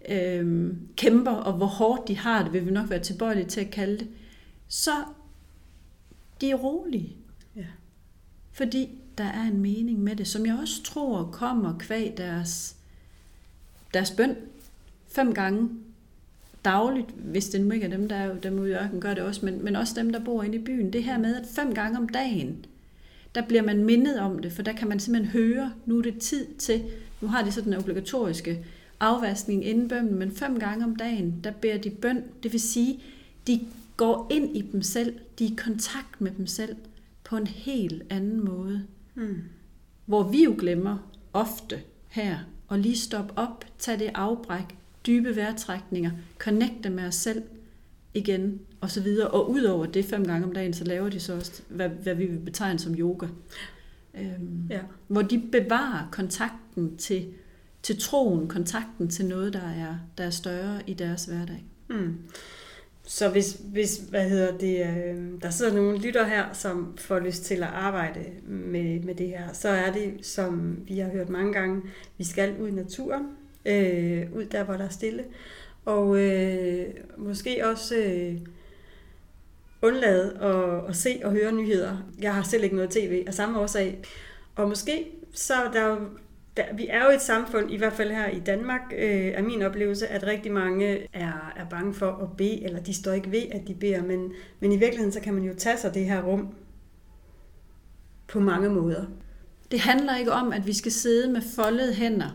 øh, 0.08 0.74
kæmper, 0.96 1.30
og 1.30 1.52
hvor 1.52 1.66
hårdt 1.66 2.08
de 2.08 2.16
har 2.16 2.42
det, 2.42 2.52
vil 2.52 2.66
vi 2.66 2.70
nok 2.70 2.90
være 2.90 3.00
tilbøjelige 3.02 3.46
til 3.46 3.60
at 3.60 3.70
kalde 3.70 3.98
det, 3.98 4.08
så 4.68 4.90
de 6.40 6.50
er 6.50 6.54
rolige. 6.54 7.16
Ja. 7.56 7.66
Fordi 8.52 8.88
der 9.18 9.24
er 9.24 9.42
en 9.42 9.60
mening 9.60 9.98
med 9.98 10.16
det, 10.16 10.26
som 10.26 10.46
jeg 10.46 10.58
også 10.60 10.82
tror 10.82 11.30
kommer 11.32 11.78
kvæg 11.78 12.14
deres, 12.16 12.76
deres 13.94 14.10
bøn 14.10 14.36
fem 15.08 15.34
gange 15.34 15.70
dagligt, 16.64 17.10
hvis 17.10 17.48
det 17.48 17.60
nu 17.60 17.70
ikke 17.70 17.86
er 17.86 17.90
dem, 17.90 18.08
der 18.08 18.16
er 18.16 18.24
jo 18.24 18.34
dem 18.42 18.58
ude 18.58 18.70
i 18.70 18.74
ørkenen, 18.74 19.00
gør 19.00 19.14
det 19.14 19.22
også, 19.22 19.44
men, 19.44 19.64
men 19.64 19.76
også 19.76 19.94
dem, 19.96 20.12
der 20.12 20.24
bor 20.24 20.42
inde 20.42 20.58
i 20.58 20.64
byen. 20.64 20.92
Det 20.92 21.04
her 21.04 21.18
med, 21.18 21.36
at 21.36 21.46
fem 21.46 21.74
gange 21.74 21.98
om 21.98 22.08
dagen, 22.08 22.64
der 23.36 23.42
bliver 23.42 23.62
man 23.62 23.84
mindet 23.84 24.20
om 24.20 24.38
det, 24.38 24.52
for 24.52 24.62
der 24.62 24.72
kan 24.72 24.88
man 24.88 25.00
simpelthen 25.00 25.32
høre, 25.32 25.72
nu 25.86 25.98
er 25.98 26.02
det 26.02 26.18
tid 26.18 26.46
til, 26.58 26.82
nu 27.20 27.28
har 27.28 27.44
de 27.44 27.52
så 27.52 27.60
den 27.60 27.74
obligatoriske 27.74 28.64
afvaskning 29.00 29.64
inden 29.64 29.88
bønnen, 29.88 30.14
men 30.14 30.32
fem 30.32 30.60
gange 30.60 30.84
om 30.84 30.96
dagen, 30.96 31.40
der 31.44 31.50
beder 31.50 31.78
de 31.78 31.90
bøn, 31.90 32.24
det 32.42 32.52
vil 32.52 32.60
sige, 32.60 33.02
de 33.46 33.60
går 33.96 34.26
ind 34.30 34.56
i 34.56 34.60
dem 34.60 34.82
selv, 34.82 35.14
de 35.38 35.44
er 35.44 35.48
i 35.48 35.54
kontakt 35.56 36.20
med 36.20 36.30
dem 36.30 36.46
selv 36.46 36.76
på 37.24 37.36
en 37.36 37.46
helt 37.46 38.02
anden 38.10 38.44
måde. 38.44 38.82
Mm. 39.14 39.36
Hvor 40.06 40.22
vi 40.22 40.44
jo 40.44 40.54
glemmer 40.58 41.10
ofte 41.32 41.80
her 42.08 42.38
at 42.70 42.78
lige 42.80 42.96
stoppe 42.96 43.32
op, 43.36 43.64
tage 43.78 43.98
det 43.98 44.10
afbræk, 44.14 44.76
dybe 45.06 45.36
vejrtrækninger, 45.36 46.10
connecte 46.38 46.90
med 46.90 47.04
os 47.04 47.14
selv 47.14 47.42
igen 48.16 48.60
og 48.80 48.90
så 48.90 49.00
videre. 49.00 49.28
Og 49.28 49.50
udover 49.50 49.86
det 49.86 50.04
fem 50.04 50.24
gange 50.24 50.46
om 50.46 50.52
dagen, 50.52 50.72
så 50.72 50.84
laver 50.84 51.08
de 51.08 51.20
så 51.20 51.34
også, 51.34 51.62
hvad, 51.68 51.88
hvad 51.88 52.14
vi 52.14 52.26
vil 52.26 52.38
betegne 52.38 52.78
som 52.78 52.94
yoga. 52.94 53.26
Øhm, 54.14 54.66
Ja. 54.70 54.80
Hvor 55.08 55.22
de 55.22 55.42
bevarer 55.52 56.08
kontakten 56.12 56.96
til, 56.96 57.26
til 57.82 58.00
troen, 58.00 58.48
kontakten 58.48 59.08
til 59.08 59.26
noget, 59.26 59.52
der 59.52 59.68
er, 59.68 59.94
der 60.18 60.24
er 60.24 60.30
større 60.30 60.80
i 60.86 60.94
deres 60.94 61.24
hverdag. 61.24 61.64
Mm. 61.88 62.16
Så 63.08 63.28
hvis, 63.28 63.60
hvis 63.64 63.96
hvad 64.10 64.28
hedder 64.28 64.58
det, 64.58 64.86
øh, 64.86 65.42
der 65.42 65.50
sidder 65.50 65.74
nogle 65.74 65.98
lytter 65.98 66.26
her, 66.26 66.44
som 66.52 66.94
får 66.98 67.18
lyst 67.18 67.44
til 67.44 67.54
at 67.54 67.62
arbejde 67.62 68.20
med, 68.46 69.00
med 69.00 69.14
det 69.14 69.28
her, 69.28 69.52
så 69.52 69.68
er 69.68 69.92
det, 69.92 70.26
som 70.26 70.78
vi 70.88 70.98
har 70.98 71.10
hørt 71.10 71.28
mange 71.28 71.52
gange, 71.52 71.82
vi 72.18 72.24
skal 72.24 72.54
ud 72.60 72.68
i 72.68 72.70
naturen, 72.70 73.22
øh, 73.64 74.32
ud 74.32 74.44
der, 74.44 74.64
hvor 74.64 74.74
der 74.74 74.84
er 74.84 74.88
stille, 74.88 75.24
og 75.86 76.18
øh, 76.20 76.86
måske 77.16 77.66
også 77.66 77.96
øh, 77.96 78.34
undlade 79.82 80.38
at, 80.40 80.88
at 80.88 80.96
se 80.96 81.20
og 81.24 81.32
høre 81.32 81.52
nyheder. 81.52 81.96
Jeg 82.20 82.34
har 82.34 82.42
selv 82.42 82.64
ikke 82.64 82.76
noget 82.76 82.90
tv 82.90 83.24
af 83.26 83.34
samme 83.34 83.60
årsag. 83.60 84.02
Og 84.56 84.68
måske 84.68 85.06
så 85.34 85.54
der 85.72 85.96
der, 86.56 86.64
vi 86.74 86.86
er 86.90 87.04
jo 87.04 87.10
et 87.10 87.22
samfund, 87.22 87.70
i 87.70 87.76
hvert 87.76 87.92
fald 87.92 88.10
her 88.10 88.28
i 88.28 88.40
Danmark, 88.40 88.80
øh, 88.98 89.26
er 89.26 89.42
min 89.42 89.62
oplevelse, 89.62 90.08
at 90.08 90.26
rigtig 90.26 90.52
mange 90.52 91.06
er, 91.12 91.52
er 91.56 91.64
bange 91.70 91.94
for 91.94 92.10
at 92.22 92.36
bede, 92.36 92.64
eller 92.64 92.80
de 92.80 92.94
står 92.94 93.12
ikke 93.12 93.30
ved, 93.30 93.42
at 93.50 93.68
de 93.68 93.74
beder, 93.74 94.02
men, 94.02 94.32
men 94.60 94.72
i 94.72 94.76
virkeligheden 94.76 95.12
så 95.12 95.20
kan 95.20 95.34
man 95.34 95.42
jo 95.42 95.54
tage 95.54 95.78
sig 95.78 95.94
det 95.94 96.04
her 96.04 96.22
rum 96.22 96.48
på 98.28 98.40
mange 98.40 98.68
måder. 98.68 99.04
Det 99.70 99.80
handler 99.80 100.16
ikke 100.16 100.32
om, 100.32 100.52
at 100.52 100.66
vi 100.66 100.72
skal 100.72 100.92
sidde 100.92 101.32
med 101.32 101.40
foldede 101.56 101.94
hænder 101.94 102.30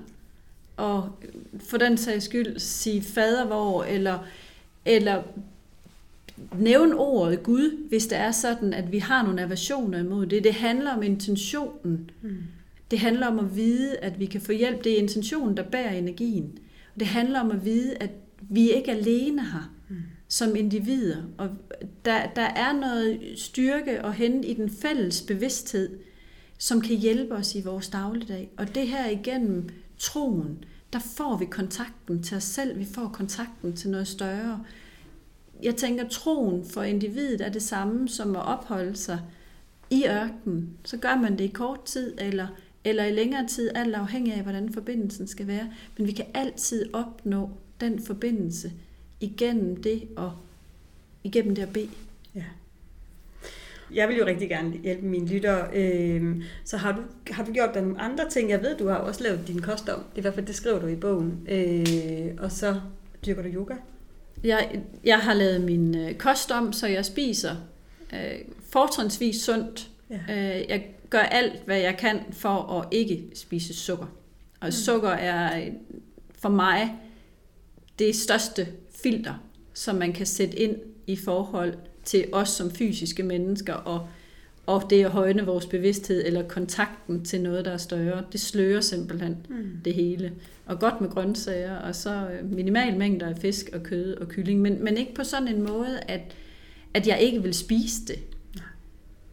og 0.78 1.10
for 1.60 1.78
den 1.78 1.98
sags 1.98 2.26
skyld 2.26 2.60
sige 2.60 3.02
fadervor 3.02 3.84
eller, 3.84 4.20
eller 4.86 5.24
nævne 6.60 6.96
ordet 6.96 7.44
Gud, 7.44 7.88
hvis 7.90 8.08
det 8.08 8.18
er 8.18 8.32
sådan, 8.32 8.74
at 8.74 8.92
vi 8.92 8.98
har 8.98 9.24
nogle 9.24 9.42
aversioner 9.42 10.00
imod 10.00 10.26
det. 10.26 10.44
Det 10.44 10.54
handler 10.54 10.92
om 10.92 11.04
intentionen. 11.04 12.10
Mm. 12.22 12.38
Det 12.92 13.00
handler 13.00 13.28
om 13.28 13.40
at 13.40 13.56
vide, 13.56 13.98
at 13.98 14.20
vi 14.20 14.26
kan 14.26 14.42
få 14.42 14.52
hjælp. 14.52 14.84
Det 14.84 14.94
er 14.94 14.98
intentionen, 14.98 15.58
der 15.58 15.64
bærer 15.64 15.94
energien. 15.94 16.58
Og 16.94 17.00
det 17.00 17.08
handler 17.08 17.40
om 17.40 17.52
at 17.52 17.66
vide, 17.66 17.96
at 18.00 18.10
vi 18.50 18.72
ikke 18.72 18.92
er 18.92 18.96
alene 18.96 19.42
her 19.42 19.72
Mm. 19.90 19.98
som 20.28 20.56
individer. 20.56 21.18
Og 21.38 21.50
der, 22.06 22.28
der 22.36 22.42
er 22.42 22.74
noget 22.74 23.20
styrke 23.36 24.00
at 24.06 24.14
hente 24.14 24.48
i 24.48 24.54
den 24.54 24.70
fælles 24.70 25.22
bevidsthed, 25.22 25.90
som 26.58 26.82
kan 26.82 26.96
hjælpe 26.96 27.34
os 27.36 27.56
i 27.56 27.62
vores 27.62 27.90
dagligdag. 27.90 28.50
Og 28.58 28.76
det 28.76 28.88
her 28.88 29.10
igennem 29.10 29.70
troen, 30.02 30.64
der 30.94 31.00
får 31.00 31.38
vi 31.38 31.46
kontakten 31.46 32.24
til 32.24 32.38
os 32.38 32.44
selv, 32.44 32.80
vi 32.80 32.86
får 32.86 33.08
kontakten 33.08 33.76
til 33.76 33.90
noget 33.90 34.08
større. 34.08 34.64
Jeg 35.64 35.76
tænker, 35.76 36.10
troen 36.10 36.66
for 36.66 36.84
individet 36.84 37.42
er 37.42 37.50
det 37.50 37.62
samme 37.62 38.10
som 38.10 38.36
at 38.36 38.46
opholde 38.46 38.96
sig 38.96 39.20
i 39.90 40.06
ørkenen. 40.08 40.78
Så 40.84 40.98
gør 40.98 41.16
man 41.16 41.38
det 41.38 41.44
i 41.44 41.48
kort 41.48 41.84
tid, 41.84 42.14
eller, 42.18 42.48
eller 42.84 43.06
i 43.06 43.12
længere 43.12 43.48
tid, 43.48 43.72
alt 43.76 43.96
afhængig 43.96 44.34
af, 44.34 44.42
hvordan 44.42 44.74
forbindelsen 44.74 45.28
skal 45.28 45.48
være. 45.48 45.72
Men 45.98 46.08
vi 46.08 46.12
kan 46.12 46.26
altid 46.34 46.94
opnå 46.94 47.50
den 47.82 48.04
forbindelse 48.04 48.72
igennem 49.20 49.84
det 49.84 50.08
og 50.16 50.34
igennem 51.24 51.56
det 51.56 51.62
at 51.62 51.74
bede. 51.74 51.90
Jeg 53.94 54.08
vil 54.10 54.18
jo 54.18 54.26
rigtig 54.26 54.50
gerne 54.50 54.74
hjælpe 54.84 55.06
mine 55.06 55.28
lyttere. 55.28 55.68
Øh, 55.74 56.44
så 56.66 56.78
har 56.78 56.92
du, 56.92 57.02
har 57.34 57.44
du 57.46 57.54
gjort 57.54 57.70
dig 57.74 57.82
nogle 57.82 58.02
andre 58.02 58.30
ting? 58.30 58.50
Jeg 58.50 58.62
ved, 58.64 58.78
du 58.78 58.88
har 58.88 58.96
også 58.96 59.24
lavet 59.24 59.48
din 59.48 59.62
kost 59.62 59.90
om. 59.90 60.00
Det 60.00 60.16
er 60.16 60.18
i 60.18 60.22
hvert 60.22 60.34
fald, 60.34 60.46
det 60.46 60.56
skriver 60.56 60.80
du 60.80 60.88
i 60.88 60.96
bogen. 60.96 61.48
Øh, 61.50 62.28
og 62.40 62.52
så 62.52 62.82
dyrker 63.26 63.42
du 63.42 63.48
yoga. 63.48 63.76
Jeg, 64.44 64.82
jeg 65.04 65.18
har 65.20 65.34
lavet 65.34 65.62
min 65.62 65.98
øh, 65.98 66.14
kost 66.14 66.52
om, 66.52 66.74
så 66.74 66.88
jeg 66.88 67.06
spiser 67.06 67.56
øh, 68.14 68.40
fortrinsvis 68.70 69.36
sundt. 69.42 69.90
Ja. 70.10 70.16
Øh, 70.60 70.70
jeg 70.70 70.86
gør 71.10 71.20
alt, 71.20 71.62
hvad 71.66 71.78
jeg 71.80 71.98
kan 71.98 72.20
for 72.32 72.80
at 72.80 72.88
ikke 72.92 73.24
spise 73.36 73.74
sukker. 73.74 74.06
Og 74.60 74.68
Mm. 74.68 74.72
sukker 74.72 75.10
er 75.10 75.70
for 76.40 76.50
mig 76.50 76.96
det 78.00 78.16
største 78.16 78.68
filter, 79.04 79.34
som 79.74 79.96
man 79.96 80.14
kan 80.14 80.26
sætte 80.26 80.60
ind 80.60 80.76
i 81.08 81.16
forhold 81.16 81.74
til 82.06 82.26
os 82.32 82.50
som 82.50 82.72
fysiske 82.72 83.24
mennesker, 83.24 83.74
og, 83.74 84.08
og 84.66 84.84
det 84.90 85.06
at 85.06 85.12
højne 85.12 85.46
vores 85.46 85.66
bevidsthed 85.66 86.26
eller 86.26 86.48
kontakten 86.48 87.24
til 87.26 87.42
noget, 87.42 87.66
der 87.66 87.72
er 87.72 87.78
større. 87.78 88.24
Det 88.32 88.40
slører 88.42 88.82
simpelthen 88.82 89.38
Mm. 89.50 89.56
det 89.86 89.94
hele. 89.94 90.32
Og 90.66 90.80
godt 90.80 91.02
med 91.02 91.10
grøntsager, 91.10 91.76
og 91.76 91.96
så 91.96 92.10
øh, 92.30 92.52
minimal 92.52 92.98
mængder 92.98 93.28
af 93.28 93.38
fisk 93.38 93.70
og 93.74 93.84
kød 93.84 94.16
og 94.18 94.28
kylling, 94.28 94.62
men, 94.62 94.84
men 94.84 94.98
ikke 94.98 95.14
på 95.14 95.24
sådan 95.24 95.48
en 95.48 95.62
måde, 95.62 96.00
at, 96.08 96.22
at 96.94 97.08
jeg 97.08 97.20
ikke 97.22 97.44
vil 97.44 97.54
spise 97.54 98.06
det. 98.08 98.20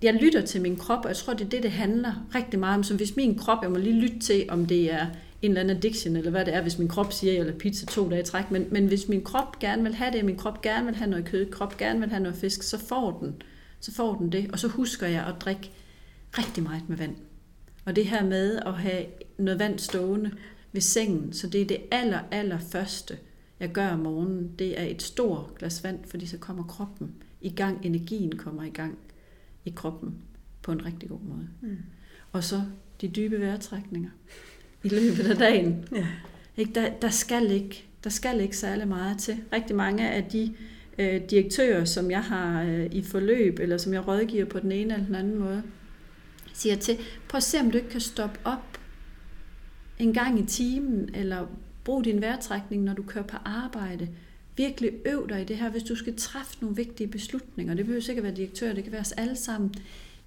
Jeg 0.03 0.15
lytter 0.15 0.41
til 0.41 0.61
min 0.61 0.77
krop, 0.77 1.05
og 1.05 1.09
jeg 1.09 1.17
tror, 1.17 1.33
det 1.35 1.45
er 1.45 1.49
det, 1.49 1.63
det 1.63 1.71
handler 1.71 2.27
rigtig 2.35 2.59
meget 2.61 2.77
om. 2.77 2.83
Så 2.83 2.95
hvis 2.95 3.17
min 3.17 3.39
krop, 3.39 3.59
jeg 3.63 3.71
må 3.71 3.79
lige 3.79 4.01
lytte 4.01 4.19
til, 4.19 4.45
om 4.49 4.67
det 4.67 4.93
er 4.93 5.07
en 5.43 5.51
eller 5.51 5.61
anden 5.61 5.77
addiction, 5.77 6.17
eller 6.17 6.31
hvad 6.31 6.45
det 6.45 6.55
er, 6.55 6.63
hvis 6.63 6.79
min 6.79 6.89
krop 6.89 7.13
siger, 7.13 7.33
jeg 7.33 7.45
vil 7.45 7.51
have 7.51 7.59
pizza 7.59 7.87
to 7.87 8.11
dage 8.11 8.23
i 8.23 8.25
træk, 8.25 8.51
men, 8.51 8.67
men 8.71 8.87
hvis 8.87 9.09
min 9.09 9.25
krop 9.25 9.59
gerne 9.59 9.83
vil 9.83 9.95
have 9.95 10.13
det, 10.13 10.25
min 10.25 10.37
krop 10.37 10.63
gerne 10.63 10.87
vil 10.87 10.95
have 10.95 11.11
noget 11.11 11.25
kød, 11.25 11.51
krop 11.51 11.77
gerne 11.77 12.01
vil 12.01 12.09
have 12.09 12.23
noget 12.23 12.39
fisk, 12.39 12.63
så 12.63 12.79
får 12.79 13.19
den, 13.21 13.43
så 13.81 13.95
får 13.95 14.15
den 14.15 14.33
det. 14.33 14.51
Og 14.53 14.59
så 14.59 14.69
husker 14.69 15.07
jeg 15.07 15.27
at 15.27 15.35
drikke 15.41 15.71
rigtig 16.39 16.63
meget 16.63 16.89
med 16.89 16.97
vand. 16.97 17.17
Og 17.85 17.97
det 17.97 18.07
her 18.07 18.25
med 18.25 18.57
at 18.67 18.75
have 18.75 19.05
noget 19.39 19.59
vand 19.59 19.79
stående 19.79 20.33
ved 20.73 20.81
sengen, 20.81 21.33
så 21.33 21.49
det 21.49 21.63
er 21.63 21.67
det 21.67 21.79
aller, 21.91 22.21
aller 22.31 22.59
første, 22.59 23.19
jeg 23.61 23.73
gør 23.73 23.89
om 23.89 23.99
morgenen. 23.99 24.55
Det 24.59 24.81
er 24.81 24.85
et 24.85 25.03
stort 25.03 25.55
glas 25.59 25.85
vand, 25.85 25.99
fordi 26.05 26.27
så 26.27 26.39
kommer 26.39 26.65
kroppen 26.65 27.15
i 27.41 27.51
gang, 27.51 27.87
energien 27.87 28.37
kommer 28.37 28.63
i 28.63 28.71
gang 28.71 28.99
i 29.65 29.71
kroppen 29.71 30.15
på 30.63 30.73
en 30.73 30.85
rigtig 30.85 31.09
god 31.09 31.21
måde. 31.21 31.49
Mm. 31.61 31.79
Og 32.33 32.45
så 32.45 32.63
de 33.01 33.09
dybe 33.09 33.41
vejrtrækninger 33.41 34.11
i 34.83 34.89
løbet 34.89 35.31
af 35.31 35.37
dagen. 35.37 35.89
Ja. 35.93 36.07
Ikke? 36.57 36.73
Der, 36.75 36.91
der, 37.03 37.11
skal 37.11 37.51
ikke, 37.51 37.85
der 38.05 38.11
skal 38.11 38.41
ikke 38.41 38.57
særlig 38.57 38.89
meget 38.89 39.19
til. 39.19 39.37
Rigtig 39.53 39.77
mange 39.77 40.11
af 40.11 40.25
de 40.25 40.55
øh, 40.99 41.21
direktører, 41.31 41.85
som 41.85 42.11
jeg 42.11 42.23
har 42.23 42.63
øh, 42.63 42.87
i 42.93 43.03
forløb, 43.03 43.59
eller 43.59 43.79
som 43.79 43.93
jeg 43.93 44.09
rådgiver 44.09 44.45
på 44.45 44.61
den 44.61 44.73
ene 44.73 44.95
eller 44.95 45.07
den 45.07 45.15
anden 45.15 45.39
måde, 45.39 45.63
siger 46.53 46.77
til, 46.77 46.99
prøv 47.29 47.37
at 47.37 47.43
se, 47.43 47.61
om 47.61 47.71
du 47.71 47.79
ikke 47.79 47.91
kan 47.91 48.01
stoppe 48.01 48.39
op 48.45 48.79
en 49.99 50.13
gang 50.15 50.41
i 50.41 50.47
timen, 50.47 51.11
eller 51.15 51.47
brug 51.85 52.05
din 52.05 52.21
vejrtrækning, 52.21 52.85
når 52.85 52.93
du 52.93 53.03
kører 53.03 53.25
på 53.25 53.37
arbejde. 53.45 54.09
Virkelig 54.57 54.91
øv 55.07 55.29
dig 55.29 55.41
i 55.41 55.45
det 55.45 55.57
her, 55.57 55.71
hvis 55.71 55.83
du 55.83 55.95
skal 55.95 56.17
træffe 56.17 56.57
nogle 56.61 56.77
vigtige 56.77 57.09
beslutninger. 57.09 57.75
Det 57.75 57.85
behøver 57.85 58.03
sikkert 58.03 58.25
være 58.25 58.35
direktør, 58.35 58.73
det 58.73 58.85
kan 58.85 58.93
være 58.93 59.01
os 59.01 59.13
alle 59.13 59.37
sammen. 59.37 59.75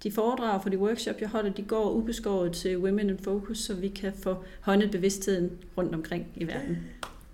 de 0.04 0.12
foredrag 0.12 0.62
for 0.62 0.70
de 0.70 0.78
workshop, 0.78 1.22
jeg 1.22 1.30
holder, 1.30 1.52
de 1.52 1.64
går 1.64 1.92
ubeskåret 1.92 2.54
til 2.54 2.78
Women 2.78 3.10
in 3.10 3.20
Focus, 3.20 3.58
så 3.58 3.74
vi 3.74 3.88
kan 3.88 4.14
få 4.24 4.36
højnet 4.62 4.92
bevidstheden 4.92 5.52
rundt 5.78 5.96
omkring 5.96 6.28
i 6.36 6.48
verden. 6.48 6.78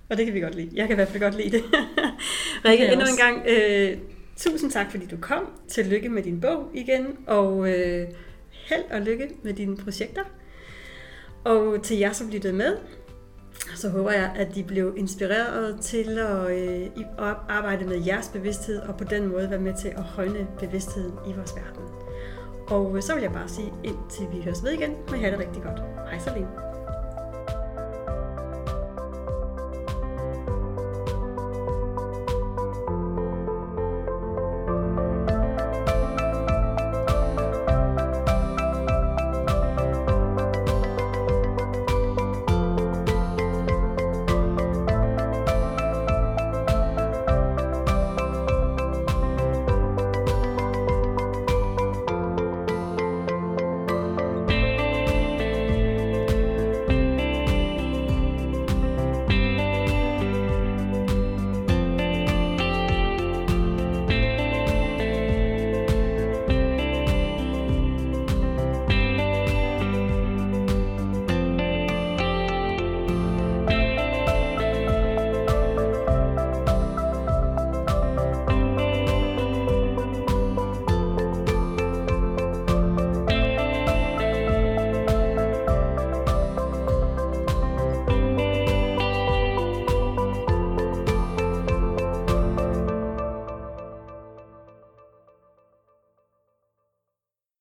Og 0.10 0.18
det 0.18 0.26
kan 0.26 0.36
vi 0.36 0.40
godt 0.40 0.56
lide. 0.56 0.70
Jeg 0.74 0.88
kan 0.88 0.94
i 0.94 0.96
hvert 0.96 1.08
fald 1.08 1.24
godt 1.24 1.38
lide 1.38 1.52
det. 1.52 1.64
Rikke, 2.66 2.92
endnu 2.92 3.06
en 3.06 3.18
gang, 3.18 3.48
øh, 3.48 3.98
tusind 4.38 4.72
tak, 4.72 4.92
fordi 4.92 5.06
du 5.06 5.18
kom. 5.22 5.44
Tillykke 5.68 6.10
med 6.10 6.24
din 6.24 6.42
bog 6.42 6.72
igen, 6.74 7.18
og 7.28 7.70
øh, 7.70 8.08
held 8.66 8.84
og 8.92 9.02
lykke 9.02 9.30
med 9.44 9.54
dine 9.54 9.78
projekter. 9.78 10.22
Og 11.44 11.84
til 11.84 11.98
jer, 11.98 12.12
som 12.12 12.30
lyttede 12.30 12.54
med, 12.54 12.78
så 13.76 13.90
håber 13.90 14.12
jeg, 14.12 14.34
at 14.36 14.56
de 14.56 14.64
blev 14.64 14.94
inspireret 14.98 15.80
til 15.82 16.20
at, 16.20 16.52
øh, 16.52 16.88
at 17.20 17.36
arbejde 17.50 17.86
med 17.86 18.06
jeres 18.06 18.30
bevidsthed, 18.30 18.80
og 18.80 18.98
på 18.98 19.04
den 19.04 19.28
måde 19.28 19.50
være 19.50 19.60
med 19.60 19.74
til 19.82 19.88
at 19.88 20.04
højne 20.04 20.48
bevidstheden 20.60 21.14
i 21.28 21.34
vores 21.34 21.54
verden. 21.56 21.84
Og 22.68 23.04
så 23.04 23.14
vil 23.14 23.22
jeg 23.22 23.32
bare 23.32 23.50
sige, 23.50 23.74
indtil 23.84 24.26
vi 24.34 24.42
høres 24.42 24.64
ved 24.64 24.72
igen, 24.72 24.92
må 25.10 25.16
I 25.16 25.20
have 25.20 25.32
det 25.32 25.40
rigtig 25.40 25.64
godt. 25.64 25.80
Hej 26.10 26.20
så 26.20 26.32
længe. 26.34 26.71